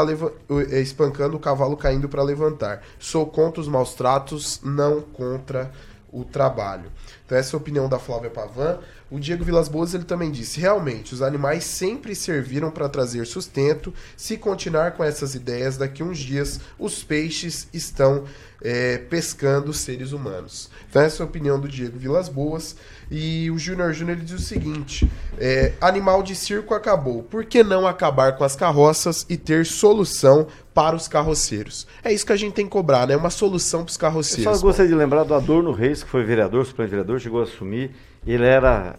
é, 0.71 0.81
espancando 0.81 1.37
o 1.37 1.39
cavalo 1.39 1.77
caindo 1.77 2.09
para 2.09 2.21
levantar. 2.21 2.83
Sou 2.99 3.25
contra 3.25 3.61
os 3.61 3.67
maus 3.67 3.93
tratos, 3.93 4.59
não 4.63 5.01
contra 5.01 5.71
o 6.11 6.23
trabalho. 6.23 6.91
Então 7.25 7.37
essa 7.37 7.55
é 7.55 7.57
a 7.57 7.59
opinião 7.59 7.89
da 7.89 7.97
Flávia 7.97 8.29
Pavan. 8.29 8.79
O 9.15 9.19
Diego 9.19 9.45
Vilas 9.45 9.69
Boas 9.69 9.93
ele 9.93 10.03
também 10.03 10.29
disse: 10.29 10.59
realmente, 10.59 11.13
os 11.13 11.21
animais 11.21 11.63
sempre 11.63 12.13
serviram 12.13 12.69
para 12.69 12.89
trazer 12.89 13.25
sustento. 13.25 13.93
Se 14.17 14.35
continuar 14.35 14.91
com 14.91 15.05
essas 15.05 15.35
ideias, 15.35 15.77
daqui 15.77 16.03
uns 16.03 16.17
dias 16.19 16.59
os 16.77 17.01
peixes 17.01 17.69
estão 17.71 18.25
é, 18.61 18.97
pescando 18.97 19.71
seres 19.71 20.11
humanos. 20.11 20.69
Então, 20.89 21.01
essa 21.01 21.21
é 21.21 21.25
a 21.25 21.27
opinião 21.27 21.57
do 21.57 21.69
Diego 21.69 21.97
Vilas 21.97 22.27
Boas. 22.27 22.75
E 23.09 23.49
o 23.51 23.57
Júnior 23.57 23.93
Júnior 23.93 24.17
diz 24.17 24.31
o 24.31 24.43
seguinte: 24.43 25.09
é, 25.37 25.71
animal 25.79 26.21
de 26.21 26.35
circo 26.35 26.73
acabou. 26.73 27.23
Por 27.23 27.45
que 27.45 27.63
não 27.63 27.87
acabar 27.87 28.35
com 28.35 28.43
as 28.43 28.57
carroças 28.57 29.25
e 29.29 29.37
ter 29.37 29.65
solução 29.65 30.47
para 30.73 30.93
os 30.93 31.07
carroceiros? 31.07 31.87
É 32.03 32.11
isso 32.11 32.25
que 32.25 32.33
a 32.33 32.37
gente 32.37 32.53
tem 32.53 32.65
que 32.65 32.71
cobrar, 32.71 33.07
né? 33.07 33.15
Uma 33.15 33.29
solução 33.29 33.85
para 33.85 33.91
os 33.91 33.95
Eu 33.95 34.01
carroceiros. 34.01 34.57
só 34.57 34.65
gostaria 34.65 34.91
de 34.91 34.97
lembrar 34.97 35.23
do 35.23 35.33
Adorno 35.33 35.71
Reis, 35.71 36.03
que 36.03 36.09
foi 36.09 36.25
vereador, 36.25 36.65
suplente 36.65 36.89
vereador, 36.89 37.17
chegou 37.17 37.39
a 37.39 37.43
assumir. 37.43 37.91
Ele 38.25 38.43
era 38.43 38.97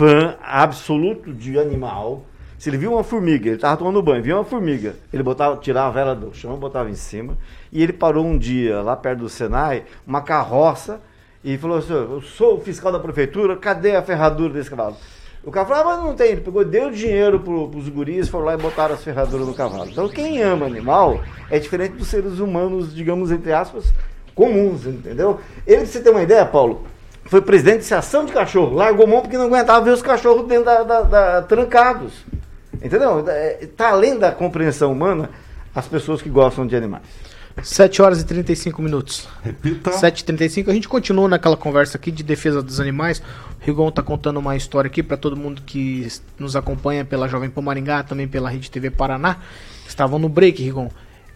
fã 0.00 0.34
absoluto 0.42 1.30
de 1.30 1.58
animal. 1.58 2.24
Se 2.58 2.70
ele 2.70 2.78
viu 2.78 2.94
uma 2.94 3.04
formiga, 3.04 3.48
ele 3.48 3.56
estava 3.56 3.76
tomando 3.76 4.02
banho, 4.02 4.22
viu 4.22 4.34
uma 4.34 4.44
formiga, 4.44 4.96
ele 5.12 5.22
botava, 5.22 5.58
tirava 5.58 6.00
ela 6.00 6.14
do 6.14 6.34
chão, 6.34 6.56
botava 6.56 6.88
em 6.88 6.94
cima. 6.94 7.36
E 7.70 7.82
ele 7.82 7.92
parou 7.92 8.24
um 8.24 8.38
dia, 8.38 8.80
lá 8.80 8.96
perto 8.96 9.18
do 9.18 9.28
Senai, 9.28 9.84
uma 10.06 10.22
carroça, 10.22 11.02
e 11.44 11.58
falou 11.58 11.76
assim: 11.76 11.92
Eu 11.92 12.22
sou 12.22 12.56
o 12.56 12.60
fiscal 12.62 12.90
da 12.90 12.98
prefeitura, 12.98 13.56
cadê 13.56 13.94
a 13.94 14.02
ferradura 14.02 14.54
desse 14.54 14.70
cavalo? 14.70 14.96
O 15.44 15.50
cara 15.50 15.66
falou, 15.66 15.82
ah, 15.82 15.96
mas 15.96 16.04
não 16.04 16.14
tem. 16.14 16.32
Ele 16.32 16.40
pegou, 16.40 16.64
deu 16.64 16.90
dinheiro 16.90 17.40
pro, 17.40 17.68
pros 17.68 17.88
guris, 17.90 18.28
foram 18.28 18.46
lá 18.46 18.54
e 18.54 18.58
botaram 18.58 18.94
as 18.94 19.04
ferraduras 19.04 19.46
no 19.46 19.54
cavalo. 19.54 19.90
Então 19.90 20.08
quem 20.08 20.42
ama 20.42 20.64
animal 20.64 21.20
é 21.50 21.58
diferente 21.58 21.92
dos 21.92 22.08
seres 22.08 22.38
humanos, 22.38 22.94
digamos, 22.94 23.30
entre 23.30 23.52
aspas, 23.52 23.92
comuns, 24.34 24.86
entendeu? 24.86 25.40
Ele, 25.66 25.78
pra 25.78 25.86
você 25.86 26.00
ter 26.00 26.10
uma 26.10 26.22
ideia, 26.22 26.44
Paulo, 26.46 26.84
foi 27.30 27.40
presidente 27.40 27.76
de 27.76 27.94
Associação 27.94 28.24
de 28.26 28.32
Cachorro. 28.32 28.74
Largou 28.74 29.06
mão 29.06 29.20
porque 29.22 29.38
não 29.38 29.46
aguentava 29.46 29.84
ver 29.84 29.92
os 29.92 30.02
cachorros 30.02 30.46
dentro 30.48 30.64
da, 30.64 30.82
da- 30.82 31.02
da- 31.02 31.42
trancados. 31.42 32.12
Entendeu? 32.82 33.24
É, 33.28 33.68
Tá 33.76 33.90
além 33.90 34.18
da 34.18 34.32
compreensão 34.32 34.90
humana 34.92 35.30
as 35.74 35.86
pessoas 35.86 36.20
que 36.20 36.28
gostam 36.28 36.66
de 36.66 36.74
animais. 36.74 37.02
7 37.62 38.00
horas 38.00 38.20
e 38.20 38.24
35 38.24 38.80
minutos. 38.82 39.28
Repita. 39.44 39.90
7h35, 39.90 40.68
a 40.68 40.72
gente 40.72 40.88
continua 40.88 41.28
naquela 41.28 41.56
conversa 41.56 41.98
aqui 41.98 42.10
de 42.10 42.22
defesa 42.22 42.62
dos 42.62 42.80
animais. 42.80 43.20
O 43.60 43.64
Rigon 43.66 43.90
tá 43.90 44.02
contando 44.02 44.38
uma 44.38 44.56
história 44.56 44.88
aqui 44.88 45.02
para 45.02 45.16
todo 45.16 45.36
mundo 45.36 45.62
que 45.66 46.08
nos 46.38 46.56
acompanha 46.56 47.04
pela 47.04 47.28
Jovem 47.28 47.50
Pan 47.50 47.60
Maringá, 47.62 48.02
também 48.02 48.26
pela 48.26 48.48
Rede 48.48 48.70
TV 48.70 48.90
Paraná. 48.90 49.36
Estavam 49.86 50.18
no 50.18 50.28
break, 50.28 50.62
Rigon. 50.62 50.88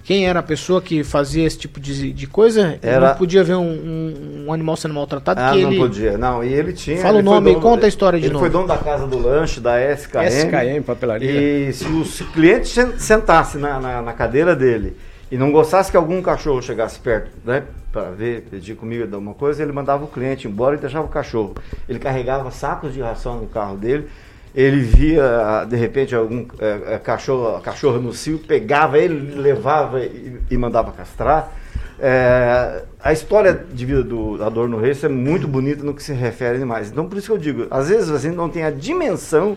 Quem 0.05 0.27
era 0.29 0.41
a 0.41 0.43
pessoa 0.43 0.83
que 0.83 1.03
fazia 1.03 1.47
esse 1.47 1.57
tipo 1.57 1.81
de, 1.81 2.13
de 2.13 2.27
coisa? 2.27 2.79
Era- 2.83 3.09
Não 3.11 3.17
podia 3.17 3.43
ver 3.43 3.55
um, 3.55 3.63
um- 3.67 4.45
um 4.49 4.53
animal 4.53 4.77
sendo 4.77 4.93
maltratado. 4.93 5.41
Ah, 5.41 5.53
que 5.53 5.63
não 5.63 5.71
ele... 5.71 5.79
podia. 5.81 6.19
Não, 6.19 6.45
e 6.45 6.53
ele 6.53 6.75
tinha. 6.75 6.99
Fala 6.99 7.15
o 7.17 7.19
ele 7.21 7.27
foi 7.27 7.35
nome 7.35 7.53
e 7.53 7.55
conta 7.61 7.87
a 7.87 7.89
história 7.89 8.19
de 8.21 8.27
ele 8.27 8.35
novo. 8.35 8.45
foi 8.45 8.51
dono 8.53 8.69
da 8.69 8.77
casa 8.77 9.07
do 9.07 9.19
lanche, 9.19 9.61
da 9.61 9.81
SKM. 9.95 10.27
SKM, 10.29 10.83
papelaria. 10.85 11.31
E 11.31 11.73
se 11.73 11.87
os 11.87 12.21
clientes 12.21 12.71
sen- 12.71 12.99
sentassem 12.99 13.59
na, 13.61 13.81
na, 13.81 14.03
na 14.03 14.13
cadeira 14.13 14.55
dele 14.55 14.95
e 15.33 15.39
não 15.39 15.51
gostasse 15.51 15.91
que 15.91 15.97
algum 15.97 16.21
cachorro 16.21 16.61
chegasse 16.61 16.99
perto, 16.99 17.31
né? 17.43 17.63
Para 17.91 18.11
ver, 18.11 18.43
pedir 18.51 18.75
comida, 18.75 19.07
dar 19.07 19.17
uma 19.19 19.33
coisa, 19.35 19.63
ele 19.63 19.73
mandava 19.73 20.05
o 20.05 20.09
cliente 20.09 20.47
embora 20.47 20.77
e 20.77 20.79
deixava 20.79 21.07
o 21.07 21.09
cachorro. 21.09 21.55
Ele 21.89 21.99
carregava 21.99 22.51
sacos 22.51 22.93
de 22.93 23.01
ração 23.01 23.39
no 23.39 23.47
carro 23.47 23.77
dele. 23.79 24.07
Ele 24.55 24.81
via, 24.81 25.65
de 25.69 25.77
repente, 25.77 26.15
algum 26.15 26.47
eh, 26.61 26.81
eh, 26.87 26.99
cachorro, 26.99 27.61
cachorro 27.61 27.99
no 27.99 28.13
cio, 28.13 28.39
pegava 28.39 28.99
ele, 28.99 29.35
levava 29.35 30.01
e, 30.01 30.39
e 30.49 30.57
mandava 30.57 30.93
castrar. 30.93 31.53
É, 31.99 32.83
a 33.01 33.13
história 33.13 33.65
de 33.73 33.87
vida 33.87 34.03
do 34.03 34.43
Adorno 34.43 34.79
Reis 34.79 35.03
é 35.05 35.09
muito 35.09 35.47
bonita 35.47 35.83
no 35.83 35.95
que 35.95 36.03
se 36.03 36.13
refere 36.13 36.53
a 36.53 36.57
animais. 36.57 36.91
Então, 36.91 37.09
por 37.09 37.19
isso 37.19 37.29
que 37.29 37.33
eu 37.33 37.39
digo, 37.39 37.67
às 37.71 37.89
vezes 37.89 38.11
a 38.11 38.19
gente 38.19 38.37
não 38.37 38.49
tem 38.49 38.65
a 38.65 38.71
dimensão 38.71 39.57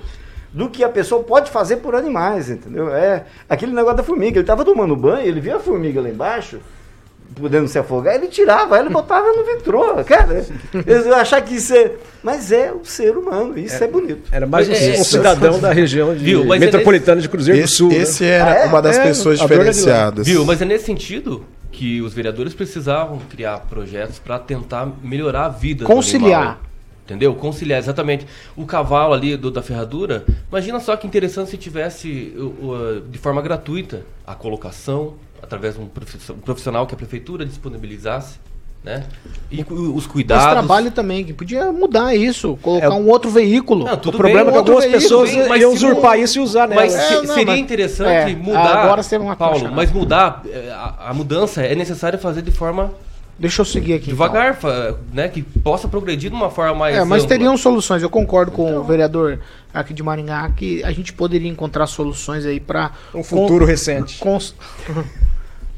do 0.54 0.70
que 0.70 0.84
a 0.84 0.90
pessoa 0.90 1.24
pode 1.24 1.52
fazer 1.52 1.78
por 1.78 1.94
animais, 1.96 2.50
entendeu? 2.50 2.94
É 2.94 3.26
aquele 3.50 3.74
negócio 3.74 3.98
da 3.98 4.04
formiga. 4.04 4.38
Ele 4.38 4.42
estava 4.42 4.64
tomando 4.64 4.96
banho, 4.96 5.28
ele 5.28 5.40
via 5.40 5.58
a 5.58 5.60
formiga 5.60 6.02
lá 6.02 6.10
embaixo, 6.10 6.60
podendo 7.40 7.68
se 7.68 7.78
afogar, 7.80 8.16
ele 8.16 8.28
tirava, 8.28 8.80
ele 8.80 8.90
botava 8.90 9.28
no 9.32 9.44
vitrô. 9.46 10.04
Cara, 10.04 10.46
eles 10.86 11.04
vão 11.06 11.14
achar 11.16 11.42
que 11.42 11.56
isso 11.56 11.74
é. 11.76 11.92
Mas 12.24 12.52
é 12.52 12.72
o 12.72 12.84
ser 12.84 13.16
humano, 13.18 13.58
isso 13.58 13.82
é, 13.84 13.88
bonito. 13.88 14.28
Era 14.32 14.46
mais 14.46 14.68
um, 14.68 14.74
é- 14.74 15.00
um 15.00 15.04
cidadão 15.04 15.60
da 15.60 15.72
região 15.72 16.14
de 16.16 16.24
Viu, 16.24 16.54
é 16.54 16.60
metropolitana 16.60 17.22
de 17.22 17.30
Cruzeiro 17.30 17.60
do 17.60 17.64
Esse, 17.64 17.74
Sul. 17.76 17.90
né? 17.90 17.96
esse 17.98 18.26
era 18.26 18.52
Ah, 18.52 18.56
é? 18.56 18.66
uma 18.66 18.82
das 18.82 18.98
É, 18.98 19.04
pessoas 19.04 19.40
diferenciadas. 19.40 20.26
Viu? 20.28 20.44
Mas 20.46 20.62
é 20.62 20.66
nesse 20.66 20.86
sentido 20.86 21.46
que 21.72 22.02
os 22.02 22.14
vereadores 22.14 22.54
precisavam 22.54 23.20
criar 23.30 23.60
projetos 23.70 24.18
para 24.20 24.40
tentar 24.40 24.90
melhorar 25.04 25.46
a 25.46 25.50
vida 25.50 25.84
do 25.84 25.88
Conciliar. 25.88 26.42
animal. 26.42 26.58
Entendeu? 27.06 27.34
Conciliar, 27.36 27.80
exatamente. 27.80 28.28
O 28.54 28.66
cavalo 28.66 29.14
ali 29.14 29.38
do- 29.38 29.50
da 29.50 29.62
ferradura, 29.62 30.26
imagina 30.52 30.78
só 30.82 30.98
que 30.98 31.08
interessante 31.08 31.50
se 31.52 31.56
tivesse 31.58 32.34
o- 32.36 32.42
o, 32.68 33.02
de 33.10 33.18
forma 33.18 33.42
gratuita 33.42 34.02
a 34.26 34.36
colocação, 34.36 35.14
através 35.42 35.76
de 35.76 35.82
um 35.82 35.88
profi- 35.88 36.34
profissional 36.46 36.86
que 36.88 36.94
a 36.94 36.98
prefeitura 36.98 37.46
disponibilizasse, 37.46 38.36
né? 38.84 39.04
E 39.52 39.62
os 39.70 39.94
Mas 39.96 40.08
cuidados. 40.08 40.46
trabalho 40.52 40.92
também, 40.92 41.24
que 41.26 41.34
podia 41.34 41.72
mudar 41.72 42.16
isso, 42.16 42.58
colocar 42.62 42.86
É, 42.86 42.90
um 42.90 43.08
outro 43.10 43.30
veículo. 43.30 43.86
Não, 43.86 43.98
tudo 43.98 44.16
O 44.16 44.18
problema 44.18 44.46
bem, 44.46 44.50
é 44.50 44.52
que 44.52 44.58
algumas 44.70 44.86
pessoas 44.86 45.30
bem, 45.34 45.60
iam 45.60 45.74
usurpar 45.74 46.16
não- 46.18 46.24
isso 46.24 46.38
e 46.40 46.42
usar 46.42 46.68
Mas 46.70 46.94
nelas. 46.94 47.08
se- 47.08 47.14
É, 47.14 47.22
não, 47.22 47.34
seria 47.34 47.46
mas- 47.54 47.60
interessante 47.60 48.32
é, 48.32 48.36
mudar. 48.36 48.78
agora 48.84 49.04
você 49.04 49.16
é 49.16 49.20
uma 49.20 49.36
Paulo, 49.36 49.56
apaixonado. 49.56 49.76
mas 49.76 49.92
mudar 49.92 50.42
é, 50.50 50.70
a, 50.72 51.10
a 51.10 51.14
mudança 51.14 51.62
é 51.64 51.76
necessário 51.76 52.18
fazer 52.20 52.42
de 52.42 52.52
forma 52.52 52.92
Deixa 53.40 53.62
eu 53.62 53.66
seguir 53.66 53.94
aqui. 53.94 54.06
então. 54.06 54.14
devagar, 54.14 54.56
fa- 54.56 54.96
né? 55.14 55.28
Que 55.28 55.44
possa 55.44 55.88
progredir 55.88 56.30
de 56.32 56.36
uma 56.36 56.50
forma 56.50 56.74
mais. 56.74 56.96
É, 56.96 57.04
mas 57.04 57.24
ampla. 57.24 57.36
teriam 57.38 57.56
soluções. 57.58 58.02
Eu 58.02 58.10
concordo 58.10 58.52
com 58.52 58.78
o 58.78 58.84
vereador 58.84 59.40
aqui 59.74 59.94
de 59.94 60.02
Maringá 60.02 60.50
que 60.56 60.84
a 60.84 60.92
gente 60.92 61.14
poderia 61.14 61.48
encontrar 61.50 61.86
soluções 61.86 62.46
aí 62.48 62.60
para 62.60 62.92
Um 63.14 63.24
futuro 63.24 63.64
recente. 63.66 64.20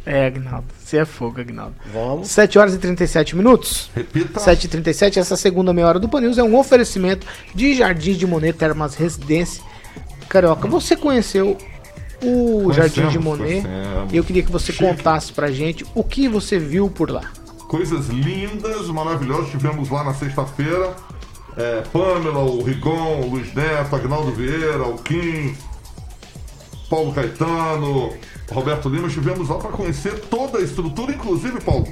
é, 0.10 0.26
Agnaldo. 0.26 0.66
Você 0.84 0.98
é 0.98 1.06
fogo, 1.06 1.40
Agnaldo. 1.40 1.76
Vamos. 1.94 2.30
7 2.30 2.58
horas 2.58 2.74
e 2.74 2.78
37 2.80 3.36
minutos. 3.36 3.90
Repita. 3.96 4.40
7 4.40 4.66
e 4.66 4.68
37 4.68 5.20
essa 5.20 5.36
segunda 5.38 5.72
meia 5.72 5.88
hora 5.88 6.00
do 6.00 6.10
Pan 6.10 6.22
News 6.22 6.38
é 6.38 6.44
um 6.44 6.58
oferecimento 6.58 7.28
de 7.54 7.74
Jardim 7.76 8.14
de 8.14 8.26
Monet 8.26 8.54
Termas 8.58 8.96
Residência. 8.96 9.64
Carioca, 10.28 10.68
você 10.68 10.96
conheceu 10.96 11.58
o 12.22 12.64
Conhecemos, 12.64 12.76
Jardim 12.76 13.08
de 13.08 13.20
Monet 13.20 13.62
conhecemos. 13.62 14.14
e 14.14 14.18
eu 14.18 14.24
queria 14.24 14.44
que 14.44 14.52
você 14.52 14.72
Chique. 14.72 14.84
contasse 14.84 15.32
pra 15.32 15.52
gente 15.52 15.86
o 15.96 16.04
que 16.04 16.28
você 16.28 16.58
viu 16.60 16.90
por 16.90 17.10
lá. 17.10 17.32
Coisas 17.68 18.08
lindas, 18.08 18.88
maravilhosas. 18.88 19.50
Tivemos 19.52 19.90
lá 19.90 20.04
na 20.04 20.14
sexta-feira. 20.14 20.96
É, 21.58 21.82
Pamela, 21.92 22.40
o 22.40 22.64
Rigon, 22.64 23.22
o 23.22 23.30
Luiz 23.32 23.54
Neto, 23.54 23.96
Agnaldo 23.96 24.32
Vieira, 24.32 24.84
o 24.88 24.98
Kim, 25.00 25.56
Paulo 26.90 27.14
Caetano, 27.14 28.14
Roberto 28.52 28.90
Lima. 28.90 29.08
Estivemos 29.08 29.50
lá 29.50 29.58
para 29.58 29.72
conhecer 29.72 30.20
toda 30.22 30.58
a 30.58 30.62
estrutura, 30.62 31.14
inclusive, 31.14 31.62
Paulo. 31.62 31.88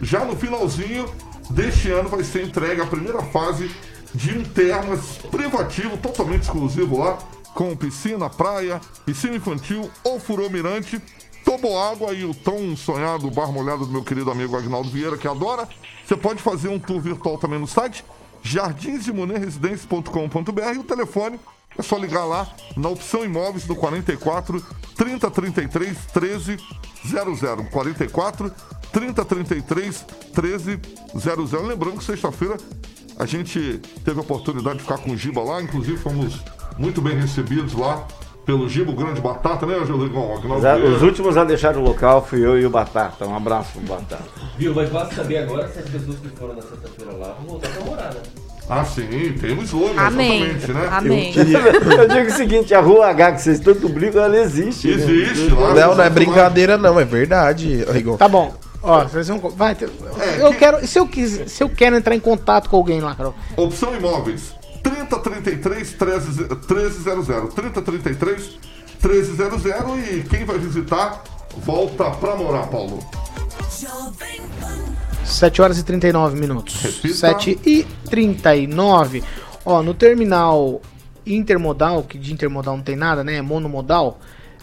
Já 0.00 0.24
no 0.24 0.36
finalzinho 0.36 1.08
deste 1.50 1.90
ano 1.90 2.08
vai 2.08 2.24
ser 2.24 2.44
entregue 2.44 2.80
a 2.80 2.86
primeira 2.86 3.22
fase 3.22 3.70
de 4.14 4.38
um 4.38 4.42
termas 4.42 5.18
privativo, 5.30 5.98
totalmente 5.98 6.44
exclusivo 6.44 6.98
lá, 6.98 7.18
com 7.54 7.76
piscina, 7.76 8.30
praia, 8.30 8.80
piscina 9.04 9.36
infantil, 9.36 9.90
ofurô 10.04 10.48
mirante, 10.48 11.00
toboágua 11.44 12.12
e 12.12 12.24
o 12.24 12.34
tão 12.34 12.74
sonhado 12.76 13.30
bar 13.30 13.52
molhado 13.52 13.84
do 13.84 13.92
meu 13.92 14.02
querido 14.02 14.30
amigo 14.30 14.56
Agnaldo 14.56 14.88
Vieira, 14.88 15.18
que 15.18 15.28
adora. 15.28 15.68
Você 16.06 16.16
pode 16.16 16.42
fazer 16.42 16.68
um 16.68 16.78
tour 16.78 17.00
virtual 17.00 17.36
também 17.36 17.58
no 17.58 17.66
site 17.66 18.02
jardinsdemonerresidência.com.br 18.42 20.74
e 20.74 20.78
o 20.78 20.84
telefone 20.84 21.40
é 21.76 21.82
só 21.82 21.96
ligar 21.96 22.24
lá 22.24 22.48
na 22.76 22.88
opção 22.88 23.24
imóveis 23.24 23.64
do 23.64 23.74
44 23.74 24.64
30 24.96 25.30
33 25.30 25.98
13 26.12 26.56
00. 27.06 27.64
44 27.70 28.52
30 28.92 29.24
33 29.24 30.06
13 30.34 30.80
00. 31.18 31.66
Lembrando 31.66 31.98
que 31.98 32.04
sexta-feira 32.04 32.56
a 33.18 33.26
gente 33.26 33.80
teve 34.04 34.18
a 34.18 34.22
oportunidade 34.22 34.78
de 34.78 34.82
ficar 34.82 34.98
com 34.98 35.10
o 35.10 35.16
Giba 35.16 35.42
lá, 35.42 35.60
inclusive 35.60 35.96
fomos 35.96 36.40
muito 36.78 37.02
bem 37.02 37.18
recebidos 37.18 37.74
lá 37.74 38.06
pelo 38.48 38.66
Giba, 38.66 38.90
o 38.92 38.94
grande 38.94 39.20
batata, 39.20 39.66
né? 39.66 39.74
Agnaldo 39.74 40.94
Os, 40.94 41.02
últimos 41.02 41.36
a 41.36 41.44
deixar 41.44 41.76
o 41.76 41.82
local 41.82 42.24
fui 42.24 42.42
eu 42.42 42.58
e 42.58 42.64
o 42.64 42.70
Batata. 42.70 43.26
Um 43.26 43.36
abraço 43.36 43.78
Batata. 43.80 44.24
Viu? 44.56 44.74
Mas 44.74 44.88
basta 44.88 45.16
saber 45.16 45.38
agora 45.38 45.68
se 45.68 45.80
as 45.80 45.88
pessoas 45.90 46.18
que 46.18 46.28
foram 46.28 46.54
na 46.54 46.62
sexta-feira 46.62 47.12
lá 47.12 47.34
vão 47.34 47.46
voltar 47.46 47.68
pra 47.68 47.84
morar, 47.84 48.14
né? 48.14 48.22
Ah, 48.70 48.84
sim, 48.84 49.34
tem 49.40 49.56
um 49.58 49.62
slogan, 49.62 49.98
Amém. 50.00 50.42
exatamente, 50.42 50.72
né? 50.72 50.88
Amém. 50.92 51.34
Eu 51.98 52.08
digo 52.08 52.28
o 52.28 52.32
seguinte, 52.36 52.74
a 52.74 52.80
Rua 52.80 53.06
H 53.08 53.32
que 53.32 53.42
vocês 53.42 53.60
tanto 53.60 53.88
brincam, 53.88 54.22
ela 54.22 54.36
existe. 54.38 54.88
né? 54.88 54.94
Existe 54.94 55.48
lá. 55.54 55.72
Não, 55.74 55.94
não 55.94 56.04
é 56.04 56.10
brincadeira, 56.10 56.76
não, 56.76 57.00
é 57.00 57.04
verdade, 57.04 57.84
Rigon. 57.90 58.16
Tá 58.18 58.28
bom. 58.28 58.54
Ó, 58.82 59.04
vocês 59.04 59.26
vão. 59.28 59.38
Vai, 59.38 59.74
É, 60.20 60.42
eu 60.42 60.50
que- 60.50 60.58
quero. 60.58 60.86
Se 60.86 60.98
eu, 60.98 61.06
quis, 61.06 61.50
se 61.50 61.62
eu 61.64 61.68
quero 61.70 61.96
entrar 61.96 62.14
em 62.14 62.20
contato 62.20 62.68
com 62.68 62.76
alguém 62.76 63.00
lá, 63.00 63.14
Carol. 63.14 63.34
Opção 63.56 63.94
Imóveis 63.96 64.52
3033 64.82 65.94
1300 65.98 67.54
3033 67.54 68.50
1300 69.02 69.64
e 70.14 70.22
quem 70.28 70.44
vai 70.44 70.58
visitar 70.58 71.22
volta 71.64 72.10
pra 72.10 72.36
morar, 72.36 72.66
Paulo. 72.66 72.98
7 75.24 75.62
horas 75.62 75.78
e 75.78 75.84
39 75.84 76.38
minutos. 76.38 76.80
Repita. 76.80 77.14
7 77.14 77.58
e 77.64 77.86
39. 78.08 79.22
Ó, 79.64 79.82
no 79.82 79.94
terminal 79.94 80.80
intermodal, 81.26 82.02
que 82.02 82.18
de 82.18 82.32
intermodal 82.32 82.76
não 82.76 82.82
tem 82.82 82.96
nada, 82.96 83.22
né? 83.22 83.34
É 83.34 83.42
monomodal, 83.42 84.18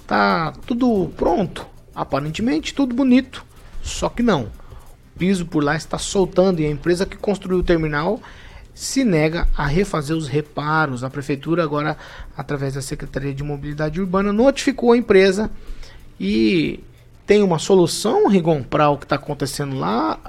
tá 0.08 0.54
tudo 0.66 1.12
pronto. 1.16 1.66
Aparentemente 1.94 2.74
tudo 2.74 2.94
bonito. 2.96 3.46
Só 3.82 4.10
que 4.10 4.24
não. 4.24 4.44
O 4.44 5.20
piso 5.20 5.46
por 5.46 5.64
lá 5.64 5.76
está 5.76 5.98
soltando 5.98 6.60
e 6.60 6.66
a 6.66 6.70
empresa 6.70 7.06
que 7.06 7.16
construiu 7.16 7.60
o 7.60 7.64
terminal 7.64 8.20
se 8.74 9.06
nega 9.06 9.48
a 9.56 9.66
refazer 9.66 10.16
os 10.16 10.28
reparos. 10.28 11.04
A 11.04 11.10
prefeitura 11.10 11.64
agora, 11.64 11.98
através 12.36 12.74
da 12.74 12.82
Secretaria 12.82 13.34
de 13.34 13.44
Mobilidade 13.44 14.02
Urbana, 14.02 14.34
notificou 14.34 14.92
a 14.92 14.98
empresa 14.98 15.50
e 16.20 16.84
tem 17.26 17.42
uma 17.42 17.58
solução, 17.58 18.28
Rigon, 18.28 18.62
para 18.62 18.90
o 18.90 18.98
que 18.98 19.06
está 19.06 19.16
acontecendo 19.16 19.78
lá, 19.78 20.20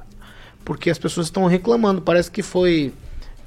porque 0.67 0.91
as 0.91 0.99
pessoas 0.99 1.29
estão 1.29 1.47
reclamando. 1.47 2.03
Parece 2.03 2.29
que 2.31 2.43
foi 2.43 2.93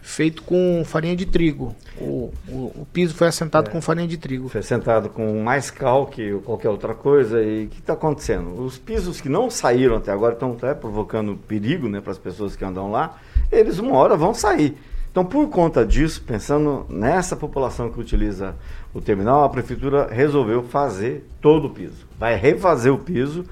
feito 0.01 0.41
com 0.43 0.81
farinha 0.85 1.15
de 1.15 1.25
trigo. 1.25 1.75
O, 1.99 2.31
o, 2.47 2.53
o 2.81 2.87
piso 2.91 3.13
foi 3.13 3.27
assentado 3.27 3.69
É. 3.69 3.71
com 3.71 3.81
farinha 3.81 4.07
de 4.07 4.17
trigo. 4.17 4.47
Foi 4.47 4.63
sentado 4.63 5.09
com 5.09 5.43
mais 5.43 5.69
cal 5.69 6.07
que 6.07 6.31
qualquer 6.45 6.69
outra 6.69 6.95
coisa. 6.95 7.43
E 7.43 7.65
o 7.65 7.67
que 7.67 7.79
está 7.79 7.93
acontecendo? 7.93 8.59
Os 8.63 8.77
pisos 8.77 9.19
que 9.19 9.27
não 9.27 9.49
saíram 9.51 9.97
até 9.97 10.11
agora 10.11 10.33
estão 10.33 10.53
até 10.53 10.73
provocando 10.73 11.35
perigo 11.35 11.89
né, 11.89 11.99
para 11.99 12.13
as 12.13 12.17
pessoas 12.17 12.55
que 12.55 12.63
andam 12.63 12.89
lá. 12.89 13.17
Eles 13.51 13.77
uma 13.77 13.95
hora 13.97 14.15
vão 14.15 14.33
sair. 14.33 14.77
Então, 15.11 15.25
por 15.25 15.49
conta 15.49 15.85
disso, 15.85 16.23
pensando 16.25 16.85
nessa 16.87 17.35
população 17.35 17.91
que 17.91 17.99
utiliza 17.99 18.55
o 18.93 19.01
terminal, 19.01 19.43
a 19.43 19.49
prefeitura 19.49 20.07
resolveu 20.09 20.63
fazer 20.63 21.27
todo 21.41 21.65
o 21.65 21.69
piso. 21.71 22.07
Vai 22.17 22.35
refazer 22.35 22.93
o 22.93 22.97
piso 22.97 23.43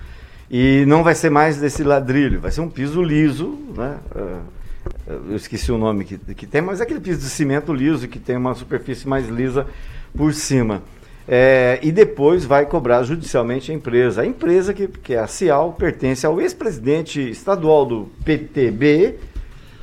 e 0.50 0.86
não 0.88 1.04
vai 1.04 1.16
ser 1.16 1.30
mais 1.30 1.58
desse 1.58 1.84
ladrilho, 1.84 2.40
vai 2.40 2.52
ser 2.52 2.62
um 2.62 2.70
piso 2.70 3.02
liso, 3.02 3.58
né? 3.76 3.98
Eh, 4.16 4.40
eu 5.30 5.36
esqueci 5.36 5.72
o 5.72 5.78
nome 5.78 6.06
que, 6.06 6.18
que 6.18 6.48
tem, 6.48 6.62
mas 6.62 6.80
é 6.80 6.84
aquele 6.84 7.00
piso 7.00 7.20
de 7.20 7.30
cimento 7.30 7.74
liso 7.74 8.08
que 8.08 8.20
tem 8.20 8.38
uma 8.38 8.54
superfície 8.56 9.08
mais 9.08 9.28
lisa 9.28 9.68
por 10.16 10.34
cima. 10.34 10.82
É, 11.28 11.80
e 11.84 11.92
depois 11.92 12.46
vai 12.46 12.66
cobrar 12.66 13.04
judicialmente 13.04 13.72
a 13.72 13.76
empresa. 13.76 14.22
A 14.22 14.26
empresa, 14.26 14.74
que, 14.74 14.88
que 14.88 15.14
é 15.14 15.20
a 15.20 15.28
Cial, 15.28 15.74
pertence 15.74 16.26
ao 16.26 16.40
ex-presidente 16.40 17.20
estadual 17.30 17.86
do 17.86 18.10
PTB 18.24 19.16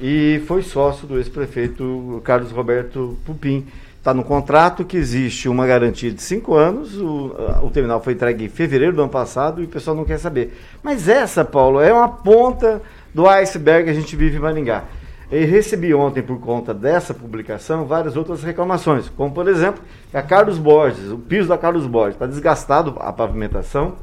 e 0.00 0.42
foi 0.46 0.62
sócio 0.62 1.06
do 1.06 1.18
ex-prefeito 1.18 2.20
Carlos 2.24 2.50
Roberto 2.50 3.18
Pupim. 3.26 3.66
Está 4.04 4.12
no 4.12 4.22
contrato 4.22 4.84
que 4.84 4.98
existe 4.98 5.48
uma 5.48 5.66
garantia 5.66 6.12
de 6.12 6.20
cinco 6.20 6.54
anos, 6.54 6.94
o, 6.94 7.34
o 7.62 7.70
terminal 7.70 8.02
foi 8.02 8.12
entregue 8.12 8.44
em 8.44 8.48
fevereiro 8.50 8.94
do 8.94 9.00
ano 9.00 9.10
passado 9.10 9.62
e 9.62 9.64
o 9.64 9.68
pessoal 9.68 9.96
não 9.96 10.04
quer 10.04 10.18
saber. 10.18 10.54
Mas 10.82 11.08
essa, 11.08 11.42
Paulo, 11.42 11.80
é 11.80 11.90
uma 11.90 12.06
ponta 12.06 12.82
do 13.14 13.26
iceberg 13.26 13.84
que 13.84 13.90
a 13.90 13.94
gente 13.98 14.14
vive 14.14 14.36
em 14.36 14.40
Maringá. 14.40 14.84
Eu 15.32 15.48
recebi 15.48 15.94
ontem, 15.94 16.20
por 16.22 16.38
conta 16.38 16.74
dessa 16.74 17.14
publicação, 17.14 17.86
várias 17.86 18.14
outras 18.14 18.42
reclamações, 18.42 19.08
como 19.08 19.32
por 19.32 19.48
exemplo, 19.48 19.82
a 20.12 20.20
Carlos 20.20 20.58
Borges, 20.58 21.10
o 21.10 21.16
piso 21.16 21.48
da 21.48 21.56
Carlos 21.56 21.86
Borges, 21.86 22.16
está 22.16 22.26
desgastado 22.26 22.94
a 23.00 23.10
pavimentação, 23.10 23.94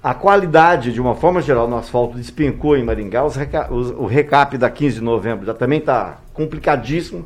a 0.00 0.14
qualidade, 0.14 0.92
de 0.92 1.00
uma 1.00 1.16
forma 1.16 1.42
geral, 1.42 1.66
no 1.66 1.76
asfalto 1.76 2.16
despencou 2.16 2.76
em 2.76 2.84
Maringá. 2.84 3.24
Os 3.24 3.34
reca- 3.34 3.66
o 3.72 4.06
recap 4.06 4.56
da 4.56 4.70
15 4.70 5.00
de 5.00 5.02
novembro 5.04 5.44
já 5.46 5.52
também 5.52 5.80
está 5.80 6.18
complicadíssimo. 6.32 7.24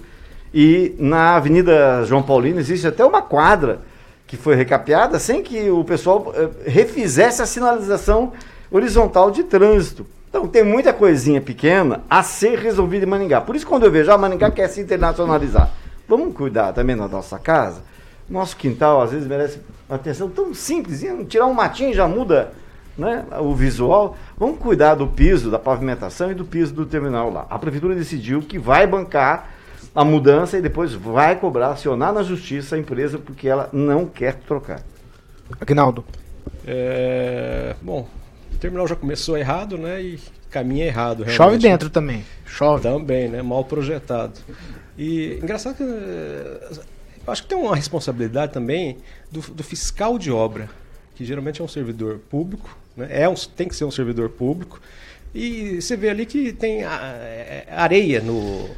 E 0.54 0.94
na 1.00 1.34
Avenida 1.34 2.04
João 2.04 2.22
Paulino 2.22 2.60
existe 2.60 2.86
até 2.86 3.04
uma 3.04 3.20
quadra 3.20 3.80
que 4.24 4.36
foi 4.36 4.54
recapeada 4.54 5.18
sem 5.18 5.42
que 5.42 5.68
o 5.68 5.82
pessoal 5.82 6.32
eh, 6.36 6.48
refizesse 6.70 7.42
a 7.42 7.46
sinalização 7.46 8.32
horizontal 8.70 9.32
de 9.32 9.42
trânsito. 9.42 10.06
Então 10.28 10.46
tem 10.46 10.62
muita 10.62 10.92
coisinha 10.92 11.40
pequena 11.40 12.02
a 12.08 12.22
ser 12.22 12.56
resolvida 12.60 13.04
em 13.04 13.08
Maringá. 13.08 13.40
Por 13.40 13.56
isso 13.56 13.66
quando 13.66 13.82
eu 13.82 13.90
vejo, 13.90 14.12
a 14.12 14.16
Maringá 14.16 14.48
quer 14.48 14.68
se 14.68 14.80
internacionalizar. 14.80 15.72
Vamos 16.08 16.32
cuidar 16.36 16.72
também 16.72 16.96
da 16.96 17.08
nossa 17.08 17.36
casa. 17.36 17.82
Nosso 18.30 18.56
quintal 18.56 19.02
às 19.02 19.10
vezes 19.10 19.26
merece 19.26 19.58
uma 19.88 19.96
atenção 19.96 20.30
tão 20.30 20.54
simples, 20.54 21.04
tirar 21.28 21.46
um 21.46 21.52
matinho 21.52 21.92
já 21.92 22.06
muda 22.06 22.52
né, 22.96 23.24
o 23.40 23.56
visual. 23.56 24.16
Vamos 24.38 24.58
cuidar 24.58 24.94
do 24.94 25.08
piso, 25.08 25.50
da 25.50 25.58
pavimentação 25.58 26.30
e 26.30 26.34
do 26.34 26.44
piso 26.44 26.72
do 26.72 26.86
terminal 26.86 27.28
lá. 27.28 27.44
A 27.50 27.58
prefeitura 27.58 27.96
decidiu 27.96 28.40
que 28.40 28.56
vai 28.56 28.86
bancar 28.86 29.53
a 29.94 30.04
mudança 30.04 30.58
e 30.58 30.62
depois 30.62 30.92
vai 30.92 31.38
cobrar, 31.38 31.68
acionar 31.70 32.12
na 32.12 32.22
justiça 32.22 32.76
a 32.76 32.78
empresa 32.78 33.18
porque 33.18 33.48
ela 33.48 33.68
não 33.72 34.06
quer 34.06 34.34
trocar. 34.34 34.82
Agnaldo. 35.60 36.04
É, 36.66 37.74
bom, 37.80 38.08
o 38.52 38.56
terminal 38.58 38.88
já 38.88 38.96
começou 38.96 39.36
errado, 39.36 39.76
né? 39.78 40.00
E 40.02 40.18
caminha 40.50 40.86
errado. 40.86 41.18
Chove 41.24 41.36
realmente. 41.38 41.62
dentro 41.62 41.90
também. 41.90 42.24
Chove. 42.46 42.82
Também, 42.82 43.28
né? 43.28 43.42
Mal 43.42 43.64
projetado. 43.64 44.32
E 44.96 45.38
engraçado 45.42 45.76
que 45.76 45.82
eh, 45.82 46.70
acho 47.26 47.42
que 47.42 47.48
tem 47.48 47.58
uma 47.58 47.74
responsabilidade 47.76 48.52
também 48.52 48.98
do, 49.30 49.40
do 49.40 49.62
fiscal 49.64 50.18
de 50.18 50.30
obra, 50.30 50.68
que 51.14 51.24
geralmente 51.24 51.60
é 51.60 51.64
um 51.64 51.68
servidor 51.68 52.18
público, 52.30 52.76
né? 52.96 53.08
é 53.10 53.28
um, 53.28 53.34
tem 53.34 53.68
que 53.68 53.74
ser 53.76 53.84
um 53.84 53.90
servidor 53.90 54.28
público. 54.30 54.80
E 55.34 55.80
você 55.82 55.96
vê 55.96 56.10
ali 56.10 56.24
que 56.26 56.52
tem 56.52 56.84
a- 56.84 57.12
é, 57.16 57.66
areia 57.70 58.20
no, 58.20 58.68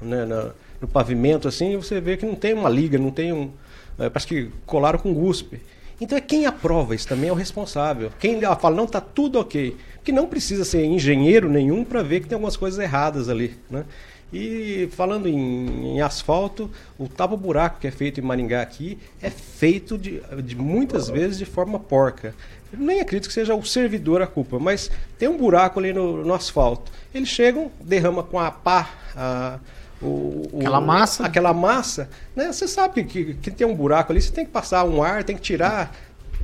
né, 0.00 0.24
na- 0.24 0.50
no 0.80 0.88
pavimento, 0.88 1.46
assim, 1.46 1.72
e 1.74 1.76
você 1.76 2.00
vê 2.00 2.16
que 2.16 2.24
não 2.24 2.34
tem 2.34 2.54
uma 2.54 2.68
liga, 2.68 2.98
não 2.98 3.10
tem 3.10 3.32
um. 3.32 3.50
é, 3.98 4.08
parece 4.08 4.26
que 4.26 4.50
colaram 4.64 4.98
com 4.98 5.12
guspe. 5.12 5.60
Então 6.00 6.16
é 6.16 6.20
quem 6.22 6.46
aprova 6.46 6.94
isso 6.94 7.06
também 7.06 7.28
é 7.28 7.32
o 7.32 7.36
responsável. 7.36 8.10
Quem 8.18 8.40
fala, 8.40 8.74
não, 8.74 8.86
tá 8.86 9.00
tudo 9.02 9.38
ok. 9.38 9.76
Porque 9.96 10.10
não 10.10 10.26
precisa 10.26 10.64
ser 10.64 10.82
engenheiro 10.84 11.50
nenhum 11.50 11.84
para 11.84 12.02
ver 12.02 12.20
que 12.20 12.26
tem 12.28 12.36
algumas 12.36 12.56
coisas 12.56 12.80
erradas 12.80 13.28
ali. 13.28 13.54
Né? 13.70 13.84
E 14.32 14.88
falando 14.92 15.28
em, 15.28 15.96
em 15.96 16.00
asfalto, 16.00 16.70
o 16.98 17.06
tapa-buraco 17.06 17.80
que 17.80 17.86
é 17.86 17.90
feito 17.90 18.18
em 18.18 18.22
Maringá 18.22 18.62
aqui 18.62 18.96
é 19.20 19.28
feito 19.28 19.98
de, 19.98 20.22
de 20.42 20.56
muitas 20.56 21.10
vezes 21.10 21.36
de 21.36 21.44
forma 21.44 21.78
porca. 21.78 22.34
Eu 22.72 22.78
nem 22.78 23.00
acredito 23.00 23.26
que 23.28 23.34
seja 23.34 23.54
o 23.54 23.62
servidor 23.66 24.22
a 24.22 24.26
culpa, 24.26 24.58
mas 24.58 24.90
tem 25.18 25.28
um 25.28 25.36
buraco 25.36 25.78
ali 25.80 25.92
no, 25.92 26.24
no 26.24 26.32
asfalto. 26.32 26.90
Eles 27.12 27.28
chegam, 27.28 27.70
derrama 27.80 28.22
com 28.22 28.38
a 28.38 28.50
pá 28.50 28.88
a, 29.14 29.58
o, 30.02 30.48
Aquela 30.58 30.80
massa. 30.80 31.26
Aquela 31.26 31.52
massa, 31.52 32.08
né? 32.34 32.52
Você 32.52 32.66
sabe 32.66 33.04
que, 33.04 33.34
que 33.34 33.50
tem 33.50 33.66
um 33.66 33.74
buraco 33.74 34.12
ali, 34.12 34.20
você 34.20 34.32
tem 34.32 34.44
que 34.44 34.50
passar 34.50 34.84
um 34.84 35.02
ar, 35.02 35.24
tem 35.24 35.36
que 35.36 35.42
tirar 35.42 35.94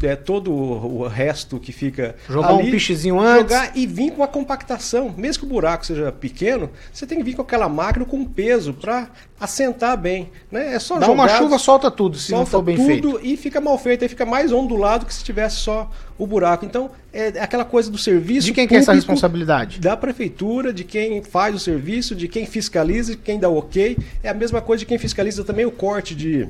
é, 0.02 0.16
todo 0.16 0.52
o, 0.52 1.02
o 1.02 1.08
resto 1.08 1.58
que 1.58 1.72
fica 1.72 2.14
Jogar 2.28 2.54
um 2.54 2.58
ali, 2.58 2.70
pichezinho 2.70 3.18
antes. 3.20 3.52
jogar 3.54 3.72
e 3.76 3.86
vir 3.86 4.12
com 4.12 4.22
a 4.22 4.28
compactação. 4.28 5.14
Mesmo 5.16 5.40
que 5.40 5.46
o 5.46 5.48
buraco 5.48 5.86
seja 5.86 6.12
pequeno, 6.12 6.70
você 6.92 7.06
tem 7.06 7.18
que 7.18 7.24
vir 7.24 7.34
com 7.34 7.42
aquela 7.42 7.68
máquina 7.68 8.04
com 8.04 8.24
peso 8.24 8.72
para 8.74 9.08
assentar 9.38 9.96
bem. 9.96 10.30
Né? 10.50 10.74
É 10.74 10.78
só 10.78 10.98
Dá 10.98 11.10
uma 11.10 11.28
jogar, 11.28 11.38
chuva, 11.38 11.58
solta 11.58 11.90
tudo, 11.90 12.18
se 12.18 12.32
não 12.32 12.38
solta 12.38 12.50
for 12.50 12.62
bem 12.62 12.76
tudo 12.76 13.18
feito. 13.18 13.20
e 13.22 13.36
fica 13.36 13.60
mal 13.60 13.78
feito, 13.78 14.02
aí 14.02 14.08
fica 14.08 14.26
mais 14.26 14.52
ondulado 14.52 15.06
que 15.06 15.12
se 15.14 15.22
tivesse 15.22 15.56
só 15.56 15.90
o 16.18 16.26
buraco. 16.26 16.64
Então, 16.64 16.90
é 17.12 17.28
aquela 17.40 17.64
coisa 17.64 17.90
do 17.90 17.98
serviço 17.98 18.46
De 18.46 18.52
quem 18.52 18.66
que 18.66 18.74
é 18.74 18.78
essa 18.78 18.92
responsabilidade? 18.92 19.80
Da 19.80 19.96
prefeitura, 19.96 20.72
de 20.72 20.84
quem 20.84 21.22
faz 21.22 21.54
o 21.54 21.58
serviço, 21.58 22.14
de 22.14 22.28
quem 22.28 22.46
fiscaliza, 22.46 23.12
de 23.12 23.18
quem 23.18 23.38
dá 23.38 23.48
o 23.48 23.58
ok. 23.58 23.96
É 24.22 24.28
a 24.28 24.34
mesma 24.34 24.60
coisa 24.60 24.80
de 24.80 24.86
quem 24.86 24.98
fiscaliza 24.98 25.44
também 25.44 25.64
o 25.66 25.70
corte 25.70 26.14
de, 26.14 26.48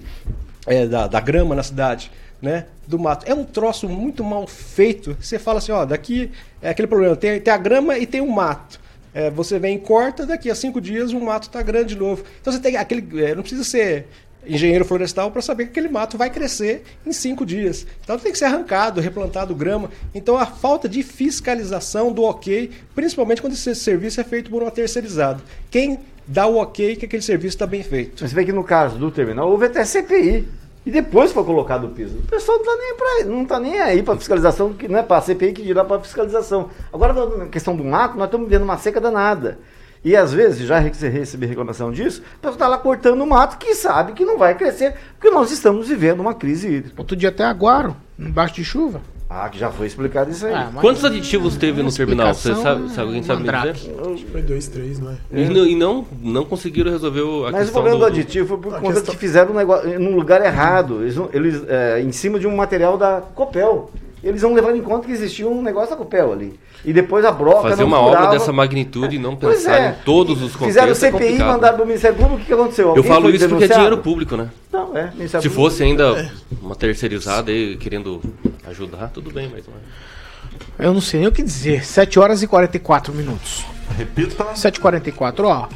é, 0.66 0.86
da, 0.86 1.06
da 1.06 1.20
grama 1.20 1.54
na 1.54 1.62
cidade. 1.62 2.10
Né, 2.40 2.66
do 2.86 2.98
mato. 2.98 3.24
É 3.26 3.34
um 3.34 3.44
troço 3.44 3.88
muito 3.88 4.22
mal 4.22 4.46
feito. 4.46 5.16
Você 5.18 5.38
fala 5.38 5.58
assim, 5.58 5.72
ó, 5.72 5.86
daqui 5.86 6.30
é 6.60 6.68
aquele 6.68 6.86
problema, 6.86 7.16
tem, 7.16 7.40
tem 7.40 7.52
a 7.52 7.56
grama 7.56 7.98
e 7.98 8.06
tem 8.06 8.20
o 8.20 8.30
mato. 8.30 8.78
É, 9.14 9.30
você 9.30 9.58
vem 9.58 9.76
e 9.76 9.80
corta, 9.80 10.26
daqui 10.26 10.50
a 10.50 10.54
cinco 10.54 10.78
dias 10.78 11.12
o 11.12 11.18
mato 11.18 11.44
está 11.44 11.62
grande 11.62 11.94
de 11.94 11.98
novo. 11.98 12.22
Então 12.38 12.52
você 12.52 12.60
tem 12.60 12.76
aquele. 12.76 13.24
é, 13.24 13.34
não 13.34 13.40
precisa 13.40 13.64
ser 13.64 14.06
engenheiro 14.46 14.84
florestal 14.84 15.30
para 15.30 15.42
saber 15.42 15.64
que 15.64 15.70
aquele 15.70 15.88
mato 15.88 16.16
vai 16.16 16.30
crescer 16.30 16.84
em 17.04 17.12
cinco 17.12 17.44
dias. 17.44 17.86
Então 18.02 18.18
tem 18.18 18.30
que 18.30 18.38
ser 18.38 18.44
arrancado, 18.44 19.00
replantado 19.00 19.54
grama. 19.54 19.90
Então 20.14 20.36
a 20.36 20.46
falta 20.46 20.88
de 20.88 21.02
fiscalização 21.02 22.12
do 22.12 22.22
ok, 22.22 22.70
principalmente 22.94 23.40
quando 23.40 23.54
esse 23.54 23.74
serviço 23.74 24.20
é 24.20 24.24
feito 24.24 24.50
por 24.50 24.62
uma 24.62 24.70
terceirizada. 24.70 25.42
Quem 25.70 25.98
dá 26.26 26.46
o 26.46 26.56
ok 26.56 26.96
que 26.96 27.06
aquele 27.06 27.22
serviço 27.22 27.56
está 27.56 27.66
bem 27.66 27.82
feito? 27.82 28.26
Você 28.26 28.34
vê 28.34 28.44
que 28.44 28.52
no 28.52 28.64
caso 28.64 28.98
do 28.98 29.10
terminal 29.10 29.50
houve 29.50 29.66
até 29.66 29.84
CPI. 29.84 30.46
E 30.86 30.90
depois 30.90 31.32
foi 31.32 31.42
colocado 31.44 31.84
o 31.84 31.90
piso. 31.90 32.16
O 32.18 32.22
pessoal 32.22 32.58
não 32.58 32.64
está 32.64 32.76
nem, 32.78 32.94
pra, 32.96 33.24
não 33.34 33.44
tá 33.44 33.58
nem 33.60 33.80
aí 33.80 34.02
para 34.04 34.16
fiscalização, 34.16 34.72
que 34.72 34.86
não 34.86 34.98
é 35.00 35.02
para 35.02 35.16
a 35.16 35.20
CPI 35.20 35.52
que 35.52 35.62
dirá 35.62 35.84
para 35.84 36.00
fiscalização. 36.00 36.70
Agora, 36.92 37.12
na 37.36 37.46
questão 37.46 37.74
do 37.76 37.82
mato, 37.82 38.16
nós 38.16 38.26
estamos 38.28 38.48
vendo 38.48 38.62
uma 38.62 38.78
seca 38.78 39.00
danada. 39.00 39.58
E 40.04 40.14
às 40.14 40.32
vezes, 40.32 40.60
já 40.64 40.78
rece- 40.78 41.08
recebi 41.08 41.44
reclamação 41.46 41.90
disso, 41.90 42.20
o 42.20 42.36
pessoal 42.36 42.52
está 42.54 42.68
lá 42.68 42.78
cortando 42.78 43.20
o 43.20 43.26
mato 43.26 43.58
que 43.58 43.74
sabe 43.74 44.12
que 44.12 44.24
não 44.24 44.38
vai 44.38 44.54
crescer, 44.54 44.94
porque 45.18 45.34
nós 45.34 45.50
estamos 45.50 45.88
vivendo 45.88 46.20
uma 46.20 46.34
crise 46.34 46.68
hídrica. 46.68 46.94
Outro 46.96 47.16
dia 47.16 47.30
até 47.30 47.42
aguaram, 47.44 47.96
embaixo 48.16 48.54
de 48.54 48.64
chuva. 48.64 49.00
Ah, 49.28 49.48
que 49.48 49.58
já 49.58 49.72
foi 49.72 49.88
explicado 49.88 50.30
isso 50.30 50.46
aí. 50.46 50.52
Ah, 50.54 50.70
Quantos 50.80 51.04
aditivos 51.04 51.56
teve 51.56 51.82
no 51.82 51.90
terminal? 51.92 52.32
Você 52.32 52.54
sabe, 52.54 52.88
se 52.90 53.00
alguém 53.00 53.22
sabe 53.24 53.42
me 53.42 53.46
mandrake. 53.50 53.80
dizer? 53.80 53.94
Acho 54.00 54.24
que 54.24 54.30
foi 54.30 54.42
dois, 54.42 54.68
três, 54.68 55.00
não 55.00 55.10
é? 55.10 55.16
E, 55.32 55.44
não, 55.48 55.66
e 55.66 55.74
não, 55.74 56.06
não 56.22 56.44
conseguiram 56.44 56.92
resolver 56.92 57.22
o- 57.22 57.44
a 57.46 57.50
Mas 57.50 57.68
o 57.68 57.72
problema 57.72 57.96
do, 57.96 58.00
do, 58.02 58.06
aditivo 58.06 58.46
foi 58.46 58.58
por 58.58 58.74
A 58.74 58.78
conta 58.80 58.94
questão- 58.94 59.14
que 59.14 59.20
fizeram 59.20 59.52
um 59.52 59.56
negócio 59.56 59.98
num 59.98 60.14
lugar 60.14 60.44
errado. 60.44 61.02
Eles, 61.02 61.16
eles, 61.32 61.62
é, 61.68 62.00
em 62.00 62.12
cima 62.12 62.38
de 62.38 62.46
um 62.46 62.54
material 62.54 62.96
da 62.96 63.20
Copel. 63.34 63.90
eles 64.22 64.42
vão 64.42 64.54
levando 64.54 64.76
em 64.76 64.82
conta 64.82 65.06
que 65.06 65.12
existia 65.12 65.46
um 65.48 65.60
negócio 65.62 65.90
da 65.90 65.96
Copel 65.96 66.32
ali. 66.32 66.58
E 66.84 66.92
depois 66.92 67.24
a 67.24 67.32
broca 67.32 67.62
Fazer 67.70 67.82
não 67.82 67.88
uma 67.88 67.98
furava. 67.98 68.26
obra 68.26 68.38
dessa 68.38 68.52
magnitude 68.52 69.16
e 69.16 69.18
não 69.18 69.34
Pois 69.36 69.58
pensar 69.58 69.76
é. 69.80 69.88
em 69.90 70.04
todos 70.04 70.40
os 70.40 70.52
Fizeram 70.54 70.86
contextos 70.88 71.02
é 71.02 71.10
CPI, 71.10 71.22
complicado. 71.30 71.48
mandaram 71.48 71.74
para 71.76 71.84
o 71.84 71.86
Ministério 71.86 72.16
Público, 72.16 72.36
o 72.36 72.40
que 72.40 72.46
que 72.46 72.52
aconteceu? 72.52 72.84
Eu 72.84 72.90
Alguém 72.90 73.04
falo 73.04 73.22
foi 73.22 73.30
isso 73.34 73.48
porque 73.48 73.64
é 73.64 73.66
denunciado? 73.68 73.82
dinheiro 73.82 74.02
público, 74.02 74.36
né? 74.36 74.48
Não, 74.72 74.96
é. 74.96 75.10
Ministério 75.14 75.42
Se 75.42 75.48
Público- 75.48 75.54
fosse 75.54 75.82
ainda 75.82 76.30
uma 76.62 76.74
terceirizada 76.76 77.50
aí 77.50 77.76
querendo 77.76 78.20
ajudar, 78.66 79.08
tudo 79.08 79.30
bem, 79.30 79.48
mas 79.50 79.66
é. 79.66 80.86
Eu 80.86 80.92
não 80.92 81.00
sei 81.00 81.20
nem 81.20 81.28
o 81.28 81.32
que 81.32 81.42
dizer. 81.42 81.84
7 81.84 82.18
horas 82.18 82.42
e 82.42 82.46
44 82.46 83.12
minutos. 83.12 83.64
Repita. 83.96 84.44
7h44, 84.54 85.44
ó. 85.44 85.68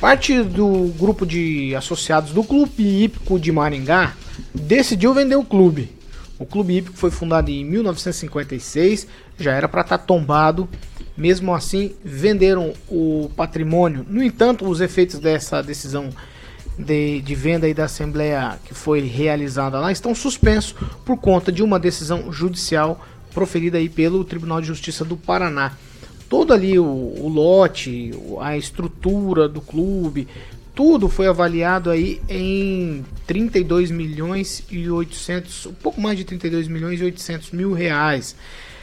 Parte 0.00 0.42
do 0.42 0.92
grupo 0.98 1.26
de 1.26 1.74
associados 1.74 2.32
do 2.32 2.44
Clube 2.44 3.02
Hípico 3.04 3.38
de 3.38 3.50
Maringá 3.50 4.14
decidiu 4.54 5.12
vender 5.12 5.36
o 5.36 5.44
clube. 5.44 5.92
O 6.38 6.46
Clube 6.46 6.76
Hípico 6.76 6.96
foi 6.96 7.10
fundado 7.10 7.50
em 7.50 7.64
1956, 7.64 9.08
já 9.36 9.52
era 9.52 9.68
para 9.68 9.80
estar 9.80 9.98
tombado. 9.98 10.68
Mesmo 11.16 11.52
assim, 11.52 11.96
venderam 12.04 12.72
o 12.88 13.28
patrimônio. 13.36 14.06
No 14.08 14.22
entanto, 14.22 14.68
os 14.68 14.80
efeitos 14.80 15.18
dessa 15.18 15.60
decisão 15.60 16.10
de, 16.78 17.20
de 17.20 17.34
venda 17.34 17.66
aí 17.66 17.74
da 17.74 17.84
Assembleia 17.84 18.58
que 18.64 18.72
foi 18.72 19.00
realizada 19.00 19.78
lá 19.80 19.90
estão 19.90 20.14
suspensos 20.14 20.74
por 21.04 21.16
conta 21.16 21.50
de 21.50 21.62
uma 21.62 21.78
decisão 21.78 22.32
judicial 22.32 23.04
proferida 23.34 23.78
aí 23.78 23.88
pelo 23.88 24.24
Tribunal 24.24 24.60
de 24.60 24.66
Justiça 24.68 25.04
do 25.04 25.16
Paraná. 25.16 25.72
Todo 26.28 26.52
ali 26.52 26.78
o, 26.78 26.84
o 26.84 27.28
lote, 27.28 28.12
a 28.40 28.56
estrutura 28.56 29.48
do 29.48 29.60
clube, 29.60 30.28
tudo 30.74 31.08
foi 31.08 31.26
avaliado 31.26 31.90
aí 31.90 32.20
em 32.28 33.04
32 33.26 33.90
milhões 33.90 34.62
e 34.70 34.88
800, 34.88 35.66
um 35.66 35.72
pouco 35.72 36.00
mais 36.00 36.16
de 36.16 36.24
32 36.24 36.68
milhões 36.68 37.00
e 37.00 37.04
800 37.04 37.50
mil 37.50 37.72
reais. 37.72 38.36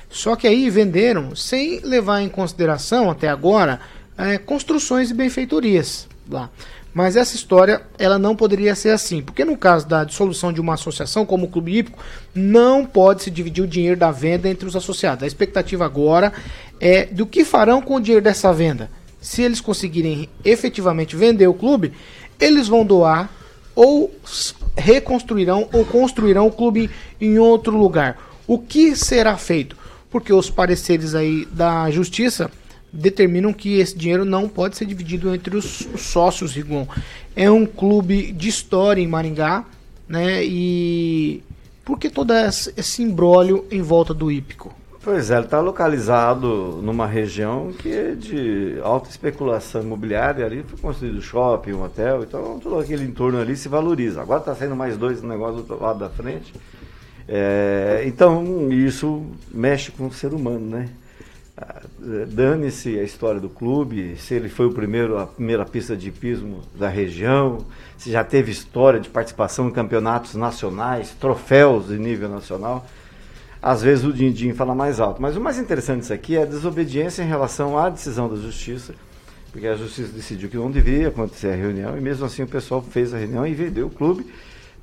Só 0.09 0.35
que 0.35 0.47
aí 0.47 0.69
venderam 0.69 1.35
sem 1.35 1.79
levar 1.79 2.21
em 2.21 2.29
consideração 2.29 3.09
até 3.09 3.29
agora 3.29 3.79
eh, 4.17 4.37
construções 4.37 5.11
e 5.11 5.13
benfeitorias 5.13 6.07
lá. 6.29 6.49
Mas 6.95 7.17
essa 7.17 7.35
história 7.35 7.81
ela 7.99 8.17
não 8.17 8.37
poderia 8.37 8.73
ser 8.73 8.91
assim, 8.91 9.21
porque 9.21 9.43
no 9.43 9.57
caso 9.57 9.85
da 9.85 10.05
dissolução 10.05 10.53
de 10.53 10.61
uma 10.61 10.75
associação 10.75 11.25
como 11.25 11.45
o 11.45 11.49
Clube 11.49 11.77
Hípico, 11.77 11.99
não 12.33 12.85
pode 12.85 13.21
se 13.21 13.29
dividir 13.29 13.65
o 13.65 13.67
dinheiro 13.67 13.99
da 13.99 14.11
venda 14.11 14.47
entre 14.47 14.65
os 14.65 14.77
associados. 14.77 15.21
A 15.21 15.27
expectativa 15.27 15.83
agora 15.83 16.31
é 16.79 17.05
do 17.05 17.25
que 17.25 17.43
farão 17.43 17.81
com 17.81 17.95
o 17.95 17.99
dinheiro 17.99 18.23
dessa 18.23 18.53
venda. 18.53 18.89
Se 19.19 19.41
eles 19.41 19.59
conseguirem 19.59 20.29
efetivamente 20.45 21.17
vender 21.17 21.47
o 21.47 21.53
clube, 21.53 21.91
eles 22.39 22.69
vão 22.69 22.85
doar 22.85 23.29
ou 23.75 24.09
reconstruirão 24.77 25.67
ou 25.73 25.83
construirão 25.83 26.47
o 26.47 26.51
clube 26.51 26.89
em 27.19 27.37
outro 27.37 27.77
lugar. 27.77 28.17
O 28.47 28.57
que 28.57 28.95
será 28.95 29.35
feito? 29.35 29.75
Porque 30.09 30.31
os 30.31 30.49
pareceres 30.49 31.13
aí 31.13 31.45
da 31.51 31.91
justiça 31.91 32.49
determinam 32.95 33.53
que 33.53 33.77
esse 33.79 33.97
dinheiro 33.97 34.25
não 34.25 34.47
pode 34.47 34.77
ser 34.77 34.85
dividido 34.85 35.33
entre 35.33 35.55
os, 35.55 35.81
os 35.93 36.01
sócios, 36.01 36.53
Rigon. 36.53 36.87
É 37.35 37.51
um 37.51 37.65
clube 37.65 38.31
de 38.31 38.47
história 38.49 39.01
em 39.01 39.07
Maringá, 39.07 39.65
né? 40.07 40.43
E 40.43 41.43
por 41.83 41.99
que 41.99 42.09
todo 42.09 42.33
esse 42.77 43.03
imbróglio 43.03 43.65
em 43.69 43.81
volta 43.81 44.13
do 44.13 44.31
hípico? 44.31 44.73
Pois 45.03 45.29
é, 45.29 45.35
ele 45.35 45.45
está 45.45 45.59
localizado 45.59 46.79
numa 46.81 47.05
região 47.05 47.71
que 47.71 47.93
é 47.93 48.15
de 48.15 48.79
alta 48.81 49.07
especulação 49.07 49.83
imobiliária. 49.83 50.43
Ali 50.43 50.63
foi 50.63 50.79
construído 50.79 51.21
shopping, 51.21 51.73
um 51.73 51.83
hotel, 51.83 52.23
então 52.23 52.59
todo 52.59 52.79
aquele 52.79 53.03
entorno 53.03 53.39
ali 53.39 53.55
se 53.55 53.69
valoriza. 53.69 54.21
Agora 54.21 54.39
está 54.39 54.55
saindo 54.55 54.75
mais 54.75 54.97
dois 54.97 55.21
negócios 55.21 55.63
do 55.67 55.79
lado 55.79 55.99
da 55.99 56.09
frente. 56.09 56.51
É, 57.27 58.03
então 58.07 58.71
isso 58.71 59.23
mexe 59.51 59.91
com 59.91 60.07
o 60.07 60.11
ser 60.11 60.33
humano, 60.33 60.65
né? 60.71 60.89
Dane-se 62.27 62.99
a 62.99 63.03
história 63.03 63.39
do 63.39 63.47
clube, 63.49 64.15
se 64.17 64.33
ele 64.33 64.49
foi 64.49 64.65
o 64.65 64.73
primeiro, 64.73 65.17
a 65.17 65.25
primeira 65.25 65.65
pista 65.65 65.95
de 65.95 66.09
hipismo 66.09 66.61
da 66.77 66.89
região, 66.89 67.59
se 67.97 68.11
já 68.11 68.23
teve 68.23 68.51
história 68.51 68.99
de 68.99 69.09
participação 69.09 69.69
em 69.69 69.71
campeonatos 69.71 70.35
nacionais, 70.35 71.11
troféus 71.19 71.87
de 71.87 71.97
nível 71.97 72.29
nacional 72.29 72.85
às 73.61 73.81
vezes 73.81 74.05
o 74.05 74.13
din-din 74.13 74.53
fala 74.53 74.75
mais 74.75 74.99
alto. 74.99 75.19
Mas 75.19 75.35
o 75.35 75.41
mais 75.41 75.57
interessante 75.57 76.01
disso 76.01 76.13
aqui 76.13 76.37
é 76.37 76.43
a 76.43 76.45
desobediência 76.45 77.23
em 77.23 77.27
relação 77.27 77.75
à 77.79 77.89
decisão 77.89 78.29
da 78.29 78.35
justiça, 78.35 78.93
porque 79.51 79.65
a 79.65 79.75
justiça 79.75 80.11
decidiu 80.11 80.49
que 80.49 80.55
não 80.57 80.69
deveria 80.69 81.07
acontecer 81.07 81.47
a 81.47 81.55
reunião, 81.55 81.97
e 81.97 82.01
mesmo 82.01 82.27
assim 82.27 82.43
o 82.43 82.47
pessoal 82.47 82.79
fez 82.83 83.11
a 83.11 83.17
reunião 83.17 83.47
e 83.47 83.55
vendeu 83.55 83.87
o 83.87 83.89
clube 83.89 84.23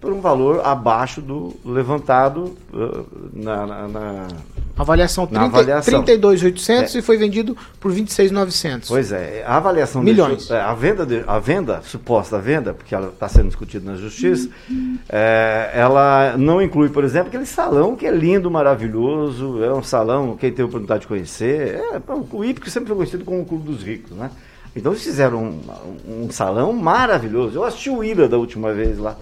por 0.01 0.13
um 0.13 0.21
valor 0.21 0.67
abaixo 0.67 1.21
do 1.23 1.55
levantado 1.65 2.57
uh, 2.73 3.07
na- 3.33 3.67
na- 3.87 4.29
Avaliação, 4.77 5.29
Na 5.31 5.41
30, 5.41 5.45
avaliação. 5.59 6.03
32.800 6.05 6.95
É. 6.95 6.99
e 6.99 7.03
foi 7.03 7.17
vendido 7.17 7.57
por 7.79 7.93
26.900. 7.93 8.89
Pois 8.89 9.13
é, 9.13 9.45
a 9.47 9.57
avaliação 9.57 10.03
Milhões. 10.03 10.39
deixou- 10.39 10.57
é, 10.57 10.61
a 10.61 10.73
venda, 10.75 11.05
de- 11.07 11.23
a 11.27 11.39
venda, 11.39 11.83
suposta 11.85 12.39
venda, 12.39 12.73
porque 12.73 12.95
ela 12.95 13.09
está 13.09 13.29
sendo 13.29 13.49
discutida 13.49 13.89
na 13.91 13.97
justiça, 13.97 14.49
é, 15.09 15.71
ela 15.75 16.37
não 16.39 16.61
inclui, 16.63 16.89
por 16.89 17.05
exemplo, 17.05 17.29
aquele 17.29 17.47
salão 17.47 17.95
que 17.97 18.07
é 18.07 18.11
lindo, 18.11 18.51
maravilhoso, 18.51 19.63
é 19.63 19.73
um 19.73 19.83
salão, 19.83 20.37
quem 20.37 20.51
teve 20.51 20.63
a 20.63 20.67
oportunidade 20.67 21.03
de 21.03 21.07
conhecer, 21.07 21.77
é, 21.93 22.01
o 22.33 22.45
Hípico 22.45 22.69
sempre 22.71 22.89
foi 22.89 22.97
conhecido 22.97 23.25
como 23.25 23.41
o 23.41 23.45
Clube 23.45 23.65
dos 23.71 23.83
Ricos, 23.83 24.17
né? 24.17 24.31
Então 24.75 24.93
eles 24.93 25.05
fizeram 25.05 25.39
um, 26.09 26.25
um 26.25 26.31
salão 26.31 26.73
maravilhoso. 26.73 27.59
Eu 27.59 27.65
assisti 27.65 27.91
o 27.91 28.03
Ira 28.03 28.27
da 28.27 28.39
última 28.39 28.73
vez 28.73 28.97
lá, 28.99 29.17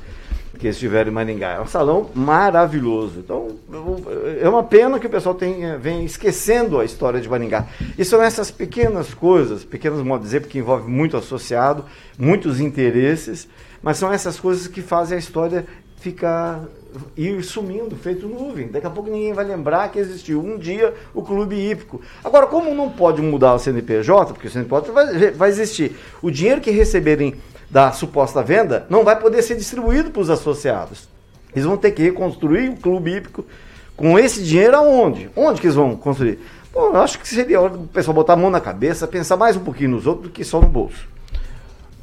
que 0.60 0.68
estiveram 0.68 1.10
em 1.10 1.14
Maringá. 1.14 1.54
É 1.54 1.60
um 1.60 1.66
salão 1.66 2.10
maravilhoso. 2.14 3.18
Então, 3.18 3.48
é 4.40 4.46
uma 4.46 4.62
pena 4.62 4.98
que 4.98 5.06
o 5.06 5.10
pessoal 5.10 5.34
tenha, 5.34 5.78
venha 5.78 6.04
esquecendo 6.04 6.78
a 6.78 6.84
história 6.84 7.18
de 7.18 7.28
Maringá. 7.28 7.66
E 7.96 8.04
são 8.04 8.22
essas 8.22 8.50
pequenas 8.50 9.14
coisas, 9.14 9.64
pequenos 9.64 10.02
modos 10.02 10.26
de 10.26 10.26
dizer, 10.26 10.40
porque 10.40 10.58
envolve 10.58 10.88
muito 10.88 11.16
associado, 11.16 11.86
muitos 12.18 12.60
interesses, 12.60 13.48
mas 13.82 13.96
são 13.96 14.12
essas 14.12 14.38
coisas 14.38 14.66
que 14.66 14.82
fazem 14.82 15.16
a 15.16 15.18
história 15.18 15.66
ficar 15.96 16.64
ir 17.16 17.42
sumindo, 17.42 17.96
feito 17.96 18.26
nuvem. 18.26 18.68
Daqui 18.68 18.86
a 18.86 18.90
pouco 18.90 19.10
ninguém 19.10 19.32
vai 19.32 19.44
lembrar 19.44 19.90
que 19.90 19.98
existiu 19.98 20.42
um 20.42 20.58
dia 20.58 20.92
o 21.14 21.22
clube 21.22 21.56
hípico. 21.56 22.00
Agora, 22.22 22.46
como 22.46 22.74
não 22.74 22.90
pode 22.90 23.22
mudar 23.22 23.54
o 23.54 23.58
CNPJ, 23.58 24.32
porque 24.32 24.48
o 24.48 24.50
CNPJ 24.50 24.92
vai, 24.92 25.30
vai 25.30 25.48
existir, 25.48 25.96
o 26.20 26.30
dinheiro 26.30 26.60
que 26.60 26.70
receberem 26.70 27.34
da 27.70 27.92
suposta 27.92 28.42
venda 28.42 28.86
não 28.90 29.04
vai 29.04 29.18
poder 29.18 29.42
ser 29.42 29.56
distribuído 29.56 30.10
para 30.10 30.22
os 30.22 30.30
associados. 30.30 31.08
Eles 31.52 31.64
vão 31.64 31.76
ter 31.76 31.92
que 31.92 32.02
reconstruir 32.02 32.68
o 32.68 32.76
clube 32.76 33.16
hípico 33.16 33.44
com 33.96 34.18
esse 34.18 34.42
dinheiro 34.42 34.76
aonde? 34.76 35.30
Onde 35.36 35.60
que 35.60 35.66
eles 35.66 35.76
vão 35.76 35.96
construir? 35.96 36.38
Bom, 36.72 36.86
eu 36.94 36.96
acho 36.96 37.18
que 37.18 37.28
seria 37.28 37.60
hora 37.60 37.76
do 37.76 37.86
pessoal 37.88 38.14
botar 38.14 38.34
a 38.34 38.36
mão 38.36 38.50
na 38.50 38.60
cabeça, 38.60 39.06
pensar 39.06 39.36
mais 39.36 39.56
um 39.56 39.60
pouquinho 39.60 39.90
nos 39.90 40.06
outros 40.06 40.28
do 40.28 40.32
que 40.32 40.44
só 40.44 40.60
no 40.60 40.68
bolso. 40.68 41.08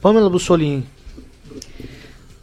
Pamela 0.02 0.30
Bussolini. 0.30 0.86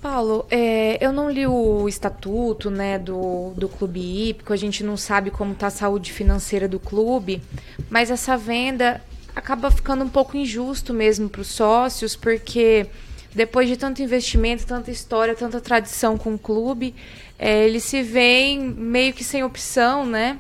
Paulo, 0.01 0.45
é, 0.51 1.03
eu 1.05 1.13
não 1.13 1.31
li 1.31 1.47
o 1.47 1.89
estatuto 1.89 2.71
né, 2.71 2.99
do, 2.99 3.53
do 3.57 3.69
clube 3.69 4.01
hípico, 4.01 4.53
a 4.53 4.57
gente 4.57 4.85
não 4.85 4.99
sabe 4.99 5.31
como 5.31 5.53
está 5.53 5.69
a 5.69 5.71
saúde 5.71 6.13
financeira 6.13 6.69
do 6.69 6.79
clube, 6.79 7.41
mas 7.89 8.11
essa 8.11 8.37
venda 8.37 9.01
acaba 9.35 9.71
ficando 9.71 10.05
um 10.05 10.09
pouco 10.09 10.37
injusto 10.37 10.93
mesmo 10.93 11.29
para 11.29 11.41
os 11.41 11.49
sócios, 11.49 12.15
porque 12.15 12.87
depois 13.35 13.69
de 13.69 13.77
tanto 13.77 14.03
investimento, 14.03 14.67
tanta 14.67 14.91
história, 14.91 15.35
tanta 15.35 15.61
tradição 15.61 16.17
com 16.17 16.35
o 16.35 16.39
clube, 16.39 16.95
é, 17.39 17.65
eles 17.67 17.85
se 17.85 18.03
veem 18.03 18.61
meio 18.61 19.13
que 19.13 19.25
sem 19.25 19.43
opção, 19.43 20.07
né? 20.07 20.39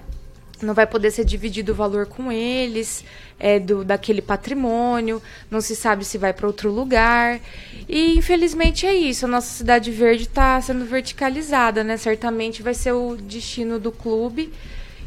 não 0.65 0.75
vai 0.75 0.87
poder 0.87 1.11
ser 1.11 1.25
dividido 1.25 1.73
o 1.73 1.75
valor 1.75 2.07
com 2.07 2.33
eles, 2.33 3.05
é, 3.39 3.59
do, 3.59 3.85
daquele 3.85 4.23
patrimônio, 4.23 5.23
não 5.51 5.61
se 5.61 5.77
sabe 5.77 6.05
se 6.05 6.19
vai 6.19 6.33
para 6.33 6.47
outro 6.47 6.71
lugar. 6.71 7.41
E 7.89 8.17
infelizmente 8.17 8.87
é 8.87 8.95
isso, 8.95 9.27
a 9.27 9.29
nossa 9.29 9.53
cidade 9.53 9.91
verde 9.91 10.25
está 10.25 10.61
sendo 10.61 10.85
verticalizada, 10.85 11.85
né? 11.85 11.97
Certamente 11.97 12.63
vai 12.63 12.75
ser 12.75 12.93
o 12.93 13.17
destino 13.17 13.79
do 13.79 13.93
clube. 13.93 14.53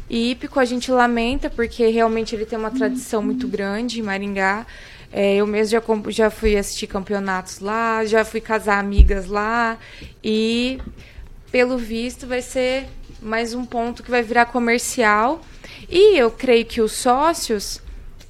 hípico, 0.08 0.58
a 0.60 0.64
gente 0.64 0.90
lamenta, 0.90 1.50
porque 1.50 1.86
realmente 1.88 2.34
ele 2.34 2.46
tem 2.46 2.58
uma 2.58 2.70
tradição 2.70 3.22
muito 3.22 3.46
grande 3.48 4.00
em 4.00 4.02
Maringá. 4.02 4.66
É, 5.10 5.36
eu 5.36 5.46
mesmo 5.46 5.70
já, 5.70 5.82
já 6.10 6.30
fui 6.30 6.56
assistir 6.56 6.86
campeonatos 6.86 7.60
lá, 7.60 8.04
já 8.04 8.24
fui 8.24 8.40
casar 8.40 8.78
amigas 8.78 9.26
lá. 9.26 9.78
E, 10.22 10.78
pelo 11.50 11.78
visto, 11.78 12.26
vai 12.26 12.42
ser 12.42 12.86
mais 13.20 13.54
um 13.54 13.64
ponto 13.64 14.02
que 14.02 14.10
vai 14.10 14.22
virar 14.22 14.46
comercial. 14.46 15.40
E 15.88 16.18
eu 16.18 16.30
creio 16.30 16.66
que 16.66 16.80
os 16.80 16.92
sócios 16.92 17.80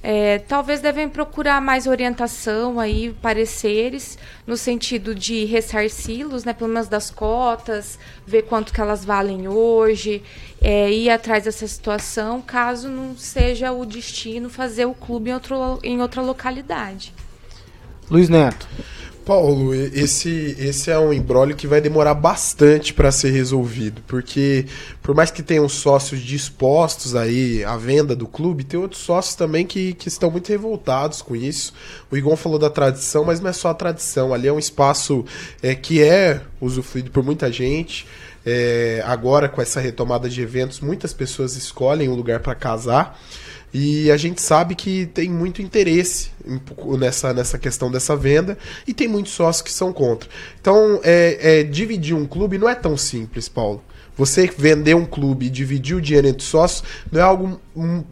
é, 0.03 0.39
talvez 0.39 0.81
devem 0.81 1.09
procurar 1.09 1.61
mais 1.61 1.87
orientação 1.87 2.79
aí, 2.79 3.13
pareceres, 3.21 4.17
no 4.47 4.57
sentido 4.57 5.15
de 5.15 5.45
ressarci-los, 5.45 6.45
né, 6.45 6.53
pelo 6.53 6.71
menos 6.71 6.89
das 6.89 7.11
cotas, 7.11 7.99
ver 8.25 8.43
quanto 8.43 8.73
que 8.73 8.81
elas 8.81 9.05
valem 9.05 9.49
hoje, 9.49 10.23
é, 10.63 10.91
ir 10.91 11.11
atrás 11.11 11.45
dessa 11.45 11.67
situação, 11.67 12.41
caso 12.41 12.89
não 12.89 13.17
seja 13.17 13.73
o 13.73 13.85
destino 13.85 14.49
fazer 14.49 14.85
o 14.85 14.95
clube 14.95 15.31
em, 15.31 15.35
outro, 15.35 15.81
em 15.83 16.01
outra 16.01 16.23
localidade. 16.23 17.13
Luiz 18.09 18.29
Neto. 18.29 18.69
Paulo, 19.29 19.75
esse, 19.75 20.57
esse 20.59 20.91
é 20.91 20.99
um 20.99 21.13
embrólio 21.13 21.55
que 21.55 21.67
vai 21.67 21.83
demorar 21.83 22.15
bastante 22.15 22.95
para 22.95 23.13
ser 23.13 23.29
resolvido, 23.29 24.01
porque 24.07 24.65
por 25.03 25.15
mais 25.15 25.31
que 25.31 25.43
tenham 25.43 25.69
sócios 25.69 26.23
dispostos 26.23 27.15
aí 27.15 27.63
à 27.63 27.77
venda 27.77 28.17
do 28.17 28.27
clube, 28.27 28.65
tem 28.65 28.81
outros 28.81 29.03
sócios 29.03 29.35
também 29.35 29.67
que, 29.67 29.93
que 29.93 30.09
estão 30.09 30.31
muito 30.31 30.49
revoltados 30.49 31.21
com 31.21 31.37
isso. 31.37 31.75
O 32.11 32.17
Igon 32.17 32.37
falou 32.37 32.59
da 32.59 32.71
tradição, 32.71 33.23
mas 33.23 33.39
não 33.39 33.51
é 33.51 33.53
só 33.53 33.69
a 33.69 33.75
tradição, 33.75 34.33
ali 34.33 34.49
é 34.49 34.53
um 34.53 34.59
espaço 34.59 35.27
é, 35.63 35.75
que 35.75 36.03
é 36.03 36.41
usufruído 36.59 37.11
por 37.11 37.23
muita 37.23 37.53
gente. 37.53 38.07
É, 38.47 39.03
agora, 39.05 39.47
com 39.47 39.61
essa 39.61 39.79
retomada 39.79 40.27
de 40.27 40.41
eventos, 40.41 40.81
muitas 40.81 41.13
pessoas 41.13 41.55
escolhem 41.55 42.09
um 42.09 42.15
lugar 42.15 42.41
para 42.41 42.55
casar. 42.55 43.21
E 43.73 44.11
a 44.11 44.17
gente 44.17 44.41
sabe 44.41 44.75
que 44.75 45.07
tem 45.07 45.29
muito 45.29 45.61
interesse 45.61 46.31
nessa, 46.99 47.35
nessa 47.35 47.59
questão 47.59 47.91
dessa 47.91 48.17
venda 48.17 48.57
e 48.87 48.95
tem 48.95 49.07
muitos 49.07 49.33
sócios 49.33 49.63
que 49.63 49.73
são 49.73 49.93
contra. 49.93 50.29
Então, 50.61 51.01
é, 51.03 51.61
é, 51.61 51.63
dividir 51.63 52.15
um 52.15 52.27
clube 52.27 52.57
não 52.57 52.69
é 52.69 52.75
tão 52.75 52.97
simples, 52.97 53.49
Paulo. 53.49 53.83
Você 54.19 54.51
vender 54.59 54.97
um 54.97 55.07
clube 55.07 55.47
e 55.47 55.51
dividir 55.51 55.97
o 55.97 56.01
dinheiro 56.01 56.27
entre 56.27 56.43
sócios 56.43 56.83
não 57.11 57.21
é 57.21 57.23
algo, 57.23 57.61
um, 57.77 58.03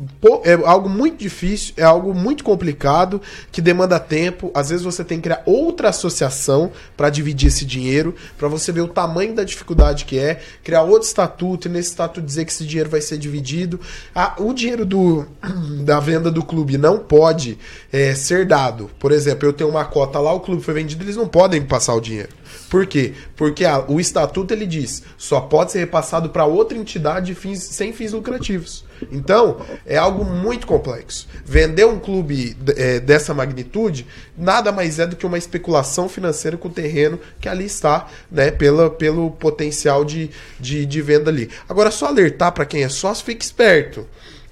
é 0.45 0.53
algo 0.53 0.89
muito 0.89 1.19
difícil, 1.19 1.75
é 1.77 1.83
algo 1.83 2.15
muito 2.15 2.45
complicado, 2.45 3.21
que 3.51 3.61
demanda 3.61 3.99
tempo. 3.99 4.53
Às 4.55 4.71
vezes 4.71 4.85
você 4.85 5.05
tem 5.05 5.19
que 5.19 5.25
criar 5.25 5.43
outra 5.45 5.89
associação 5.89 6.71
para 6.97 7.11
dividir 7.11 7.49
esse 7.49 7.65
dinheiro, 7.65 8.15
para 8.39 8.47
você 8.47 8.71
ver 8.71 8.83
o 8.83 8.89
tamanho 8.89 9.35
da 9.35 9.43
dificuldade 9.43 10.05
que 10.05 10.17
é, 10.17 10.41
criar 10.63 10.83
outro 10.83 11.09
estatuto 11.09 11.67
e 11.67 11.71
nesse 11.71 11.91
estatuto 11.91 12.25
dizer 12.25 12.45
que 12.45 12.53
esse 12.53 12.65
dinheiro 12.65 12.89
vai 12.89 13.01
ser 13.01 13.19
dividido. 13.19 13.81
Ah, 14.15 14.37
o 14.39 14.55
dinheiro 14.55 14.87
do, 14.87 15.27
da 15.85 15.99
venda 15.99 16.31
do 16.31 16.45
clube 16.45 16.79
não 16.79 17.01
pode 17.01 17.59
é, 17.93 18.15
ser 18.15 18.47
dado. 18.47 18.89
Por 19.01 19.11
exemplo, 19.11 19.49
eu 19.49 19.53
tenho 19.53 19.71
uma 19.71 19.85
cota 19.85 20.21
lá, 20.21 20.33
o 20.33 20.39
clube 20.39 20.63
foi 20.63 20.75
vendido, 20.75 21.03
eles 21.03 21.17
não 21.17 21.27
podem 21.27 21.61
passar 21.63 21.95
o 21.95 22.01
dinheiro. 22.01 22.31
Por 22.69 22.87
quê? 22.87 23.13
Porque 23.37 23.65
a- 23.65 23.85
o 23.87 24.01
estatuto 24.01 24.53
ele 24.53 24.67
diz 24.67 25.03
só 25.17 25.41
pode 25.41 25.73
ser 25.73 25.79
repassado 25.81 26.31
para 26.31 26.45
outra 26.45 26.77
entidade 26.77 27.27
de 27.27 27.35
fins- 27.35 27.63
sem 27.63 27.93
fins 27.93 28.13
lucrativos. 28.13 28.85
Então, 29.13 29.61
é 29.85 29.97
algo 29.97 30.25
muito 30.25 30.67
complexo. 30.67 31.29
Vender 31.45 31.87
um 31.87 31.99
clube 31.99 32.57
é, 32.77 32.99
dessa 32.99 33.33
magnitude 33.35 34.07
nada 34.37 34.73
mais 34.73 34.99
é 34.99 35.07
do 35.07 35.15
que 35.15 35.27
uma 35.27 35.39
especulação 35.39 36.09
financeira 36.09 36.57
com 36.57 36.69
o 36.69 36.71
terreno 36.73 37.21
que 37.41 37.49
ali 37.49 37.67
está, 37.67 38.09
né, 38.31 38.51
pela, 38.51 38.89
pelo 38.91 39.31
potencial 39.33 40.05
de, 40.05 40.31
de, 40.59 40.85
de 40.87 41.03
venda 41.03 41.31
ali. 41.31 41.51
Agora, 41.69 41.91
só 41.91 42.07
alertar 42.07 42.53
para 42.53 42.65
quem 42.65 42.83
é 42.83 42.89
sócio, 42.89 43.25
fique 43.25 43.45
esperto. 43.45 44.07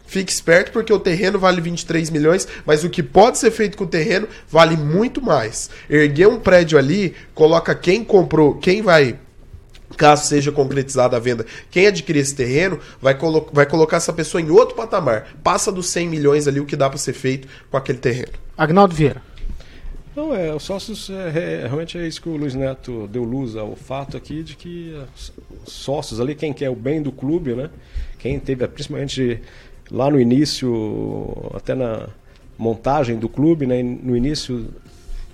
Fique 0.06 0.30
esperto 0.30 0.70
porque 0.70 0.92
o 0.92 0.98
terreno 0.98 1.38
vale 1.38 1.60
23 1.60 2.10
milhões, 2.10 2.46
mas 2.64 2.84
o 2.84 2.90
que 2.90 3.02
pode 3.02 3.38
ser 3.38 3.50
feito 3.50 3.76
com 3.76 3.84
o 3.84 3.88
terreno 3.88 4.28
vale 4.48 4.76
muito 4.76 5.20
mais. 5.20 5.70
Erguer 5.88 6.28
um 6.28 6.38
prédio 6.38 6.78
ali, 6.78 7.14
coloca 7.34 7.74
quem 7.74 8.04
comprou, 8.04 8.54
quem 8.54 8.82
vai 8.82 9.18
caso 9.96 10.26
seja 10.26 10.50
concretizada 10.50 11.16
a 11.16 11.20
venda, 11.20 11.46
quem 11.70 11.86
adquirir 11.86 12.20
esse 12.20 12.34
terreno 12.34 12.80
vai, 13.00 13.14
colo 13.16 13.48
vai 13.52 13.64
colocar 13.64 13.98
essa 13.98 14.12
pessoa 14.12 14.40
em 14.40 14.50
outro 14.50 14.74
patamar. 14.74 15.36
Passa 15.42 15.70
dos 15.70 15.88
100 15.88 16.08
milhões 16.08 16.48
ali 16.48 16.60
o 16.60 16.66
que 16.66 16.76
dá 16.76 16.88
para 16.88 16.98
ser 16.98 17.12
feito 17.12 17.48
com 17.70 17.76
aquele 17.76 17.98
terreno. 17.98 18.32
Agnaldo 18.56 18.94
Vieira. 18.94 19.22
Não, 20.14 20.34
é, 20.34 20.54
os 20.54 20.62
sócios, 20.62 21.10
é, 21.10 21.62
é, 21.62 21.66
realmente 21.66 21.98
é 21.98 22.06
isso 22.06 22.22
que 22.22 22.28
o 22.28 22.36
Luiz 22.36 22.54
Neto 22.54 23.08
deu 23.08 23.24
luz 23.24 23.56
ao 23.56 23.74
fato 23.74 24.16
aqui 24.16 24.44
de 24.44 24.54
que 24.54 24.94
é, 24.94 25.04
os 25.16 25.32
sócios 25.72 26.20
ali, 26.20 26.36
quem 26.36 26.52
quer 26.52 26.70
o 26.70 26.76
bem 26.76 27.02
do 27.02 27.10
clube, 27.10 27.52
né? 27.54 27.68
Quem 28.18 28.38
teve, 28.38 28.66
principalmente 28.68 29.40
lá 29.90 30.10
no 30.10 30.20
início, 30.20 31.50
até 31.54 31.74
na 31.74 32.08
montagem 32.58 33.18
do 33.18 33.28
clube, 33.28 33.66
né? 33.66 33.82
No 33.82 34.16
início 34.16 34.68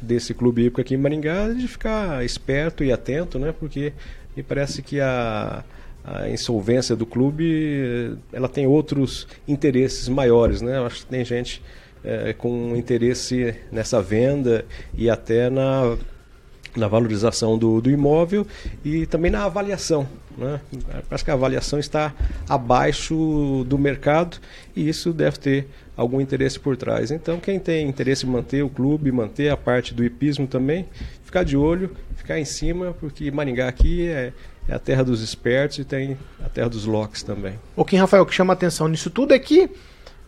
desse 0.01 0.33
clube 0.33 0.63
hípico 0.63 0.81
aqui 0.81 0.95
em 0.95 0.99
Maringá, 0.99 1.49
de 1.49 1.69
ficar 1.69 2.25
esperto 2.25 2.83
e 2.83 2.93
atento, 2.93 3.39
né? 3.39 3.55
Porque 3.59 3.93
me 4.37 4.43
parece 4.43 4.83
que 4.83 5.01
a, 5.01 5.63
a 6.05 6.29
insolvência 6.29 6.97
do 6.97 7.05
clube, 7.05 8.17
ela 8.33 8.49
tem 8.49 8.67
outros 8.67 9.27
interesses 9.47 10.09
maiores, 10.09 10.63
né? 10.63 10.79
Eu 10.79 10.87
acho 10.87 11.05
que 11.05 11.07
tem 11.07 11.25
gente 11.25 11.63
é, 12.03 12.33
com 12.33 12.75
interesse 12.77 13.55
nessa 13.71 14.01
venda 14.01 14.65
e 14.95 15.11
até 15.11 15.51
na, 15.51 15.97
na 16.77 16.89
valorização 16.89 17.59
do, 17.59 17.81
do 17.81 17.91
imóvel 17.91 18.47
e 18.85 19.07
também 19.07 19.31
na 19.31 19.45
avaliação. 19.45 20.07
Né? 20.37 20.61
Parece 21.09 21.25
que 21.25 21.31
a 21.31 21.35
avaliação 21.35 21.79
está 21.79 22.15
abaixo 22.49 23.65
do 23.67 23.79
mercado 23.79 24.39
e 24.75 24.89
isso 24.89 25.13
deve 25.13 25.39
ter 25.39 25.69
algum 25.97 26.21
interesse 26.21 26.59
por 26.59 26.77
trás. 26.77 27.11
Então, 27.11 27.39
quem 27.39 27.59
tem 27.59 27.89
interesse 27.89 28.25
em 28.25 28.31
manter 28.31 28.63
o 28.63 28.69
clube, 28.69 29.13
manter 29.13 29.51
a 29.51 29.57
parte 29.57 29.93
do 29.93 30.05
hipismo 30.05 30.47
também, 30.47 30.89
ficar 31.25 31.45
de 31.45 31.57
olho, 31.57 31.95
ficar 32.17 32.39
em 32.39 32.45
cima, 32.45 32.97
porque 32.99 33.31
Maringá 33.31 33.69
aqui 33.69 34.09
é, 34.09 34.33
é 34.69 34.75
a 34.75 34.79
terra 34.79 35.05
dos 35.05 35.21
espertos 35.23 35.79
e 35.79 35.85
tem 35.85 36.17
a 36.43 36.49
terra 36.49 36.69
dos 36.69 36.87
locks 36.87 37.23
também. 37.23 37.55
O 37.77 37.85
que, 37.85 37.97
Rafael, 37.97 38.25
que 38.25 38.35
chama 38.35 38.53
atenção 38.53 38.89
nisso 38.89 39.11
tudo 39.11 39.35
é 39.35 39.39
que, 39.39 39.69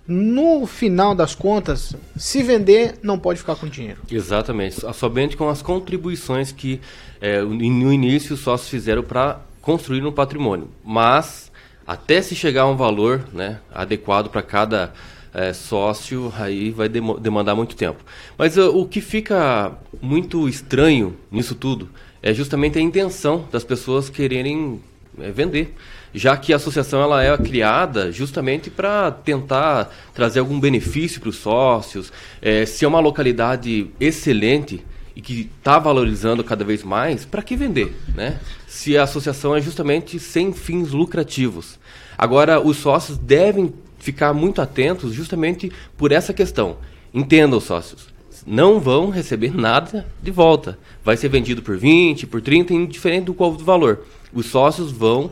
no 0.07 0.67
final 0.67 1.15
das 1.15 1.35
contas, 1.35 1.95
se 2.17 2.43
vender, 2.43 2.97
não 3.03 3.19
pode 3.19 3.39
ficar 3.39 3.55
com 3.57 3.67
dinheiro. 3.69 4.01
Exatamente, 4.11 4.81
so- 4.81 4.93
somente 4.93 5.37
com 5.37 5.49
as 5.49 5.63
contribuições 5.63 6.51
que 6.53 6.81
é, 7.21 7.41
no 7.41 7.93
início 7.93 8.35
os 8.35 8.41
sócios 8.41 8.69
fizeram 8.69 9.03
para 9.03 9.41
construir 9.61 10.05
um 10.05 10.11
patrimônio. 10.13 10.69
Mas, 10.85 11.53
até 11.87 12.21
se 12.21 12.35
chegar 12.35 12.63
a 12.63 12.67
um 12.67 12.77
valor 12.77 13.25
né, 13.33 13.61
adequado 13.73 14.29
para 14.29 14.43
cada 14.43 14.93
é, 15.33 15.53
sócio, 15.53 16.33
aí 16.37 16.71
vai 16.71 16.89
demo- 16.89 17.19
demandar 17.19 17.55
muito 17.55 17.77
tempo. 17.77 18.05
Mas 18.37 18.57
uh, 18.57 18.77
o 18.77 18.87
que 18.87 19.01
fica 19.01 19.73
muito 20.01 20.49
estranho 20.49 21.17
nisso 21.31 21.55
tudo 21.55 21.89
é 22.23 22.35
justamente 22.35 22.77
a 22.79 22.83
intenção 22.83 23.47
das 23.53 23.63
pessoas 23.65 24.11
quererem 24.11 24.81
é, 25.21 25.31
vender. 25.31 25.75
Já 26.15 26.37
que 26.37 26.53
a 26.53 26.57
associação 26.57 27.01
ela 27.01 27.23
é 27.23 27.37
criada 27.39 28.13
justamente 28.13 28.71
para 28.71 29.11
tentar 29.11 29.93
trazer 30.15 30.41
algum 30.41 30.61
benefício 30.61 31.21
para 31.21 31.31
os 31.31 31.37
sócios, 31.37 32.13
é, 32.41 32.67
se 32.67 32.85
é 32.85 32.89
uma 32.89 33.01
localidade 33.01 33.91
excelente 33.99 34.85
e 35.15 35.21
que 35.21 35.51
está 35.59 35.79
valorizando 35.79 36.43
cada 36.43 36.65
vez 36.65 36.83
mais, 36.83 37.25
para 37.25 37.43
que 37.43 37.57
vender? 37.57 37.95
Né? 38.15 38.39
Se 38.67 38.97
a 38.97 39.03
associação 39.03 39.55
é 39.55 39.61
justamente 39.61 40.19
sem 40.19 40.53
fins 40.53 40.91
lucrativos. 40.91 41.79
Agora, 42.17 42.61
os 42.61 42.77
sócios 42.77 43.19
devem 43.19 43.73
ficar 43.99 44.33
muito 44.33 44.61
atentos 44.61 45.13
justamente 45.13 45.71
por 45.97 46.13
essa 46.13 46.33
questão. 46.33 46.77
Entendam, 47.13 47.61
sócios 47.61 48.13
não 48.47 48.81
vão 48.81 49.11
receber 49.11 49.55
nada 49.55 50.07
de 50.23 50.31
volta. 50.31 50.79
Vai 51.05 51.17
ser 51.17 51.29
vendido 51.29 51.63
por 51.63 51.77
20, 51.77 52.27
por 52.27 52.41
30, 52.41 52.75
indiferente 52.75 53.27
do 53.27 53.35
qual 53.35 53.53
do 53.53 53.65
valor. 53.65 54.05
Os 54.33 54.47
sócios 54.47 54.91
vão 54.91 55.31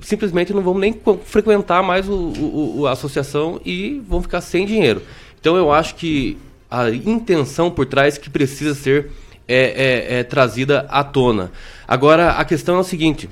simplesmente 0.00 0.52
não 0.52 0.62
vão 0.62 0.78
nem 0.78 0.94
frequentar 1.24 1.82
mais 1.82 2.08
o- 2.08 2.78
o- 2.78 2.86
a 2.86 2.92
associação 2.92 3.60
e 3.64 4.02
vão 4.08 4.22
ficar 4.22 4.40
sem 4.40 4.66
dinheiro. 4.66 5.02
Então 5.40 5.56
eu 5.56 5.72
acho 5.72 5.94
que 5.94 6.36
a 6.70 6.90
intenção 6.90 7.70
por 7.70 7.86
trás 7.86 8.18
que 8.18 8.28
precisa 8.30 8.74
ser 8.74 9.10
é, 9.48 10.14
é- 10.16 10.18
é 10.18 10.24
trazida 10.24 10.86
à 10.88 11.04
tona. 11.04 11.52
Agora 11.86 12.30
a 12.32 12.44
questão 12.44 12.76
é 12.76 12.80
o 12.80 12.84
seguinte: 12.84 13.28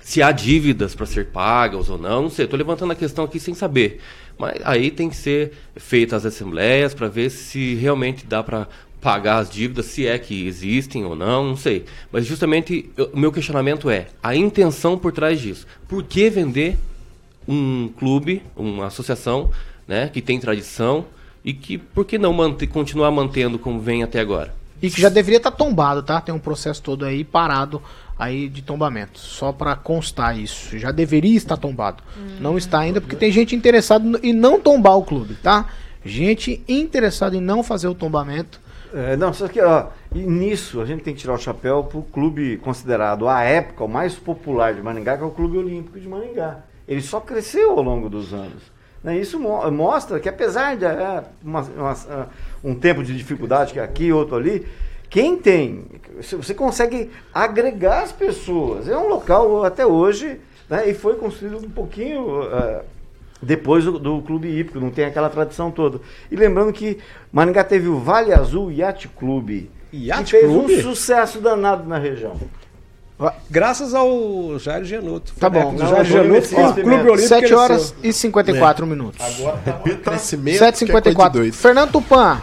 se 0.00 0.20
há 0.22 0.32
dívidas 0.32 0.94
para 0.94 1.06
ser 1.06 1.26
pagas 1.26 1.88
ou 1.88 1.96
não, 1.98 2.22
não 2.22 2.30
sei, 2.30 2.44
estou 2.44 2.58
levantando 2.58 2.92
a 2.92 2.96
questão 2.96 3.24
aqui 3.24 3.38
sem 3.38 3.54
saber. 3.54 4.00
Mas 4.38 4.54
aí 4.64 4.90
tem 4.90 5.08
que 5.08 5.16
ser 5.16 5.52
feitas 5.76 6.24
as 6.24 6.32
assembleias 6.34 6.94
para 6.94 7.08
ver 7.08 7.28
se 7.30 7.74
realmente 7.74 8.24
dá 8.24 8.42
para 8.42 8.68
pagar 9.00 9.38
as 9.38 9.50
dívidas, 9.50 9.86
se 9.86 10.06
é 10.06 10.18
que 10.18 10.46
existem 10.46 11.04
ou 11.04 11.14
não, 11.14 11.44
não 11.50 11.56
sei. 11.56 11.84
Mas 12.10 12.26
justamente 12.26 12.90
eu- 12.96 13.10
o 13.14 13.18
meu 13.18 13.30
questionamento 13.32 13.88
é 13.88 14.08
a 14.22 14.34
intenção 14.34 14.98
por 14.98 15.12
trás 15.12 15.40
disso. 15.40 15.66
Por 15.86 16.02
que 16.02 16.28
vender 16.28 16.76
um 17.46 17.90
clube, 17.98 18.42
uma 18.56 18.86
associação, 18.86 19.50
né, 19.86 20.08
que 20.12 20.20
tem 20.20 20.38
tradição 20.38 21.06
e 21.44 21.52
que 21.52 21.78
por 21.78 22.04
que 22.04 22.18
não 22.18 22.32
manter, 22.32 22.66
continuar 22.66 23.10
mantendo 23.10 23.58
como 23.58 23.80
vem 23.80 24.02
até 24.02 24.20
agora? 24.20 24.54
E 24.82 24.90
que 24.90 25.00
já 25.00 25.08
deveria 25.08 25.38
estar 25.38 25.50
tombado, 25.50 26.02
tá? 26.02 26.20
Tem 26.20 26.32
um 26.34 26.38
processo 26.38 26.80
todo 26.82 27.04
aí 27.04 27.24
parado 27.24 27.82
aí 28.18 28.48
de 28.48 28.62
tombamento. 28.62 29.18
Só 29.18 29.50
para 29.52 29.74
constar 29.74 30.38
isso. 30.38 30.78
Já 30.78 30.92
deveria 30.92 31.36
estar 31.36 31.56
tombado. 31.56 32.02
Não 32.40 32.56
está 32.56 32.80
ainda 32.80 33.00
porque 33.00 33.16
tem 33.16 33.32
gente 33.32 33.56
interessada 33.56 34.20
em 34.22 34.32
não 34.32 34.60
tombar 34.60 34.96
o 34.96 35.02
clube, 35.04 35.34
tá? 35.42 35.66
Gente 36.04 36.62
interessada 36.68 37.36
em 37.36 37.40
não 37.40 37.62
fazer 37.64 37.88
o 37.88 37.94
tombamento. 37.94 38.60
É, 38.94 39.16
não, 39.16 39.32
só 39.34 39.48
que 39.48 39.60
ó, 39.60 39.86
e 40.14 40.20
nisso 40.20 40.80
a 40.80 40.86
gente 40.86 41.02
tem 41.02 41.12
que 41.14 41.20
tirar 41.20 41.34
o 41.34 41.38
chapéu 41.38 41.84
pro 41.84 42.02
clube 42.02 42.56
considerado 42.58 43.28
à 43.28 43.42
época 43.42 43.84
o 43.84 43.88
mais 43.88 44.14
popular 44.14 44.72
de 44.74 44.82
Maringá, 44.82 45.16
que 45.16 45.22
é 45.22 45.26
o 45.26 45.30
Clube 45.30 45.58
Olímpico 45.58 46.00
de 46.00 46.08
Maringá. 46.08 46.60
Ele 46.86 47.02
só 47.02 47.20
cresceu 47.20 47.72
ao 47.72 47.82
longo 47.82 48.08
dos 48.08 48.32
anos. 48.32 48.62
Né? 49.04 49.18
Isso 49.18 49.38
mo- 49.38 49.70
mostra 49.70 50.18
que 50.18 50.28
apesar 50.28 50.76
de 50.76 50.86
é, 50.86 51.22
uma- 51.44 51.60
uma- 51.60 52.28
um 52.64 52.74
tempo 52.74 53.02
de 53.04 53.14
dificuldade 53.16 53.72
que 53.74 53.78
é 53.78 53.82
aqui 53.82 54.10
outro 54.10 54.36
ali, 54.36 54.66
quem 55.10 55.36
tem, 55.36 55.84
você 56.20 56.54
consegue 56.54 57.10
agregar 57.32 58.02
as 58.02 58.12
pessoas. 58.12 58.88
É 58.88 58.96
um 58.96 59.08
local 59.08 59.64
até 59.64 59.84
hoje, 59.86 60.40
né, 60.68 60.88
e 60.88 60.94
foi 60.94 61.16
construído 61.16 61.58
um 61.58 61.70
pouquinho 61.70 62.42
ah, 62.42 62.82
depois 63.40 63.84
do, 63.84 63.98
do 63.98 64.20
clube 64.22 64.48
hípico, 64.48 64.80
não 64.80 64.90
tem 64.90 65.04
aquela 65.04 65.28
tradição 65.28 65.70
toda. 65.70 66.00
E 66.30 66.36
lembrando 66.36 66.72
que 66.72 66.98
Maringá 67.32 67.62
teve 67.64 67.88
o 67.88 67.98
Vale 67.98 68.32
Azul 68.32 68.70
Yacht 68.72 69.08
Clube, 69.08 69.70
Yacht 69.92 70.24
que 70.24 70.30
fez 70.30 70.44
Club? 70.44 70.64
um 70.70 70.82
sucesso 70.82 71.40
danado 71.40 71.88
na 71.88 71.98
região. 71.98 72.36
Graças 73.50 73.94
ao 73.94 74.56
Jair 74.60 74.84
Gianotto. 74.84 75.32
Tá 75.40 75.50
bom. 75.50 75.74
do 75.74 75.80
Não, 75.82 76.04
Jair 76.04 76.06
que 76.42 76.54
o 76.54 76.72
Clube 76.74 76.88
Olímpico 76.94 77.18
7 77.18 77.38
cresceu. 77.40 77.58
horas 77.58 77.94
e 78.02 78.12
54 78.12 78.86
minutos. 78.86 79.18
Crescimento 80.04 80.58
que 80.58 80.64
é 80.64 80.86
coisa 80.86 81.00
de 81.00 81.10
7h54. 81.16 81.30
doido. 81.32 81.52
Fernando 81.54 81.90
Tupan, 81.90 82.40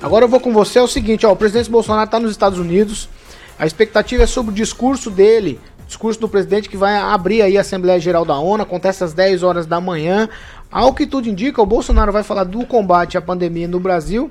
agora 0.00 0.24
eu 0.24 0.28
vou 0.28 0.40
com 0.40 0.52
você. 0.54 0.78
É 0.78 0.82
o 0.82 0.88
seguinte, 0.88 1.26
ó, 1.26 1.32
o 1.32 1.36
presidente 1.36 1.70
Bolsonaro 1.70 2.06
está 2.06 2.18
nos 2.18 2.30
Estados 2.30 2.58
Unidos. 2.58 3.10
A 3.58 3.66
expectativa 3.66 4.22
é 4.22 4.26
sobre 4.26 4.52
o 4.52 4.54
discurso 4.54 5.10
dele, 5.10 5.60
discurso 5.94 6.20
do 6.20 6.28
presidente 6.28 6.68
que 6.68 6.76
vai 6.76 6.96
abrir 6.96 7.40
aí 7.40 7.56
a 7.56 7.60
Assembleia 7.60 8.00
Geral 8.00 8.24
da 8.24 8.36
ONU, 8.36 8.62
acontece 8.64 9.04
às 9.04 9.12
10 9.12 9.44
horas 9.44 9.64
da 9.64 9.80
manhã. 9.80 10.28
Ao 10.70 10.92
que 10.92 11.06
tudo 11.06 11.28
indica, 11.28 11.62
o 11.62 11.66
Bolsonaro 11.66 12.10
vai 12.12 12.24
falar 12.24 12.42
do 12.44 12.66
combate 12.66 13.16
à 13.16 13.22
pandemia 13.22 13.68
no 13.68 13.78
Brasil 13.78 14.28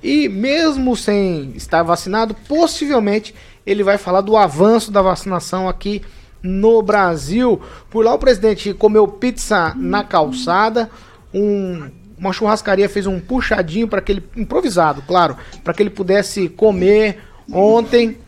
e 0.00 0.28
mesmo 0.28 0.96
sem 0.96 1.52
estar 1.56 1.82
vacinado, 1.82 2.34
possivelmente 2.48 3.34
ele 3.66 3.82
vai 3.82 3.98
falar 3.98 4.20
do 4.20 4.36
avanço 4.36 4.92
da 4.92 5.02
vacinação 5.02 5.68
aqui 5.68 6.02
no 6.40 6.80
Brasil. 6.82 7.60
Por 7.90 8.04
lá 8.04 8.14
o 8.14 8.18
presidente 8.18 8.72
comeu 8.72 9.06
pizza 9.08 9.74
na 9.76 10.04
calçada, 10.04 10.88
um- 11.34 11.90
uma 12.16 12.32
churrascaria 12.32 12.88
fez 12.88 13.06
um 13.08 13.18
puxadinho 13.18 13.88
para 13.88 14.00
que 14.00 14.12
ele 14.12 14.24
improvisado, 14.36 15.02
claro, 15.02 15.36
para 15.64 15.74
que 15.74 15.82
ele 15.82 15.90
pudesse 15.90 16.48
comer 16.48 17.18
ontem. 17.52 18.18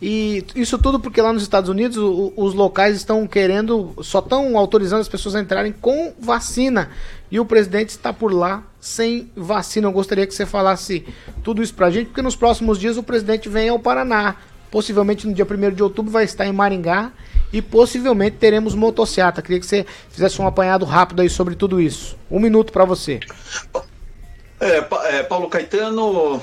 E 0.00 0.44
isso 0.54 0.78
tudo 0.78 1.00
porque 1.00 1.20
lá 1.20 1.32
nos 1.32 1.42
Estados 1.42 1.68
Unidos 1.68 1.96
os 2.36 2.54
locais 2.54 2.96
estão 2.96 3.26
querendo, 3.26 3.94
só 4.02 4.20
estão 4.20 4.56
autorizando 4.56 5.00
as 5.00 5.08
pessoas 5.08 5.34
a 5.34 5.40
entrarem 5.40 5.72
com 5.72 6.12
vacina. 6.20 6.90
E 7.30 7.38
o 7.38 7.44
presidente 7.44 7.90
está 7.90 8.12
por 8.12 8.32
lá 8.32 8.62
sem 8.80 9.30
vacina. 9.36 9.86
Eu 9.86 9.92
gostaria 9.92 10.26
que 10.26 10.34
você 10.34 10.46
falasse 10.46 11.04
tudo 11.42 11.62
isso 11.62 11.74
pra 11.74 11.90
gente, 11.90 12.06
porque 12.06 12.22
nos 12.22 12.36
próximos 12.36 12.78
dias 12.78 12.96
o 12.96 13.02
presidente 13.02 13.48
vem 13.48 13.68
ao 13.68 13.78
Paraná. 13.78 14.36
Possivelmente 14.70 15.26
no 15.26 15.32
dia 15.32 15.46
1 15.46 15.74
de 15.74 15.82
outubro 15.82 16.12
vai 16.12 16.24
estar 16.24 16.46
em 16.46 16.52
Maringá 16.52 17.10
e 17.52 17.62
possivelmente 17.62 18.36
teremos 18.36 18.74
motociata. 18.74 19.40
Queria 19.40 19.60
que 19.60 19.66
você 19.66 19.86
fizesse 20.10 20.40
um 20.40 20.46
apanhado 20.46 20.84
rápido 20.84 21.22
aí 21.22 21.30
sobre 21.30 21.54
tudo 21.54 21.80
isso. 21.80 22.16
Um 22.30 22.38
minuto 22.38 22.72
pra 22.72 22.84
você. 22.84 23.20
É, 24.60 24.84
é, 25.16 25.22
Paulo 25.22 25.48
Caetano, 25.48 26.42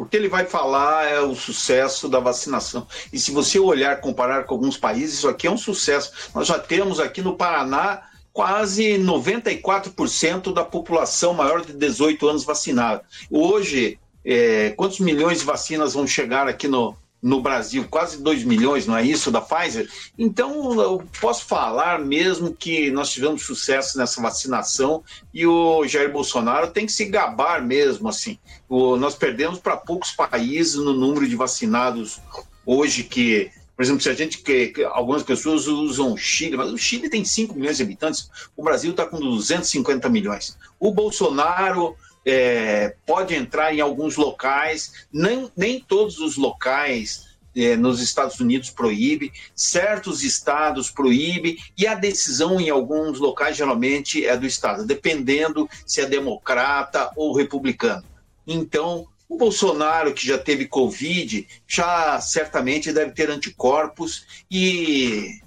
o 0.00 0.06
que 0.06 0.16
ele 0.16 0.28
vai 0.28 0.46
falar 0.46 1.06
é 1.06 1.20
o 1.20 1.34
sucesso 1.34 2.08
da 2.08 2.18
vacinação. 2.18 2.86
E 3.12 3.18
se 3.18 3.30
você 3.30 3.58
olhar, 3.58 4.00
comparar 4.00 4.44
com 4.44 4.54
alguns 4.54 4.78
países, 4.78 5.18
isso 5.18 5.28
aqui 5.28 5.46
é 5.46 5.50
um 5.50 5.58
sucesso. 5.58 6.30
Nós 6.34 6.48
já 6.48 6.58
temos 6.58 6.98
aqui 6.98 7.20
no 7.20 7.36
Paraná 7.36 8.04
quase 8.32 8.98
94% 8.98 10.54
da 10.54 10.64
população 10.64 11.34
maior 11.34 11.62
de 11.62 11.74
18 11.74 12.26
anos 12.26 12.44
vacinada. 12.44 13.02
Hoje, 13.30 13.98
é, 14.24 14.70
quantos 14.70 15.00
milhões 15.00 15.40
de 15.40 15.44
vacinas 15.44 15.92
vão 15.92 16.06
chegar 16.06 16.48
aqui 16.48 16.66
no, 16.66 16.96
no 17.22 17.40
Brasil? 17.42 17.86
Quase 17.90 18.22
2 18.22 18.44
milhões, 18.44 18.86
não 18.86 18.96
é 18.96 19.04
isso, 19.04 19.30
da 19.30 19.40
Pfizer? 19.40 19.88
Então, 20.18 20.80
eu 20.80 21.02
posso 21.20 21.44
falar 21.44 21.98
mesmo 21.98 22.54
que 22.54 22.90
nós 22.90 23.10
tivemos 23.10 23.42
sucesso 23.44 23.98
nessa 23.98 24.20
vacinação 24.22 25.02
e 25.32 25.46
o 25.46 25.86
Jair 25.86 26.10
Bolsonaro 26.12 26.70
tem 26.70 26.86
que 26.86 26.92
se 26.92 27.04
gabar 27.04 27.62
mesmo, 27.64 28.08
assim. 28.08 28.38
O- 28.68 28.96
nós 28.96 29.14
perdemos 29.14 29.58
para 29.58 29.76
poucos 29.76 30.10
países 30.12 30.74
no 30.76 30.92
número 30.92 31.28
de 31.28 31.36
vacinados 31.36 32.18
hoje 32.64 33.04
que... 33.04 33.50
Por 33.76 33.84
exemplo, 33.84 34.02
se 34.02 34.10
a 34.10 34.14
gente 34.14 34.38
que, 34.38 34.74
algumas 34.92 35.22
pessoas 35.22 35.66
usam 35.66 36.12
o 36.12 36.16
Chile, 36.18 36.54
mas 36.54 36.70
o 36.70 36.76
Chile 36.76 37.08
tem 37.08 37.24
5 37.24 37.54
milhões 37.54 37.78
de 37.78 37.82
habitantes, 37.82 38.30
o 38.54 38.62
Brasil 38.62 38.90
está 38.90 39.06
com 39.06 39.18
250 39.18 40.06
milhões. 40.10 40.54
O 40.78 40.92
Bolsonaro 40.92 41.96
é, 42.24 42.94
pode 43.06 43.34
entrar 43.34 43.74
em 43.74 43.80
alguns 43.80 44.16
locais, 44.16 45.06
nem, 45.12 45.50
nem 45.56 45.80
todos 45.80 46.18
os 46.18 46.36
locais 46.36 47.30
é, 47.56 47.76
nos 47.76 48.00
Estados 48.00 48.38
Unidos 48.38 48.70
proíbe, 48.70 49.32
certos 49.54 50.22
estados 50.22 50.90
proíbe, 50.90 51.58
e 51.76 51.86
a 51.86 51.94
decisão 51.94 52.60
em 52.60 52.70
alguns 52.70 53.18
locais 53.18 53.56
geralmente 53.56 54.24
é 54.24 54.36
do 54.36 54.46
estado, 54.46 54.86
dependendo 54.86 55.68
se 55.86 56.00
é 56.00 56.06
democrata 56.06 57.10
ou 57.16 57.34
republicano. 57.34 58.04
Então, 58.46 59.06
o 59.28 59.36
Bolsonaro, 59.36 60.12
que 60.12 60.26
já 60.26 60.36
teve 60.36 60.66
Covid, 60.66 61.46
já 61.66 62.20
certamente 62.20 62.92
deve 62.92 63.12
ter 63.12 63.30
anticorpos 63.30 64.44
e 64.50 65.40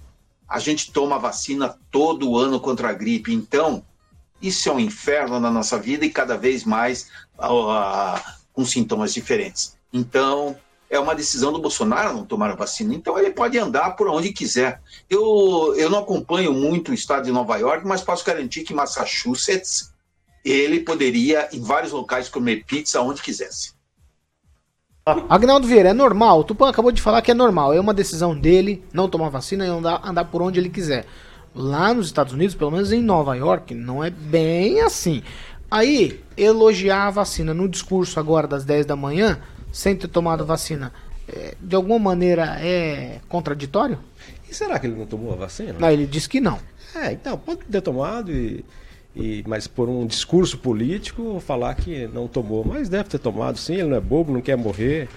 a 0.48 0.58
gente 0.60 0.92
toma 0.92 1.20
vacina 1.20 1.78
todo 1.92 2.38
ano 2.38 2.60
contra 2.60 2.90
a 2.90 2.94
gripe. 2.94 3.34
Então, 3.34 3.84
isso 4.44 4.70
é 4.70 4.74
um 4.74 4.80
inferno 4.80 5.40
na 5.40 5.50
nossa 5.50 5.80
vida 5.80 6.06
e 6.06 6.10
cada 6.10 6.38
vez 6.38 6.66
mais 6.66 7.10
ah, 7.40 8.36
com 8.52 8.66
sintomas 8.66 9.14
diferentes. 9.14 9.78
Então, 9.92 10.56
é 10.90 11.00
uma 11.00 11.16
decisão 11.16 11.54
do 11.54 11.60
Bolsonaro 11.60 12.14
não 12.14 12.26
tomar 12.26 12.52
a 12.52 12.56
vacina. 12.56 12.94
Então, 12.94 13.18
ele 13.18 13.32
pode 13.32 13.58
andar 13.58 13.92
por 13.92 14.08
onde 14.10 14.34
quiser. 14.34 14.82
Eu, 15.10 15.74
eu 15.78 15.90
não 15.90 16.00
acompanho 16.00 16.54
muito 16.54 16.92
o 16.92 16.94
estado 16.94 17.24
de 17.24 17.32
Nova 17.32 17.58
York, 17.58 17.88
mas 17.88 18.02
posso 18.02 18.26
garantir 18.26 18.64
que 18.64 18.74
Massachusetts 18.74 19.94
ele 20.44 20.82
poderia, 20.82 21.48
em 21.54 21.62
vários 21.62 21.94
locais, 21.94 22.28
comer 22.28 22.66
pizza 22.66 23.02
onde 23.02 23.22
quisesse. 23.22 23.72
Agnaldo 25.06 25.68
Vieira, 25.68 25.90
é 25.90 25.94
normal. 25.94 26.40
O 26.40 26.44
Tupã 26.44 26.70
acabou 26.70 26.92
de 26.92 27.02
falar 27.02 27.22
que 27.22 27.32
é 27.32 27.34
normal. 27.34 27.74
É 27.74 27.80
uma 27.80 27.94
decisão 27.94 28.38
dele 28.38 28.84
não 28.94 29.10
tomar 29.10 29.30
vacina 29.30 29.66
e 29.66 29.70
andar, 29.70 30.02
andar 30.04 30.26
por 30.26 30.42
onde 30.42 30.60
ele 30.60 30.70
quiser. 30.70 31.06
Lá 31.56 31.94
nos 31.94 32.08
Estados 32.08 32.34
Unidos, 32.34 32.56
pelo 32.56 32.72
menos 32.72 32.92
em 32.92 33.02
Nova 33.02 33.36
York, 33.36 33.76
não 33.76 34.04
é 34.04 34.10
bem 34.10 34.82
assim. 34.82 35.22
Aí, 35.70 36.20
elogiar 36.36 37.08
a 37.08 37.12
vacina 37.12 37.54
no 37.54 37.68
discurso 37.68 38.20
agora 38.20 38.48
das 38.48 38.64
10 38.64 38.86
da 38.86 38.96
manhã, 38.96 39.40
sem 39.72 39.96
ter 39.96 40.08
tomado 40.08 40.46
vacina, 40.46 40.92
é, 41.28 41.56
de 41.60 41.76
alguma 41.76 42.00
maneira 42.00 42.58
é 42.60 43.20
contraditório? 43.28 43.98
E 44.50 44.54
será 44.54 44.78
que 44.80 44.88
ele 44.88 44.96
não 44.96 45.06
tomou 45.06 45.34
a 45.34 45.36
vacina? 45.36 45.74
Não, 45.80 45.90
ele 45.90 46.06
disse 46.06 46.30
que 46.30 46.40
não. 46.40 46.60
É, 46.96 47.12
então, 47.12 47.38
pode 47.38 47.62
ter 47.66 47.82
tomado, 47.82 48.32
e, 48.32 48.64
e, 49.16 49.44
mas 49.48 49.68
por 49.68 49.90
um 49.90 50.06
discurso 50.06 50.58
político 50.58 51.40
falar 51.40 51.74
que 51.76 52.08
não 52.08 52.28
tomou. 52.28 52.64
Mas 52.64 52.90
deve 52.90 53.10
ter 53.10 53.20
tomado, 53.20 53.58
sim, 53.58 53.74
ele 53.74 53.90
não 53.90 53.98
é 53.98 54.02
bobo, 54.02 54.32
não 54.32 54.42
quer 54.42 54.58
morrer. 54.58 55.10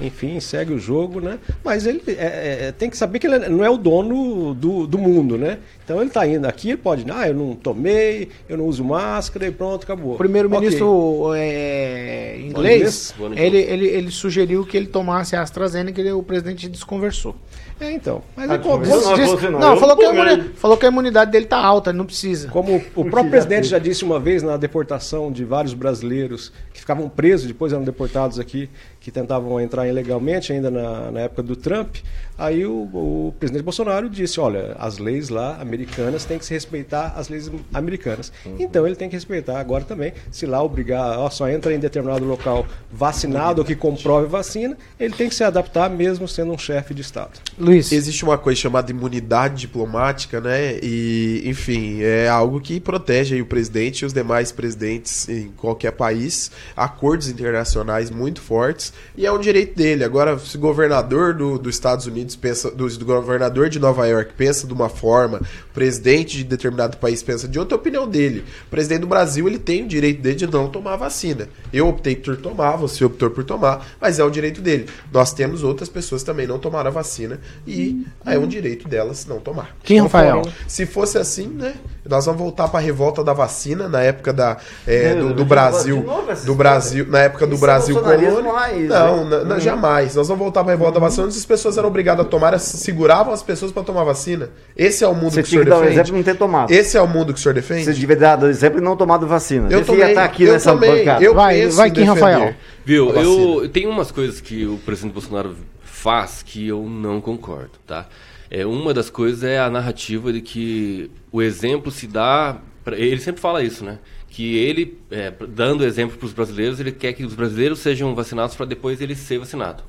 Enfim, 0.00 0.38
segue 0.38 0.72
o 0.72 0.78
jogo, 0.78 1.20
né? 1.20 1.38
Mas 1.64 1.84
ele 1.86 2.02
é, 2.06 2.66
é, 2.68 2.72
tem 2.72 2.88
que 2.88 2.96
saber 2.96 3.18
que 3.18 3.26
ele 3.26 3.38
não 3.48 3.64
é 3.64 3.70
o 3.70 3.76
dono 3.76 4.54
do, 4.54 4.86
do 4.86 4.96
mundo, 4.98 5.36
né? 5.36 5.58
Então 5.84 5.96
ele 5.98 6.06
está 6.08 6.26
indo 6.26 6.46
aqui, 6.46 6.68
ele 6.68 6.76
pode, 6.76 7.04
ah, 7.10 7.26
eu 7.28 7.34
não 7.34 7.54
tomei, 7.54 8.28
eu 8.48 8.56
não 8.56 8.66
uso 8.66 8.84
máscara 8.84 9.46
e 9.46 9.50
pronto, 9.50 9.82
acabou. 9.84 10.14
O 10.14 10.18
primeiro-ministro 10.18 10.86
Ok. 10.88 11.40
é, 11.40 12.40
inglês, 12.40 13.14
Inglês? 13.18 13.38
ele, 13.42 13.58
ele, 13.58 13.86
ele 13.86 14.10
sugeriu 14.10 14.64
que 14.64 14.76
ele 14.76 14.86
tomasse 14.86 15.34
a 15.34 15.42
AstraZeneca 15.42 16.00
e 16.00 16.12
o 16.12 16.22
presidente 16.22 16.68
desconversou. 16.68 17.34
É, 17.80 17.92
então. 17.92 18.22
Mas 18.36 18.50
Ah, 18.50 18.54
ele 18.54 18.62
como- 18.62 18.78
desconversou? 18.82 19.14
disse- 19.16 19.34
Disse- 19.36 19.48
não, 19.50 19.76
falou, 19.76 19.96
que 19.96 20.50
falou 20.56 20.76
que 20.76 20.84
a 20.84 20.88
imunidade 20.88 21.30
dele 21.30 21.46
tá 21.46 21.58
alta, 21.58 21.90
ele 21.90 21.98
não 21.98 22.06
precisa. 22.06 22.48
Como 22.48 22.82
o 22.94 23.04
próprio 23.06 23.30
presidente 23.30 23.68
já 23.68 23.78
disse 23.78 24.04
uma 24.04 24.18
vez 24.18 24.42
na 24.42 24.56
deportação 24.56 25.30
de 25.30 25.44
vários 25.44 25.74
brasileiros 25.74 26.52
que 26.72 26.80
ficavam 26.80 27.08
presos, 27.08 27.46
depois 27.46 27.72
eram 27.72 27.84
deportados 27.84 28.38
aqui, 28.40 28.68
que 29.08 29.12
tentavam 29.12 29.58
entrar 29.58 29.88
ilegalmente, 29.88 30.52
ainda 30.52 30.70
na, 30.70 31.10
na 31.10 31.20
época 31.20 31.42
do 31.42 31.56
Trump, 31.56 31.96
aí 32.38 32.64
o, 32.64 32.82
o 32.92 33.34
presidente 33.38 33.64
Bolsonaro 33.64 34.08
disse, 34.08 34.38
olha, 34.40 34.76
as 34.78 34.98
leis 34.98 35.28
lá 35.28 35.60
americanas 35.60 36.24
têm 36.24 36.38
que 36.38 36.46
se 36.46 36.54
respeitar 36.54 37.14
as 37.16 37.28
leis 37.28 37.50
americanas. 37.74 38.32
Então 38.58 38.86
ele 38.86 38.96
tem 38.96 39.08
que 39.08 39.16
respeitar 39.16 39.58
agora 39.58 39.84
também. 39.84 40.12
Se 40.30 40.46
lá 40.46 40.62
obrigar, 40.62 41.18
ó, 41.18 41.28
só 41.28 41.48
entra 41.48 41.74
em 41.74 41.78
determinado 41.78 42.24
local 42.24 42.66
vacinado 42.90 43.60
ou 43.60 43.66
que 43.66 43.74
comprove 43.74 44.26
vacina, 44.28 44.76
ele 44.98 45.14
tem 45.14 45.28
que 45.28 45.34
se 45.34 45.44
adaptar 45.44 45.90
mesmo 45.90 46.28
sendo 46.28 46.52
um 46.52 46.58
chefe 46.58 46.94
de 46.94 47.02
Estado. 47.02 47.32
Luiz. 47.58 47.90
Existe 47.92 48.24
uma 48.24 48.38
coisa 48.38 48.60
chamada 48.60 48.90
imunidade 48.90 49.56
diplomática, 49.56 50.40
né? 50.40 50.78
E, 50.82 51.42
enfim, 51.44 52.00
é 52.02 52.28
algo 52.28 52.60
que 52.60 52.78
protege 52.78 53.34
aí 53.34 53.42
o 53.42 53.46
presidente 53.46 54.00
e 54.02 54.06
os 54.06 54.12
demais 54.12 54.52
presidentes 54.52 55.28
em 55.28 55.48
qualquer 55.56 55.92
país, 55.92 56.50
acordos 56.76 57.28
internacionais 57.28 58.10
muito 58.10 58.40
fortes, 58.40 58.92
e 59.16 59.26
é 59.26 59.32
um 59.32 59.40
direito 59.40 59.76
dele. 59.76 60.04
Agora, 60.04 60.38
se 60.38 60.56
o 60.56 60.60
governador 60.60 61.34
do, 61.34 61.58
dos 61.58 61.74
Estados 61.74 62.06
Unidos 62.06 62.27
pensa, 62.36 62.70
do, 62.70 62.88
do 62.88 63.04
governador 63.04 63.68
de 63.68 63.78
Nova 63.78 64.06
York 64.06 64.32
pensa 64.36 64.66
de 64.66 64.72
uma 64.72 64.88
forma, 64.88 65.38
o 65.70 65.74
presidente 65.74 66.38
de 66.38 66.44
determinado 66.44 66.96
país 66.96 67.22
pensa 67.22 67.46
de 67.48 67.58
outra, 67.58 67.74
é 67.74 67.76
a 67.76 67.80
opinião 67.80 68.06
dele. 68.08 68.44
O 68.66 68.70
presidente 68.70 69.00
do 69.00 69.06
Brasil, 69.06 69.46
ele 69.46 69.58
tem 69.58 69.84
o 69.84 69.88
direito 69.88 70.20
dele 70.20 70.34
de 70.36 70.46
não 70.46 70.68
tomar 70.68 70.96
vacina. 70.96 71.48
Eu 71.72 71.88
optei 71.88 72.16
por 72.16 72.36
tomar, 72.36 72.76
você 72.76 73.04
optou 73.04 73.30
por 73.30 73.44
tomar, 73.44 73.86
mas 74.00 74.18
é 74.18 74.24
o 74.24 74.30
direito 74.30 74.60
dele. 74.60 74.86
Nós 75.12 75.32
temos 75.32 75.62
outras 75.62 75.88
pessoas 75.88 76.22
que 76.22 76.26
também 76.26 76.46
não 76.46 76.58
tomaram 76.58 76.88
a 76.88 76.92
vacina 76.92 77.40
e 77.66 78.06
é 78.26 78.38
um 78.38 78.46
direito 78.46 78.88
delas 78.88 79.26
não 79.26 79.38
tomar. 79.38 79.76
Quem, 79.82 80.00
Rafael? 80.00 80.42
Se 80.66 80.84
fosse 80.86 81.18
assim, 81.18 81.46
né? 81.48 81.74
Nós 82.08 82.24
vamos 82.24 82.40
voltar 82.40 82.68
para 82.68 82.78
a 82.80 82.82
revolta 82.82 83.22
da 83.22 83.34
vacina 83.34 83.86
na 83.86 84.00
época 84.02 84.32
da, 84.32 84.56
é, 84.86 85.14
Não, 85.14 85.28
do, 85.28 85.34
do 85.34 85.44
Brasil, 85.44 86.04
do. 86.46 86.54
Brasil, 86.54 87.06
na 87.06 87.18
época 87.20 87.46
do 87.46 87.54
Isso 87.54 87.62
é 87.64 87.66
Brasil 87.66 87.94
colônia. 88.00 88.30
não, 88.30 89.24
né? 89.24 89.38
na- 89.38 89.44
na- 89.44 89.54
Uhum. 89.56 89.60
jamais. 89.60 90.14
Nós 90.14 90.26
vamos 90.28 90.42
voltar 90.42 90.62
para 90.64 90.72
a 90.72 90.74
revolta 90.76 90.94
da 90.94 91.00
vacina, 91.00 91.26
onde 91.26 91.36
as 91.36 91.44
pessoas 91.44 91.76
eram 91.76 91.88
obrigadas 91.88 92.17
a 92.20 92.24
tomar, 92.24 92.58
seguravam 92.58 93.32
as 93.32 93.42
pessoas 93.42 93.70
para 93.72 93.82
tomar 93.82 94.04
vacina. 94.04 94.50
Esse 94.76 95.04
é 95.04 95.08
o 95.08 95.14
mundo 95.14 95.30
Você 95.32 95.42
que 95.42 95.48
o 95.48 95.50
senhor 95.50 95.64
que 95.64 95.70
dar 95.70 95.76
um 95.76 95.80
defende. 95.80 95.94
exemplo 96.00 96.12
e 96.12 96.16
não 96.16 96.22
ter 96.24 96.36
tomado. 96.36 96.70
Esse 96.70 96.96
é 96.96 97.02
o 97.02 97.06
mundo 97.08 97.32
que 97.32 97.38
o 97.38 97.42
senhor 97.42 97.54
defende? 97.54 97.84
Você 97.84 97.92
devia 97.92 98.16
dar 98.16 98.42
exemplo 98.48 98.78
e 98.78 98.82
não 98.82 98.96
tomado 98.96 99.26
vacina. 99.26 99.68
Eu 99.70 99.84
tomei, 99.84 100.08
estar 100.08 100.24
aqui 100.24 100.44
eu 100.44 100.52
nessa 100.52 100.72
tomei, 100.72 100.98
bancada. 100.98 101.24
eu 101.24 101.34
Vai, 101.34 101.66
vai 101.68 101.90
defender 101.90 102.08
Rafael. 102.08 102.54
Viu, 102.84 103.10
eu 103.14 103.68
tem 103.68 103.86
umas 103.86 104.10
coisas 104.10 104.40
que 104.40 104.66
o 104.66 104.78
presidente 104.78 105.12
Bolsonaro 105.12 105.54
faz 105.82 106.42
que 106.44 106.68
eu 106.68 106.82
não 106.88 107.20
concordo, 107.20 107.72
tá? 107.86 108.06
É, 108.50 108.64
uma 108.64 108.94
das 108.94 109.10
coisas 109.10 109.42
é 109.44 109.58
a 109.58 109.68
narrativa 109.68 110.32
de 110.32 110.40
que 110.40 111.10
o 111.30 111.42
exemplo 111.42 111.90
se 111.92 112.06
dá. 112.06 112.56
pra- 112.84 112.96
ele 112.96 113.20
sempre 113.20 113.40
fala 113.40 113.62
isso, 113.62 113.84
né? 113.84 113.98
Que 114.30 114.56
ele, 114.58 114.98
é, 115.10 115.32
dando 115.48 115.84
exemplo 115.84 116.16
para 116.16 116.24
os 116.26 116.32
brasileiros, 116.32 116.78
ele 116.80 116.92
quer 116.92 117.12
que 117.12 117.24
os 117.24 117.34
brasileiros 117.34 117.80
sejam 117.80 118.14
vacinados 118.14 118.54
para 118.56 118.64
depois 118.64 119.00
ele 119.00 119.14
ser 119.14 119.38
vacinado. 119.38 119.82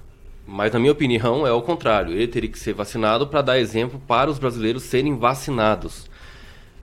Mas, 0.52 0.74
na 0.74 0.80
minha 0.80 0.92
opinião, 0.92 1.46
é 1.46 1.52
o 1.52 1.62
contrário. 1.62 2.12
Ele 2.12 2.28
teria 2.28 2.50
que 2.50 2.58
ser 2.58 2.74
vacinado 2.74 3.28
para 3.28 3.42
dar 3.42 3.60
exemplo 3.60 4.02
para 4.08 4.32
os 4.32 4.40
brasileiros 4.40 4.84
serem 4.84 5.16
vacinados. 5.16 6.10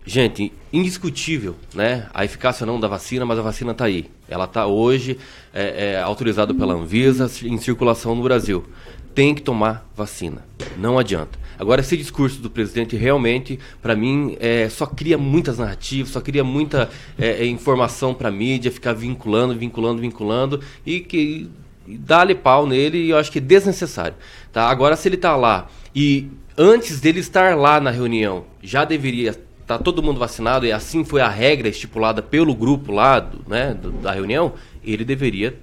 Gente, 0.05 0.53
indiscutível, 0.73 1.57
né? 1.75 2.07
A 2.15 2.25
eficácia 2.25 2.65
não 2.65 2.79
da 2.79 2.87
vacina, 2.87 3.27
mas 3.27 3.41
a 3.41 3.43
vacina 3.43 3.73
está 3.73 3.87
aí. 3.87 4.09
Ela 4.29 4.45
está 4.45 4.67
hoje 4.67 5.19
é, 5.53 5.95
é, 5.95 6.01
autorizada 6.01 6.55
pela 6.55 6.75
Anvisa 6.75 7.29
em 7.43 7.59
circulação 7.59 8.15
no 8.15 8.23
Brasil. 8.23 8.65
Tem 9.13 9.35
que 9.35 9.43
tomar 9.43 9.85
vacina. 9.97 10.45
Não 10.79 10.97
adianta. 10.97 11.37
Agora, 11.59 11.81
esse 11.81 11.97
discurso 11.97 12.41
do 12.41 12.49
presidente 12.49 12.95
realmente, 12.95 13.59
para 13.83 13.97
mim, 13.97 14.37
é, 14.39 14.69
só 14.69 14.87
cria 14.87 15.19
muitas 15.19 15.59
narrativas, 15.59 16.13
só 16.13 16.21
cria 16.21 16.45
muita 16.45 16.89
é, 17.19 17.43
é, 17.43 17.47
informação 17.47 18.15
para 18.15 18.29
a 18.29 18.33
mídia, 18.33 18.71
ficar 18.71 18.93
vinculando, 18.93 19.57
vinculando, 19.57 20.01
vinculando, 20.01 20.61
e 20.85 21.01
que 21.01 21.51
dá-lhe 21.89 22.35
pau 22.35 22.67
nele 22.67 22.99
e 22.99 23.11
eu 23.11 23.19
acho 23.19 23.31
que 23.31 23.39
é 23.39 23.41
desnecessário. 23.41 24.15
Tá? 24.53 24.69
Agora, 24.69 24.97
se 24.97 25.09
ele 25.09 25.17
está 25.17 25.37
lá 25.37 25.67
e 25.95 26.29
antes 26.57 27.01
dele 27.01 27.21
estar 27.21 27.57
lá 27.57 27.81
na 27.81 27.91
reunião, 27.91 28.45
já 28.63 28.85
deveria 28.85 29.31
estar 29.61 29.79
todo 29.79 30.03
mundo 30.03 30.19
vacinado 30.19 30.65
e 30.67 30.73
assim 30.73 31.05
foi 31.05 31.21
a 31.21 31.29
regra 31.29 31.69
estipulada 31.69 32.23
pelo 32.23 32.55
grupo 32.55 32.93
lá 32.93 33.21
do, 33.21 33.41
né, 33.49 33.75
do- 33.75 33.91
da 33.93 34.13
reunião, 34.13 34.53
ele 34.85 35.05
deveria 35.05 35.59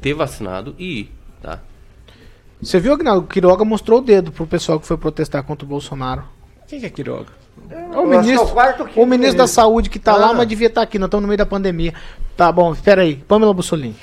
ter 0.00 0.14
vacinado 0.14 0.74
e 0.78 1.00
ir. 1.00 1.12
Tá? 1.42 1.60
Você 2.60 2.80
viu, 2.80 2.92
Agnaldo? 2.94 3.24
O 3.24 3.28
Quiroga 3.28 3.64
mostrou 3.64 3.98
o 4.00 4.02
dedo 4.02 4.32
pro 4.32 4.46
pessoal 4.46 4.80
que 4.80 4.86
foi 4.86 4.96
protestar 4.96 5.42
contra 5.44 5.64
o 5.64 5.68
Bolsonaro. 5.68 6.24
Quem 6.66 6.80
que 6.80 6.86
é 6.86 6.90
Quiroga? 6.90 7.28
Acho 7.68 7.68
que 7.68 7.74
é 7.74 7.98
o 7.98 8.06
ministro, 8.06 8.54
o 8.96 9.06
ministro 9.06 9.38
da. 9.38 9.46
Saúde 9.46 9.88
que 9.90 9.98
tá 9.98 10.16
lá, 10.16 10.30
Ah. 10.30 10.34
mas 10.34 10.46
devia 10.48 10.66
estar 10.68 10.82
aqui. 10.82 10.98
Nós 10.98 11.06
estamos 11.08 11.22
no 11.22 11.28
meio 11.28 11.38
da 11.38 11.46
pandemia. 11.46 11.92
Tá 12.36 12.50
bom, 12.50 12.72
espera 12.72 13.02
aí. 13.02 13.16
Pamela 13.16 13.52
Bussolini. 13.54 13.94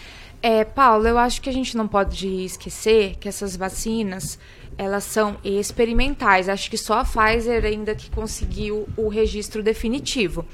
É, 0.45 0.65
Paulo, 0.65 1.07
eu 1.07 1.17
acho 1.17 1.41
que 1.41 1.49
a 1.49 1.53
gente 1.53 1.77
não 1.77 1.87
pode 1.87 2.27
esquecer 2.27 3.15
que 3.15 3.29
essas 3.29 3.55
vacinas, 3.55 4.37
elas 4.77 5.05
são 5.05 5.37
experimentais. 5.41 6.49
Acho 6.49 6.69
que 6.69 6.77
só 6.77 6.99
a 6.99 7.05
Pfizer 7.05 7.63
ainda 7.63 7.95
que 7.95 8.11
conseguiu 8.11 8.85
o 8.97 9.07
registro 9.07 9.63
definitivo. 9.63 10.45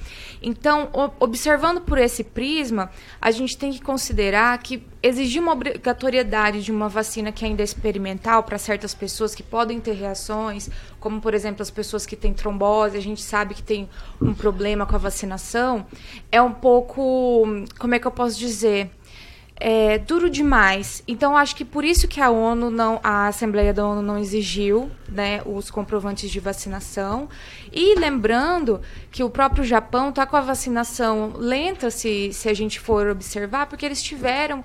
Então, 0.44 0.90
observando 1.20 1.82
por 1.82 1.98
esse 1.98 2.24
prisma, 2.24 2.92
a 3.20 3.32
gente 3.32 3.58
tem 3.58 3.72
que 3.72 3.82
considerar 3.82 4.56
que 4.60 4.86
exigir 5.02 5.42
uma 5.42 5.54
obrigatoriedade 5.54 6.64
de 6.64 6.72
uma 6.72 6.88
vacina 6.88 7.32
que 7.32 7.44
ainda 7.44 7.64
é 7.64 7.66
experimental 7.66 8.44
para 8.44 8.60
certas 8.60 8.94
pessoas 8.94 9.34
que 9.34 9.42
podem 9.42 9.80
ter 9.80 9.94
reações, 9.94 10.70
como 11.00 11.20
por 11.20 11.34
exemplo 11.34 11.64
as 11.64 11.72
pessoas 11.72 12.06
que 12.06 12.16
têm 12.16 12.34
trombose, 12.34 12.96
a 12.96 13.02
gente 13.02 13.22
sabe 13.22 13.56
que 13.56 13.64
tem 13.64 13.90
um 14.22 14.34
problema 14.34 14.86
com 14.86 14.96
a 14.96 15.00
vacinação, 15.00 15.86
é 16.32 16.42
um 16.42 16.54
pouco, 16.54 17.46
como 17.80 17.96
é 17.96 18.00
que 18.00 18.06
eu 18.06 18.12
posso 18.12 18.38
dizer? 18.38 18.92
É, 19.60 19.98
duro 19.98 20.30
demais. 20.30 21.04
Então, 21.08 21.36
acho 21.36 21.56
que 21.56 21.66
por 21.66 21.84
isso 21.84 22.08
que 22.08 22.22
a 22.22 22.30
ONU 22.30 22.70
não, 22.70 23.00
a 23.04 23.28
Assembleia 23.28 23.74
da 23.74 23.86
ONU 23.86 24.02
não 24.02 24.18
exigiu, 24.18 24.90
né, 25.08 25.42
os 25.46 25.70
comprovantes 25.70 26.32
de 26.32 26.40
vacinação. 26.40 27.28
E 27.72 27.96
lembrando 27.96 28.80
que 29.12 29.24
o 29.24 29.30
próprio 29.30 29.64
Japão 29.64 30.10
está 30.10 30.26
com 30.26 30.38
a 30.38 30.42
vacinação 30.42 31.34
lenta, 31.36 31.92
se, 31.92 32.32
se 32.32 32.48
a 32.48 32.54
gente 32.54 32.80
for 32.80 33.08
observar, 33.08 33.68
porque 33.68 33.86
eles 33.86 34.02
tiveram 34.02 34.64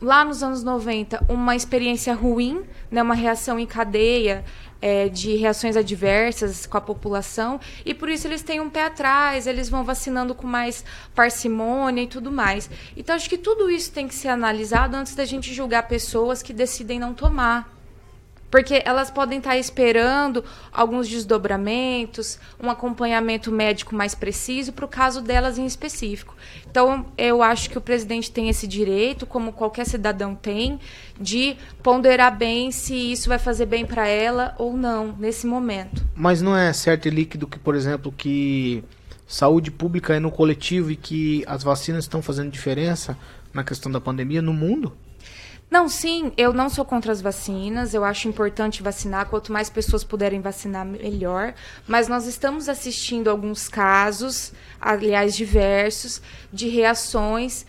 lá 0.00 0.24
nos 0.24 0.42
anos 0.42 0.62
90 0.62 1.24
uma 1.28 1.56
experiência 1.56 2.14
ruim, 2.14 2.62
né, 2.90 3.02
uma 3.02 3.14
reação 3.14 3.58
em 3.58 3.66
cadeia 3.66 4.44
é, 4.80 5.08
de 5.08 5.36
reações 5.36 5.76
adversas 5.76 6.66
com 6.66 6.76
a 6.76 6.80
população 6.80 7.58
e 7.84 7.94
por 7.94 8.08
isso 8.08 8.26
eles 8.26 8.42
têm 8.42 8.60
um 8.60 8.68
pé 8.68 8.84
atrás, 8.84 9.46
eles 9.46 9.68
vão 9.68 9.84
vacinando 9.84 10.34
com 10.34 10.46
mais 10.46 10.84
parcimônia 11.14 12.02
e 12.02 12.06
tudo 12.06 12.30
mais. 12.30 12.68
Então 12.96 13.14
acho 13.14 13.28
que 13.28 13.38
tudo 13.38 13.70
isso 13.70 13.92
tem 13.92 14.06
que 14.06 14.14
ser 14.14 14.28
analisado 14.28 14.96
antes 14.96 15.14
da 15.14 15.24
gente 15.24 15.52
julgar 15.52 15.88
pessoas 15.88 16.42
que 16.42 16.52
decidem 16.52 16.98
não 16.98 17.14
tomar. 17.14 17.75
Porque 18.50 18.82
elas 18.84 19.10
podem 19.10 19.38
estar 19.38 19.56
esperando 19.56 20.44
alguns 20.72 21.08
desdobramentos, 21.08 22.38
um 22.62 22.70
acompanhamento 22.70 23.50
médico 23.50 23.94
mais 23.94 24.14
preciso 24.14 24.72
para 24.72 24.84
o 24.84 24.88
caso 24.88 25.20
delas 25.20 25.58
em 25.58 25.66
específico. 25.66 26.34
Então, 26.70 27.06
eu 27.18 27.42
acho 27.42 27.68
que 27.68 27.78
o 27.78 27.80
presidente 27.80 28.30
tem 28.30 28.48
esse 28.48 28.66
direito, 28.66 29.26
como 29.26 29.52
qualquer 29.52 29.86
cidadão 29.86 30.34
tem, 30.34 30.78
de 31.20 31.56
ponderar 31.82 32.36
bem 32.36 32.70
se 32.70 32.94
isso 33.12 33.28
vai 33.28 33.38
fazer 33.38 33.66
bem 33.66 33.84
para 33.84 34.06
ela 34.06 34.54
ou 34.58 34.76
não, 34.76 35.14
nesse 35.18 35.46
momento. 35.46 36.04
Mas 36.14 36.40
não 36.40 36.56
é 36.56 36.72
certo 36.72 37.06
e 37.08 37.10
líquido 37.10 37.46
que, 37.46 37.58
por 37.58 37.74
exemplo, 37.74 38.12
que 38.12 38.84
saúde 39.26 39.70
pública 39.70 40.14
é 40.14 40.20
no 40.20 40.30
coletivo 40.30 40.90
e 40.90 40.96
que 40.96 41.42
as 41.46 41.62
vacinas 41.62 42.04
estão 42.04 42.22
fazendo 42.22 42.50
diferença 42.50 43.18
na 43.52 43.64
questão 43.64 43.90
da 43.90 44.00
pandemia 44.00 44.40
no 44.40 44.52
mundo? 44.52 44.92
Não, 45.68 45.88
sim, 45.88 46.32
eu 46.36 46.52
não 46.52 46.68
sou 46.68 46.84
contra 46.84 47.10
as 47.10 47.20
vacinas. 47.20 47.92
Eu 47.92 48.04
acho 48.04 48.28
importante 48.28 48.82
vacinar. 48.82 49.26
Quanto 49.26 49.52
mais 49.52 49.68
pessoas 49.68 50.04
puderem 50.04 50.40
vacinar, 50.40 50.86
melhor. 50.86 51.54
Mas 51.86 52.08
nós 52.08 52.26
estamos 52.26 52.68
assistindo 52.68 53.28
alguns 53.28 53.68
casos, 53.68 54.52
aliás, 54.80 55.34
diversos, 55.34 56.22
de 56.52 56.68
reações 56.68 57.66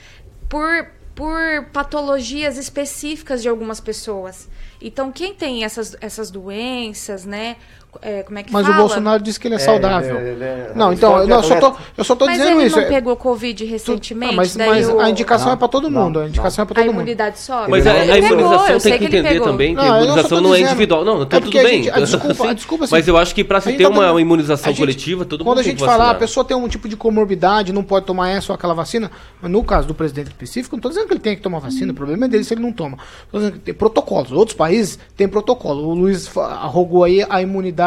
por, 0.48 0.92
por 1.16 1.66
patologias 1.74 2.58
específicas 2.58 3.42
de 3.42 3.50
algumas 3.50 3.80
pessoas. 3.80 4.48
Então, 4.80 5.12
quem 5.12 5.34
tem 5.34 5.64
essas, 5.64 5.96
essas 6.00 6.30
doenças, 6.30 7.26
né? 7.26 7.58
É, 8.02 8.24
como 8.24 8.38
é 8.40 8.44
que 8.44 8.52
Mas 8.54 8.66
fala? 8.66 8.78
o 8.78 8.80
Bolsonaro 8.80 9.24
disse 9.24 9.40
que 9.40 9.48
ele 9.48 9.56
é, 9.56 9.60
saudável. 9.60 10.20
ele 10.20 10.44
é- 10.44 10.72
não, 10.76 10.94
então, 10.94 11.12
esporte 11.24 11.30
não, 11.30 11.38
eu 11.38 11.44
só 11.44 11.60
tô, 11.60 11.78
eu 11.98 12.04
só 12.04 12.16
tô 12.16 12.26
Mas 12.26 12.38
dizendo 12.38 12.60
ele 12.60 12.68
isso. 12.68 12.76
não 12.78 12.84
é- 12.84 12.88
pegou 12.90 13.16
Covid 13.16 13.66
tu- 13.66 13.70
recentemente? 13.70 14.34
ah, 14.34 14.36
mas 14.38 14.56
mas 14.58 14.90
o- 14.90 15.00
a 15.00 15.10
indicação 15.10 15.48
Não, 15.48 15.54
é 15.54 15.56
pra 15.58 15.68
todo 15.68 15.90
não, 15.90 16.04
mundo. 16.06 16.20
A 16.20 16.28
indicação 16.28 16.64
é 16.64 16.66
pra 16.66 16.74
a 16.74 16.84
todo 16.84 16.86
mundo. 16.94 17.02
imunidade 17.02 17.40
sobe? 17.40 17.72
Mas 17.72 17.86
a, 17.88 17.94
Ele 17.98 18.12
a 18.12 18.14
pegou, 18.16 18.28
imunização 18.40 18.68
eu 18.70 18.80
sei 18.80 18.92
tem 18.92 19.00
que 19.00 19.06
ele 19.06 19.18
entender 19.18 19.34
pegou. 19.36 19.48
também 19.48 19.76
que 19.76 19.82
Não, 19.82 19.94
a 19.94 19.98
eu 20.00 20.04
imunização 20.06 20.42
não 20.42 20.56
é 20.56 20.60
individual. 20.62 21.06
Não, 21.06 21.22
É 21.22 21.26
tá 21.26 21.42
tudo 21.42 21.60
a 21.60 21.64
bem. 21.64 21.84
gente- 21.84 21.92
ah, 21.92 22.00
desculpa, 22.00 22.56
desculpa, 22.56 22.84
assim, 22.86 22.96
Mas 22.96 23.08
eu 23.08 23.18
acho 23.18 23.34
que 23.36 23.44
para 23.44 23.62
se 23.62 23.70
a 23.70 23.78
ter 23.78 23.84
tá 23.84 23.90
uma 23.90 24.22
imunização 24.22 24.72
a 24.72 24.76
coletiva, 24.76 25.26
todo 25.26 25.44
Quando 25.44 25.48
mundo 25.50 25.60
a 25.60 25.64
tem 25.64 25.72
gente 25.72 25.80
que 25.80 25.86
fala, 25.86 26.12
a 26.12 26.16
pessoa 26.16 26.44
tem 26.44 26.56
um 26.58 26.68
tipo 26.68 26.88
de 26.90 26.96
comorbidade, 26.98 27.72
não 27.74 27.84
pode 27.84 28.06
tomar 28.06 28.30
essa 28.30 28.52
ou 28.52 28.56
aquela 28.56 28.74
vacina, 28.74 29.10
mas 29.42 29.52
no 29.52 29.64
caso 29.64 29.88
do 29.88 29.94
presidente 29.94 30.28
específico, 30.28 30.76
não 30.76 30.80
estou 30.80 30.92
dizendo 30.92 31.08
que 31.08 31.14
ele 31.14 31.20
tem 31.20 31.36
que 31.36 31.42
tomar 31.42 31.60
vacina, 31.60 31.92
o 31.92 31.96
problema 31.96 32.26
é 32.26 32.28
dele 32.28 32.44
se 32.44 32.54
ele 32.54 32.62
não 32.62 32.72
toma. 32.72 32.98
Tô 33.32 33.38
dizendo 33.38 33.54
que 33.54 33.60
tem 33.60 33.74
protocolos. 33.74 34.32
Outros 34.32 34.56
países 34.58 35.00
têm 35.16 35.28
protocolo. 35.28 35.88
O 35.88 35.94
Luiz 35.94 36.30
arrogou 36.38 37.04
aí 37.04 37.26
a 37.30 37.42
imunidade 37.42 37.87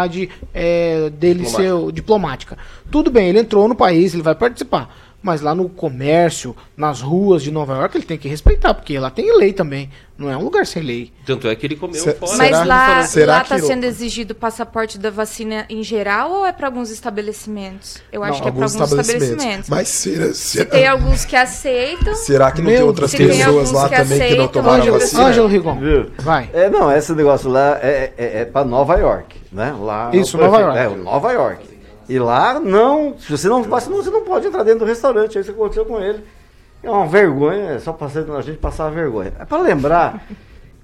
é, 0.55 1.11
dele 1.11 1.45
ser 1.47 1.73
diplomática. 1.93 2.57
Tudo 2.91 3.11
bem, 3.11 3.29
ele 3.29 3.41
entrou 3.41 3.67
no 3.69 3.75
país, 3.75 4.15
ele 4.15 4.23
vai 4.23 4.35
participar. 4.35 4.95
Mas 5.23 5.43
lá 5.43 5.55
no 5.55 5.69
comércio, 5.69 6.57
nas 6.75 7.03
ruas 7.03 7.43
de 7.43 7.51
Nova 7.51 7.75
York, 7.77 7.95
ele 7.95 8.07
tem 8.07 8.17
que 8.17 8.27
respeitar, 8.27 8.73
porque 8.73 8.99
lá 8.99 9.11
tem 9.11 9.37
lei 9.37 9.53
também. 9.53 9.91
Não 10.17 10.31
é 10.31 10.37
um 10.37 10.43
lugar 10.45 10.67
sem 10.67 10.83
lei. 10.83 11.13
Tanto 11.27 11.47
é 11.47 11.55
que 11.55 11.67
ele 11.67 11.77
comeu 11.77 12.01
Se- 12.03 12.15
fora. 12.15 12.37
Mas 12.39 12.47
Será- 12.49 12.65
lá 12.65 13.03
será 13.03 13.33
lá 13.37 13.43
está 13.43 13.59
sendo 13.59 13.85
exigido 13.85 14.33
o 14.33 14.35
passaporte 14.35 14.99
da 14.99 15.11
vacina 15.11 15.67
em 15.69 15.83
geral 15.83 16.31
ou 16.33 16.47
é 16.47 16.53
para 16.53 16.69
alguns 16.69 16.91
estabelecimentos? 16.91 17.99
Eu 18.11 18.23
acho 18.25 18.33
Não, 18.35 18.41
que 18.41 18.49
é 18.49 18.51
para 18.51 18.65
alguns 18.65 18.75
estabelecimentos. 18.81 19.69
Mas 19.69 19.89
será, 19.89 20.33
será, 20.33 20.71
Tem 20.71 20.87
alguns 20.87 21.25
que 21.27 21.37
aceitam. 21.37 22.15
será 22.15 22.51
que 22.51 22.63
não 22.63 22.71
tem 22.71 22.83
outras 22.83 23.15
pessoas 23.15 23.73
lá 23.73 23.89
que 23.91 23.97
também 23.97 24.07
que 24.19 24.19
não 24.19 24.25
aceitam, 24.25 24.49
tomaram 24.49 24.73
a 24.75 24.79
Ângelo, 24.81 24.99
vacina? 25.01 25.25
Ângelo 25.27 25.49
Rigon, 25.49 25.79
vai. 26.19 26.49
É, 26.55 26.71
não, 26.71 26.91
esse 26.91 27.13
negócio 27.13 27.51
lá 27.51 27.79
é, 27.83 28.13
é, 28.17 28.41
é 28.41 28.45
para 28.47 28.65
Nova 28.65 28.97
York, 28.97 29.37
né? 29.53 29.75
Lá 29.79 30.11
Isso, 30.13 30.37
o 30.37 30.41
Nova 30.41 30.61
York. 30.61 30.79
É, 30.79 30.89
Nova 30.89 31.33
York. 31.33 31.81
E 32.09 32.19
lá 32.19 32.59
não, 32.59 33.15
se 33.19 33.31
você 33.31 33.49
não 33.49 33.63
vacinou, 33.63 34.03
você 34.03 34.11
não 34.11 34.23
pode 34.23 34.47
entrar 34.47 34.63
dentro 34.63 34.81
do 34.81 34.85
restaurante. 34.85 35.39
É 35.39 35.41
isso 35.41 35.53
que 35.53 35.59
aconteceu 35.59 35.85
com 35.85 36.01
ele. 36.01 36.25
É 36.83 36.91
uma 36.91 37.07
vergonha, 37.07 37.73
é 37.73 37.79
só 37.79 37.93
passando 37.93 38.35
a 38.37 38.43
gente 38.43 38.59
passar 38.59 38.87
a 38.87 38.91
vergonha. 38.91 39.33
É 39.39 39.45
para 39.45 39.63
lembrar, 39.63 40.27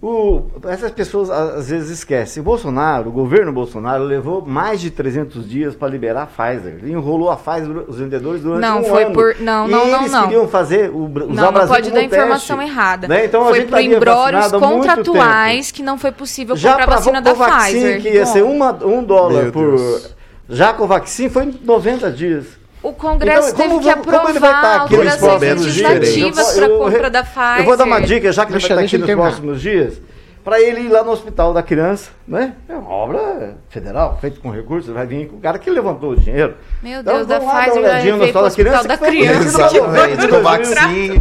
o, 0.03 0.43
essas 0.69 0.91
pessoas 0.91 1.31
às 1.31 1.69
vezes 1.71 1.91
esquecem. 1.91 2.41
O 2.41 2.45
Bolsonaro, 2.45 3.09
o 3.09 3.13
governo 3.13 3.53
Bolsonaro 3.53 4.05
levou 4.05 4.45
mais 4.45 4.81
de 4.81 4.91
300 4.91 5.49
dias 5.49 5.75
para 5.75 5.89
liberar 5.89 6.23
a 6.23 6.27
Pfizer. 6.27 6.79
Ele 6.83 6.93
enrolou 6.93 7.31
a 7.31 7.37
Pfizer, 7.37 7.85
os 7.89 7.99
vendedores 7.99 8.43
durante 8.43 8.61
Não, 8.61 8.81
um 8.81 8.85
foi 8.85 9.05
ano. 9.05 9.15
por- 9.15 9.37
não, 9.41 9.67
E 9.67 9.71
não, 9.71 9.87
não, 9.87 10.01
eles 10.01 10.13
não. 10.13 10.23
queriam 10.25 10.49
fazer 10.49 10.91
o, 10.91 11.05
usar 11.05 11.19
Não, 11.19 11.25
o 11.25 11.27
não 11.35 11.53
Brasil 11.53 11.75
pode 11.75 11.89
como 11.89 11.95
dar 12.01 12.05
informação 12.05 12.59
teste, 12.59 12.73
errada. 12.73 13.09
né? 13.09 13.25
Então 13.25 13.45
Foi 13.47 13.65
por 13.65 13.81
embrórios 13.81 14.53
contratuais 14.53 15.71
que 15.71 15.83
não 15.83 15.99
foi 15.99 16.13
possível 16.13 16.57
Já 16.57 16.73
comprar 16.73 16.85
a 16.93 16.97
vacina 16.97 17.23
da 17.23 17.35
Pfizer. 17.35 18.03
que 18.03 18.11
ia 18.11 18.25
Bom, 18.25 18.33
ser 18.33 18.43
uma, 18.45 18.73
um 18.85 19.03
dólar 19.03 19.45
Meu 19.45 19.53
por. 19.53 19.77
Deus. 19.77 20.15
Já 20.49 20.71
a 20.71 20.75
Covaxin 20.75 21.29
foi 21.29 21.45
em 21.47 21.61
90 21.65 22.09
dias. 22.11 22.47
O 22.89 22.93
Congresso 22.93 23.49
Então, 23.49 23.57
teve 23.57 23.79
que 23.81 23.95
vou- 23.95 24.05
como 24.19 24.29
ele 24.29 24.39
vai 24.39 24.51
estar 24.51 24.77
aprovar 24.77 24.85
aqui 24.85 24.97
nos 24.97 25.23
alterações 25.23 25.41
próximos 25.41 25.75
dias? 25.75 25.91
legislativas 25.91 26.49
Eu- 26.49 26.55
para 26.63 26.67
eu- 26.73 26.79
compra 26.79 27.11
da 27.11 27.23
Pfizer. 27.25 27.59
Eu 27.59 27.65
vou 27.65 27.77
dar 27.77 27.85
uma 27.85 28.01
dica, 28.01 28.33
já 28.33 28.47
que 28.47 28.53
ele 28.53 28.59
vai 28.59 28.63
estar 28.63 28.75
ele 28.75 28.85
aqui 28.87 28.99
nos 28.99 29.07
terminar. 29.07 29.29
próximos 29.29 29.61
dias, 29.61 30.01
para 30.45 30.61
ele 30.61 30.81
ir 30.83 30.89
lá 30.89 31.03
no 31.03 31.11
Hospital 31.11 31.53
da 31.53 31.63
Criança, 31.65 32.11
né? 32.29 32.53
É 32.69 32.75
uma 32.75 32.89
obra 32.91 33.57
federal, 33.69 34.17
feita 34.21 34.39
com 34.41 34.51
recursos, 34.51 34.93
vai 34.95 35.05
vir 35.05 35.27
com 35.27 35.37
o 35.37 35.41
cara 35.41 35.59
que 35.59 35.69
levantou 35.69 36.11
o 36.13 36.17
dinheiro. 36.17 36.55
Meu 36.81 37.01
Então, 37.01 37.15
Deus, 37.17 37.27
da 37.27 37.39
lá 37.39 37.41
dar 37.41 37.55
Pfizer 37.65 37.73
uma 37.73 37.83
já 37.83 37.89
olhadinha 37.89 38.17
no 38.17 38.23
Hospital 38.23 38.43
da 38.43 38.49
Hospital 38.49 38.85
da 38.85 38.97
Criança, 38.99 39.69
Criança. 39.69 40.17
do 40.17 40.27
de 40.27 40.43
vaccine. 40.43 41.21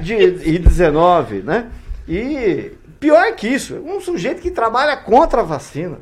de, 0.00 0.14
e 0.54 0.58
19, 0.58 1.36
né? 1.42 1.66
E 2.08 2.72
pior 2.98 3.32
que 3.36 3.46
isso, 3.46 3.76
um 3.86 4.00
sujeito 4.00 4.40
que 4.42 4.50
trabalha 4.50 4.96
contra 4.96 5.42
a 5.42 5.44
vacina. 5.44 5.98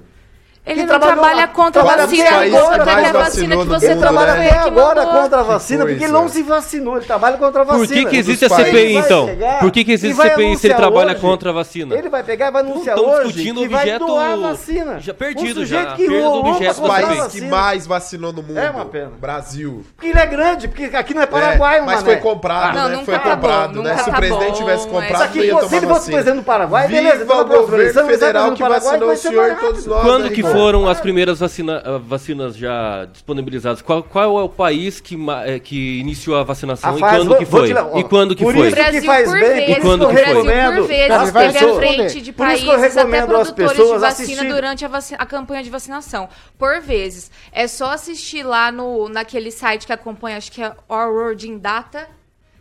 Ele 0.66 0.80
Que 0.80 0.86
não 0.86 0.98
trabalha 0.98 1.46
contra 1.48 1.82
a 1.82 1.84
vacina, 1.84 2.30
agora, 2.30 2.84
que 2.84 2.90
a 2.90 3.12
vacina 3.12 3.56
que 3.58 3.64
você 3.66 3.86
Ele 3.90 4.00
trabalha 4.00 4.32
até 4.32 4.48
foi 4.48 4.58
agora 4.60 5.06
contra 5.06 5.40
a 5.40 5.42
vacina, 5.42 5.84
Que 5.84 5.90
porque 5.90 6.04
ele 6.04 6.12
não 6.14 6.26
se 6.26 6.42
vacinou, 6.42 6.96
ele 6.96 7.04
trabalha 7.04 7.36
contra 7.36 7.60
a 7.60 7.64
vacina. 7.64 7.86
Por 7.86 7.94
que, 7.94 8.04
que 8.06 8.16
existe 8.16 8.46
a 8.46 8.48
CPI, 8.48 8.96
então? 8.96 9.28
Por 9.60 9.70
que, 9.70 9.84
que 9.84 9.92
existe 9.92 10.16
vai 10.16 10.30
CPI 10.30 10.56
se 10.56 10.66
ele 10.68 10.74
trabalha 10.74 11.12
hoje. 11.12 11.20
contra 11.20 11.50
a 11.50 11.52
vacina? 11.52 11.94
Ele 11.94 12.08
vai 12.08 12.22
pegar 12.22 12.48
e 12.48 12.50
vai 12.50 12.62
anunciar 12.62 12.96
Estão 12.96 13.12
hoje 13.12 13.24
discutindo 13.26 13.60
que 13.60 13.66
o 13.66 13.70
vai 13.70 13.80
objeto- 13.82 14.06
doar 14.06 14.32
a 14.32 14.36
vacina. 14.36 15.00
já 15.00 15.12
perdido 15.12 15.60
um 15.60 15.62
sujeito 15.64 15.84
já, 15.90 15.96
que 15.96 16.06
perda 16.08 16.22
do 16.30 16.34
objeto 16.34 16.80
da 16.80 16.94
CPI. 16.94 17.04
O 17.04 17.16
vacina. 17.16 17.28
que 17.28 17.40
mais 17.50 17.86
vacinou 17.86 18.32
no 18.32 18.42
mundo. 18.42 18.58
É 18.58 18.70
uma 18.70 18.84
pena. 18.86 19.12
Brasil. 19.20 19.84
Porque 19.96 20.08
ele 20.08 20.18
é 20.18 20.26
grande, 20.26 20.68
porque 20.68 20.84
aqui 20.96 21.12
não 21.12 21.20
é 21.20 21.26
Paraguai, 21.26 21.78
É, 21.80 21.82
mas 21.82 22.02
foi 22.02 22.16
comprado, 22.16 22.74
Não, 22.74 22.88
né? 22.88 23.02
Foi 23.04 23.18
tá 23.18 23.20
comprado, 23.36 23.82
né? 23.82 23.96
Se 23.98 24.08
o 24.08 24.12
tá 24.12 24.18
presidente 24.18 24.48
bom, 24.52 24.54
tivesse 24.56 24.88
comprado, 24.88 25.34
não 25.34 25.44
ia 25.44 25.50
tomar 25.56 25.68
se 25.68 25.76
ele 25.76 25.86
fosse 25.86 25.98
vacina. 26.00 26.16
presidente 26.16 26.36
do 26.40 26.44
Paraguai, 26.46 26.88
Viva 26.88 27.02
beleza, 27.02 27.24
então 27.24 27.36
na 27.36 27.42
o 27.42 27.46
governo 27.46 27.82
ele 27.82 27.92
federal 27.92 28.46
no 28.50 28.56
que 28.56 28.62
Paraguai, 28.62 28.80
vacinou 28.92 29.12
o 29.12 29.16
senhor 29.16 29.50
e 29.52 29.54
todos 29.56 29.84
nós. 29.86 30.02
Quando 30.02 30.30
que 30.30 30.40
irmão? 30.40 30.53
Foram 30.58 30.88
as 30.88 31.00
primeiras 31.00 31.38
vacina- 31.40 31.82
ah, 31.84 31.98
vacinas 31.98 32.56
já 32.56 33.04
disponibilizadas? 33.06 33.82
Qual, 33.82 34.02
qual 34.02 34.38
é 34.38 34.42
o 34.42 34.48
país 34.48 35.00
que, 35.00 35.16
eh, 35.46 35.58
que 35.58 35.98
iniciou 36.00 36.36
a 36.36 36.42
vacinação 36.42 36.90
A 36.90 36.92
e 36.92 37.00
Pfizer, 37.00 37.10
quando 37.18 37.28
vou- 37.28 37.38
que 37.38 37.44
foi? 37.46 37.72
ó, 37.74 37.98
E 37.98 38.04
quando 38.04 38.36
que 38.36 38.44
por 38.44 38.54
foi? 38.54 38.66
isso 38.68 38.76
que 38.76 38.82
Brasil 38.82 39.02
faz 39.04 39.24
por 39.28 39.40
bem, 39.40 39.42
vezes, 39.54 39.76
e 39.76 39.80
quando 39.80 40.02
o 40.02 40.08
que 40.08 40.14
Brasil 40.14 40.34
foi? 40.34 40.44
por 40.44 40.86
vezes 40.86 41.22
esteve 41.22 41.38
à 41.38 41.52
pessoas- 41.52 41.76
frente 41.76 42.20
de 42.20 42.32
Por 42.32 42.46
isso 42.48 42.56
que 42.62 42.68
eu 42.68 42.72
países, 42.78 42.96
até 42.96 43.26
produtores 43.26 43.72
pessoas 43.72 43.94
de 43.94 43.98
vacina 44.06 44.08
assistir- 44.42 44.54
durante 44.54 44.84
a, 44.84 44.88
vaci- 44.88 45.14
a 45.18 45.26
campanha 45.26 45.62
de 45.62 45.70
vacinação. 45.70 46.28
Por 46.58 46.80
vezes. 46.80 47.30
É 47.52 47.66
só 47.66 47.92
assistir 47.92 48.42
lá 48.42 48.70
no, 48.72 49.08
naquele 49.08 49.50
site 49.50 49.86
que 49.86 49.92
acompanha, 49.92 50.36
acho 50.36 50.50
que 50.52 50.62
é 50.62 50.72
Our 50.88 51.08
World 51.12 51.48
in 51.48 51.58
Data, 51.58 52.06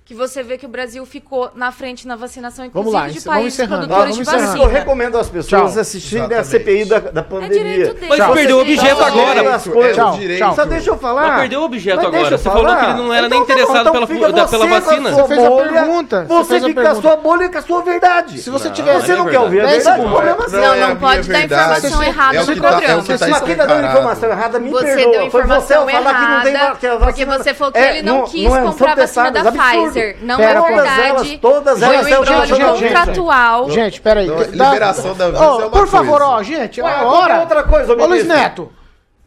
que 0.05 0.13
você 0.13 0.43
vê 0.43 0.57
que 0.57 0.65
o 0.65 0.69
Brasil 0.69 1.05
ficou 1.05 1.49
na 1.55 1.71
frente 1.71 2.05
na 2.05 2.17
vacinação, 2.17 2.69
Vamos 2.73 2.87
inclusive 2.89 3.13
lá, 3.13 3.19
de 3.19 3.21
países 3.21 3.53
encerrando. 3.53 3.87
produtores 3.87 4.17
Vamos 4.17 4.31
de 4.31 4.37
vacina. 4.47 4.63
eu 4.63 4.69
recomendo 4.69 5.17
às 5.17 5.29
pessoas 5.29 5.71
Tchau. 5.71 5.79
assistirem 5.81 6.37
a. 6.37 6.43
CPI 6.43 6.85
da, 6.85 6.99
da 6.99 7.21
É 7.21 7.23
pandemia. 7.23 7.57
direito 7.57 7.93
deles. 7.93 8.09
Mas 8.09 8.17
Tchau. 8.17 8.33
perdeu 8.33 8.57
o 8.57 8.61
objeto 8.61 8.95
Tchau. 8.97 9.05
agora. 9.05 9.39
É. 9.39 9.93
Tchau, 9.93 10.19
tchau. 10.37 10.55
Só 10.55 10.65
deixa 10.65 10.89
eu 10.89 10.97
falar. 10.97 11.27
Mas 11.29 11.39
perdeu 11.39 11.61
o 11.61 11.63
objeto 11.63 11.95
Mas 11.97 12.05
agora. 12.05 12.37
Você 12.37 12.49
falou 12.49 12.75
que 12.75 12.83
ele 12.85 12.93
não 12.95 13.13
era 13.13 13.27
Então 13.27 13.37
nem 13.39 13.47
tá 13.47 13.53
interessado 13.53 13.79
então 13.89 14.07
pela, 14.07 14.31
da- 14.33 14.47
pela 14.47 14.67
vacina. 14.67 15.11
Você 15.11 15.23
fez 15.27 15.43
a 15.43 15.51
pergunta, 15.51 16.25
você 16.27 16.59
fica 16.59 16.81
com 16.83 16.87
a 16.89 16.95
sua 16.95 17.15
bolha 17.15 17.43
e 17.45 17.49
com 17.49 17.57
a 17.57 17.61
sua 17.61 17.81
verdade. 17.81 18.37
Se 18.41 18.49
você 18.49 18.67
Não, 18.67 18.73
tiver... 18.75 18.93
Você 18.99 19.15
não 19.15 19.27
é 19.27 19.31
quer 19.31 19.39
ouvir 19.39 19.61
a 19.61 19.65
verdade. 19.67 20.01
O 20.01 20.09
problema 20.09 20.35
é 20.37 20.41
Não, 20.41 20.49
seu. 20.49 20.59
é 20.63 20.67
não 20.67 20.73
minha 20.87 20.95
pode 20.97 21.29
dar 21.29 21.43
informação 21.45 22.03
errada 22.03 22.35
É 22.35 22.39
no 22.41 22.45
tá- 22.45 22.51
é 22.51 22.55
programa. 22.55 23.03
tá 23.03 23.17
Se 23.17 23.23
aqui 23.31 23.55
tá 23.55 23.65
dando 23.65 23.87
informação 23.87 24.29
errada, 24.29 24.59
me 24.59 24.69
Você 24.69 24.85
perdoa. 24.95 25.11
deu 25.13 25.31
Foi 25.31 25.43
você 25.43 25.73
falar 25.73 26.13
que 26.13 26.21
não 26.27 26.41
tem 26.41 26.99
porque 27.03 27.25
você 27.25 27.53
falou 27.53 27.71
que 27.71 27.79
É, 27.79 27.97
ele 27.99 28.01
não 28.03 28.23
quis 28.25 28.51
é, 28.53 28.61
comprar 28.61 28.91
a 28.91 28.95
vacina 28.95 29.31
da 29.31 29.43
testadas, 29.43 29.92
Não 30.21 30.37
Pera, 30.37 30.51
é 30.51 30.61
todas 30.61 30.75
verdade. 30.75 31.01
elas- 31.09 31.39
todas 31.41 31.79
Foi 31.79 31.95
elas 31.95 32.05
um 32.05 32.25
gente, 32.25 32.47
gente, 32.47 32.87
contratual. 32.87 33.69
Gente, 33.71 34.01
peraí. 34.01 34.27
Não, 34.27 34.39
liberação 34.41 35.15
da 35.15 35.29
visa 35.31 35.41
Ô, 35.41 35.61
é 35.61 35.65
uma 35.65 35.69
Por 35.69 35.87
favor, 35.87 36.19
coisa. 36.19 36.25
ó, 36.33 36.43
gente, 36.43 36.81
Ué, 36.81 37.01
outra 37.39 37.63
coisa, 37.63 37.93
ô, 37.93 38.05
Luiz. 38.05 38.25
Neto, 38.25 38.71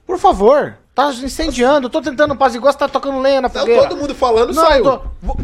por 0.06 0.18
favor, 0.18 0.76
tá 0.94 1.10
incendiando, 1.10 1.88
tô 1.88 2.00
tentando 2.00 2.32
apaziguar, 2.34 2.72
você 2.72 2.78
tá 2.78 2.88
tocando 2.88 3.20
lenha 3.20 3.40
na 3.40 3.48
Tá 3.48 3.60
fogueira. 3.60 3.86
todo 3.88 3.96
mundo 3.98 4.14
falando, 4.14 4.52
Não, 4.54 4.66
saiu. 4.66 4.82
tô- 4.84 5.00
vou- 5.22 5.36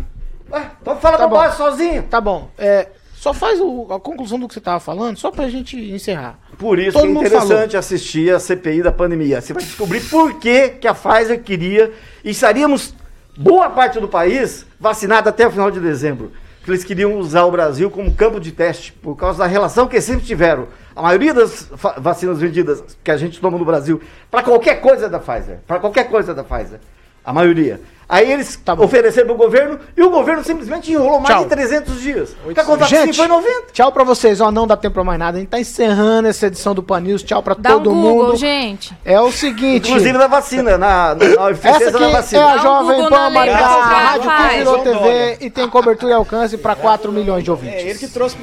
Ué, 0.52 0.70
fala 1.00 1.16
Tá 1.18 1.26
base 1.26 1.56
sozinho. 1.56 2.02
Tá 2.02 2.20
bom, 2.20 2.50
é, 2.58 2.88
só 3.14 3.32
faz 3.32 3.58
o- 3.60 3.86
a 3.90 3.98
conclusão 3.98 4.38
do 4.38 4.46
que 4.46 4.52
você 4.54 4.60
tava 4.60 4.80
falando, 4.80 5.16
só 5.16 5.30
pra 5.30 5.48
gente 5.48 5.76
encerrar. 5.76 6.38
Por 6.58 6.78
isso 6.78 6.92
Todo 6.92 7.02
que 7.04 7.08
é 7.08 7.12
interessante 7.12 7.76
assistir 7.76 8.34
a 8.34 8.38
CPI 8.38 8.82
da 8.82 8.92
pandemia. 8.92 9.40
Você 9.40 9.52
vai 9.54 9.62
descobrir 9.62 10.00
por 10.02 10.38
que, 10.38 10.68
que 10.70 10.86
a 10.86 10.92
Pfizer 10.92 11.42
queria 11.42 11.90
e 12.22 12.30
estaríamos, 12.30 12.94
boa 13.36 13.70
parte 13.70 13.98
do 14.00 14.08
país, 14.08 14.66
vacinada 14.78 15.30
até 15.30 15.46
o 15.46 15.50
final 15.50 15.70
de 15.70 15.80
dezembro. 15.80 16.32
Que 16.64 16.70
eles 16.70 16.84
queriam 16.84 17.16
usar 17.16 17.44
o 17.44 17.50
Brasil 17.50 17.90
como 17.90 18.14
campo 18.14 18.38
de 18.38 18.52
teste, 18.52 18.92
por 18.92 19.16
causa 19.16 19.40
da 19.40 19.46
relação 19.46 19.88
que 19.88 20.00
sempre 20.00 20.24
tiveram. 20.24 20.68
A 20.94 21.02
maioria 21.02 21.34
das 21.34 21.68
vacinas 21.98 22.38
vendidas 22.38 22.84
que 23.02 23.10
a 23.10 23.16
gente 23.16 23.40
toma 23.40 23.58
no 23.58 23.64
Brasil, 23.64 24.00
para 24.30 24.42
qualquer 24.42 24.80
coisa 24.80 25.06
é 25.06 25.08
da 25.08 25.18
Pfizer. 25.18 25.58
Para 25.66 25.80
qualquer 25.80 26.08
coisa 26.08 26.32
é 26.32 26.34
da 26.34 26.44
Pfizer. 26.44 26.78
A 27.24 27.32
maioria. 27.32 27.80
Aí 28.08 28.30
eles 28.30 28.60
ofereceram 28.78 29.28
pro 29.28 29.36
governo 29.36 29.80
e 29.96 30.02
o 30.02 30.10
governo 30.10 30.44
simplesmente 30.44 30.92
enrolou 30.92 31.18
mais 31.18 31.28
Tá 31.28 31.34
Tchau. 31.36 31.44
de 31.44 31.48
300 31.48 32.00
dias. 32.02 32.36
Porque 32.44 32.60
a 32.60 32.64
contratação 32.64 33.06
Gente, 33.06 33.16
foi 33.16 33.26
90. 33.26 33.72
tchau 33.72 33.90
pra 33.90 34.04
vocês, 34.04 34.38
ó, 34.38 34.50
não 34.50 34.66
dá 34.66 34.76
tempo 34.76 34.92
pra 34.94 35.04
mais 35.04 35.18
nada. 35.18 35.38
A 35.38 35.40
gente 35.40 35.48
tá 35.48 35.58
encerrando 35.58 36.28
essa 36.28 36.46
edição 36.48 36.74
do 36.74 36.82
Pan 36.82 37.00
News. 37.00 37.22
Tchau 37.22 37.42
pra 37.42 37.54
Dá 37.58 37.70
um 37.70 37.82
todo 37.82 37.90
Google, 37.90 38.26
mundo. 38.26 38.36
gente. 38.36 38.94
É 39.02 39.18
o 39.18 39.32
seguinte. 39.32 39.88
Inclusive 39.88 40.18
na 40.18 40.26
vacina, 40.26 40.76
na, 40.76 41.14
na, 41.14 41.14
na 41.14 41.24
Essa 41.24 41.50
eficiência 41.52 41.88
aqui 41.88 41.98
da 42.00 42.06
é 42.08 42.12
vacina. 42.12 42.42
a 42.42 42.54
um 42.56 42.58
Jovem 42.58 42.96
Google 42.96 43.10
Pan 43.10 43.30
Maringá, 43.30 43.66
rádio 43.82 44.30
que 44.30 44.56
virou. 44.58 44.78
TV 44.80 45.36
e 45.40 45.48
tem 45.50 45.68
cobertura 45.70 46.12
e 46.12 46.14
alcance 46.14 46.58
pra 46.58 46.74
4 46.74 47.10
milhões 47.10 47.42
de 47.42 47.50
ouvintes. 47.50 47.76
É 47.78 47.88
ele 47.88 47.98
que 47.98 48.08
trouxe 48.08 48.36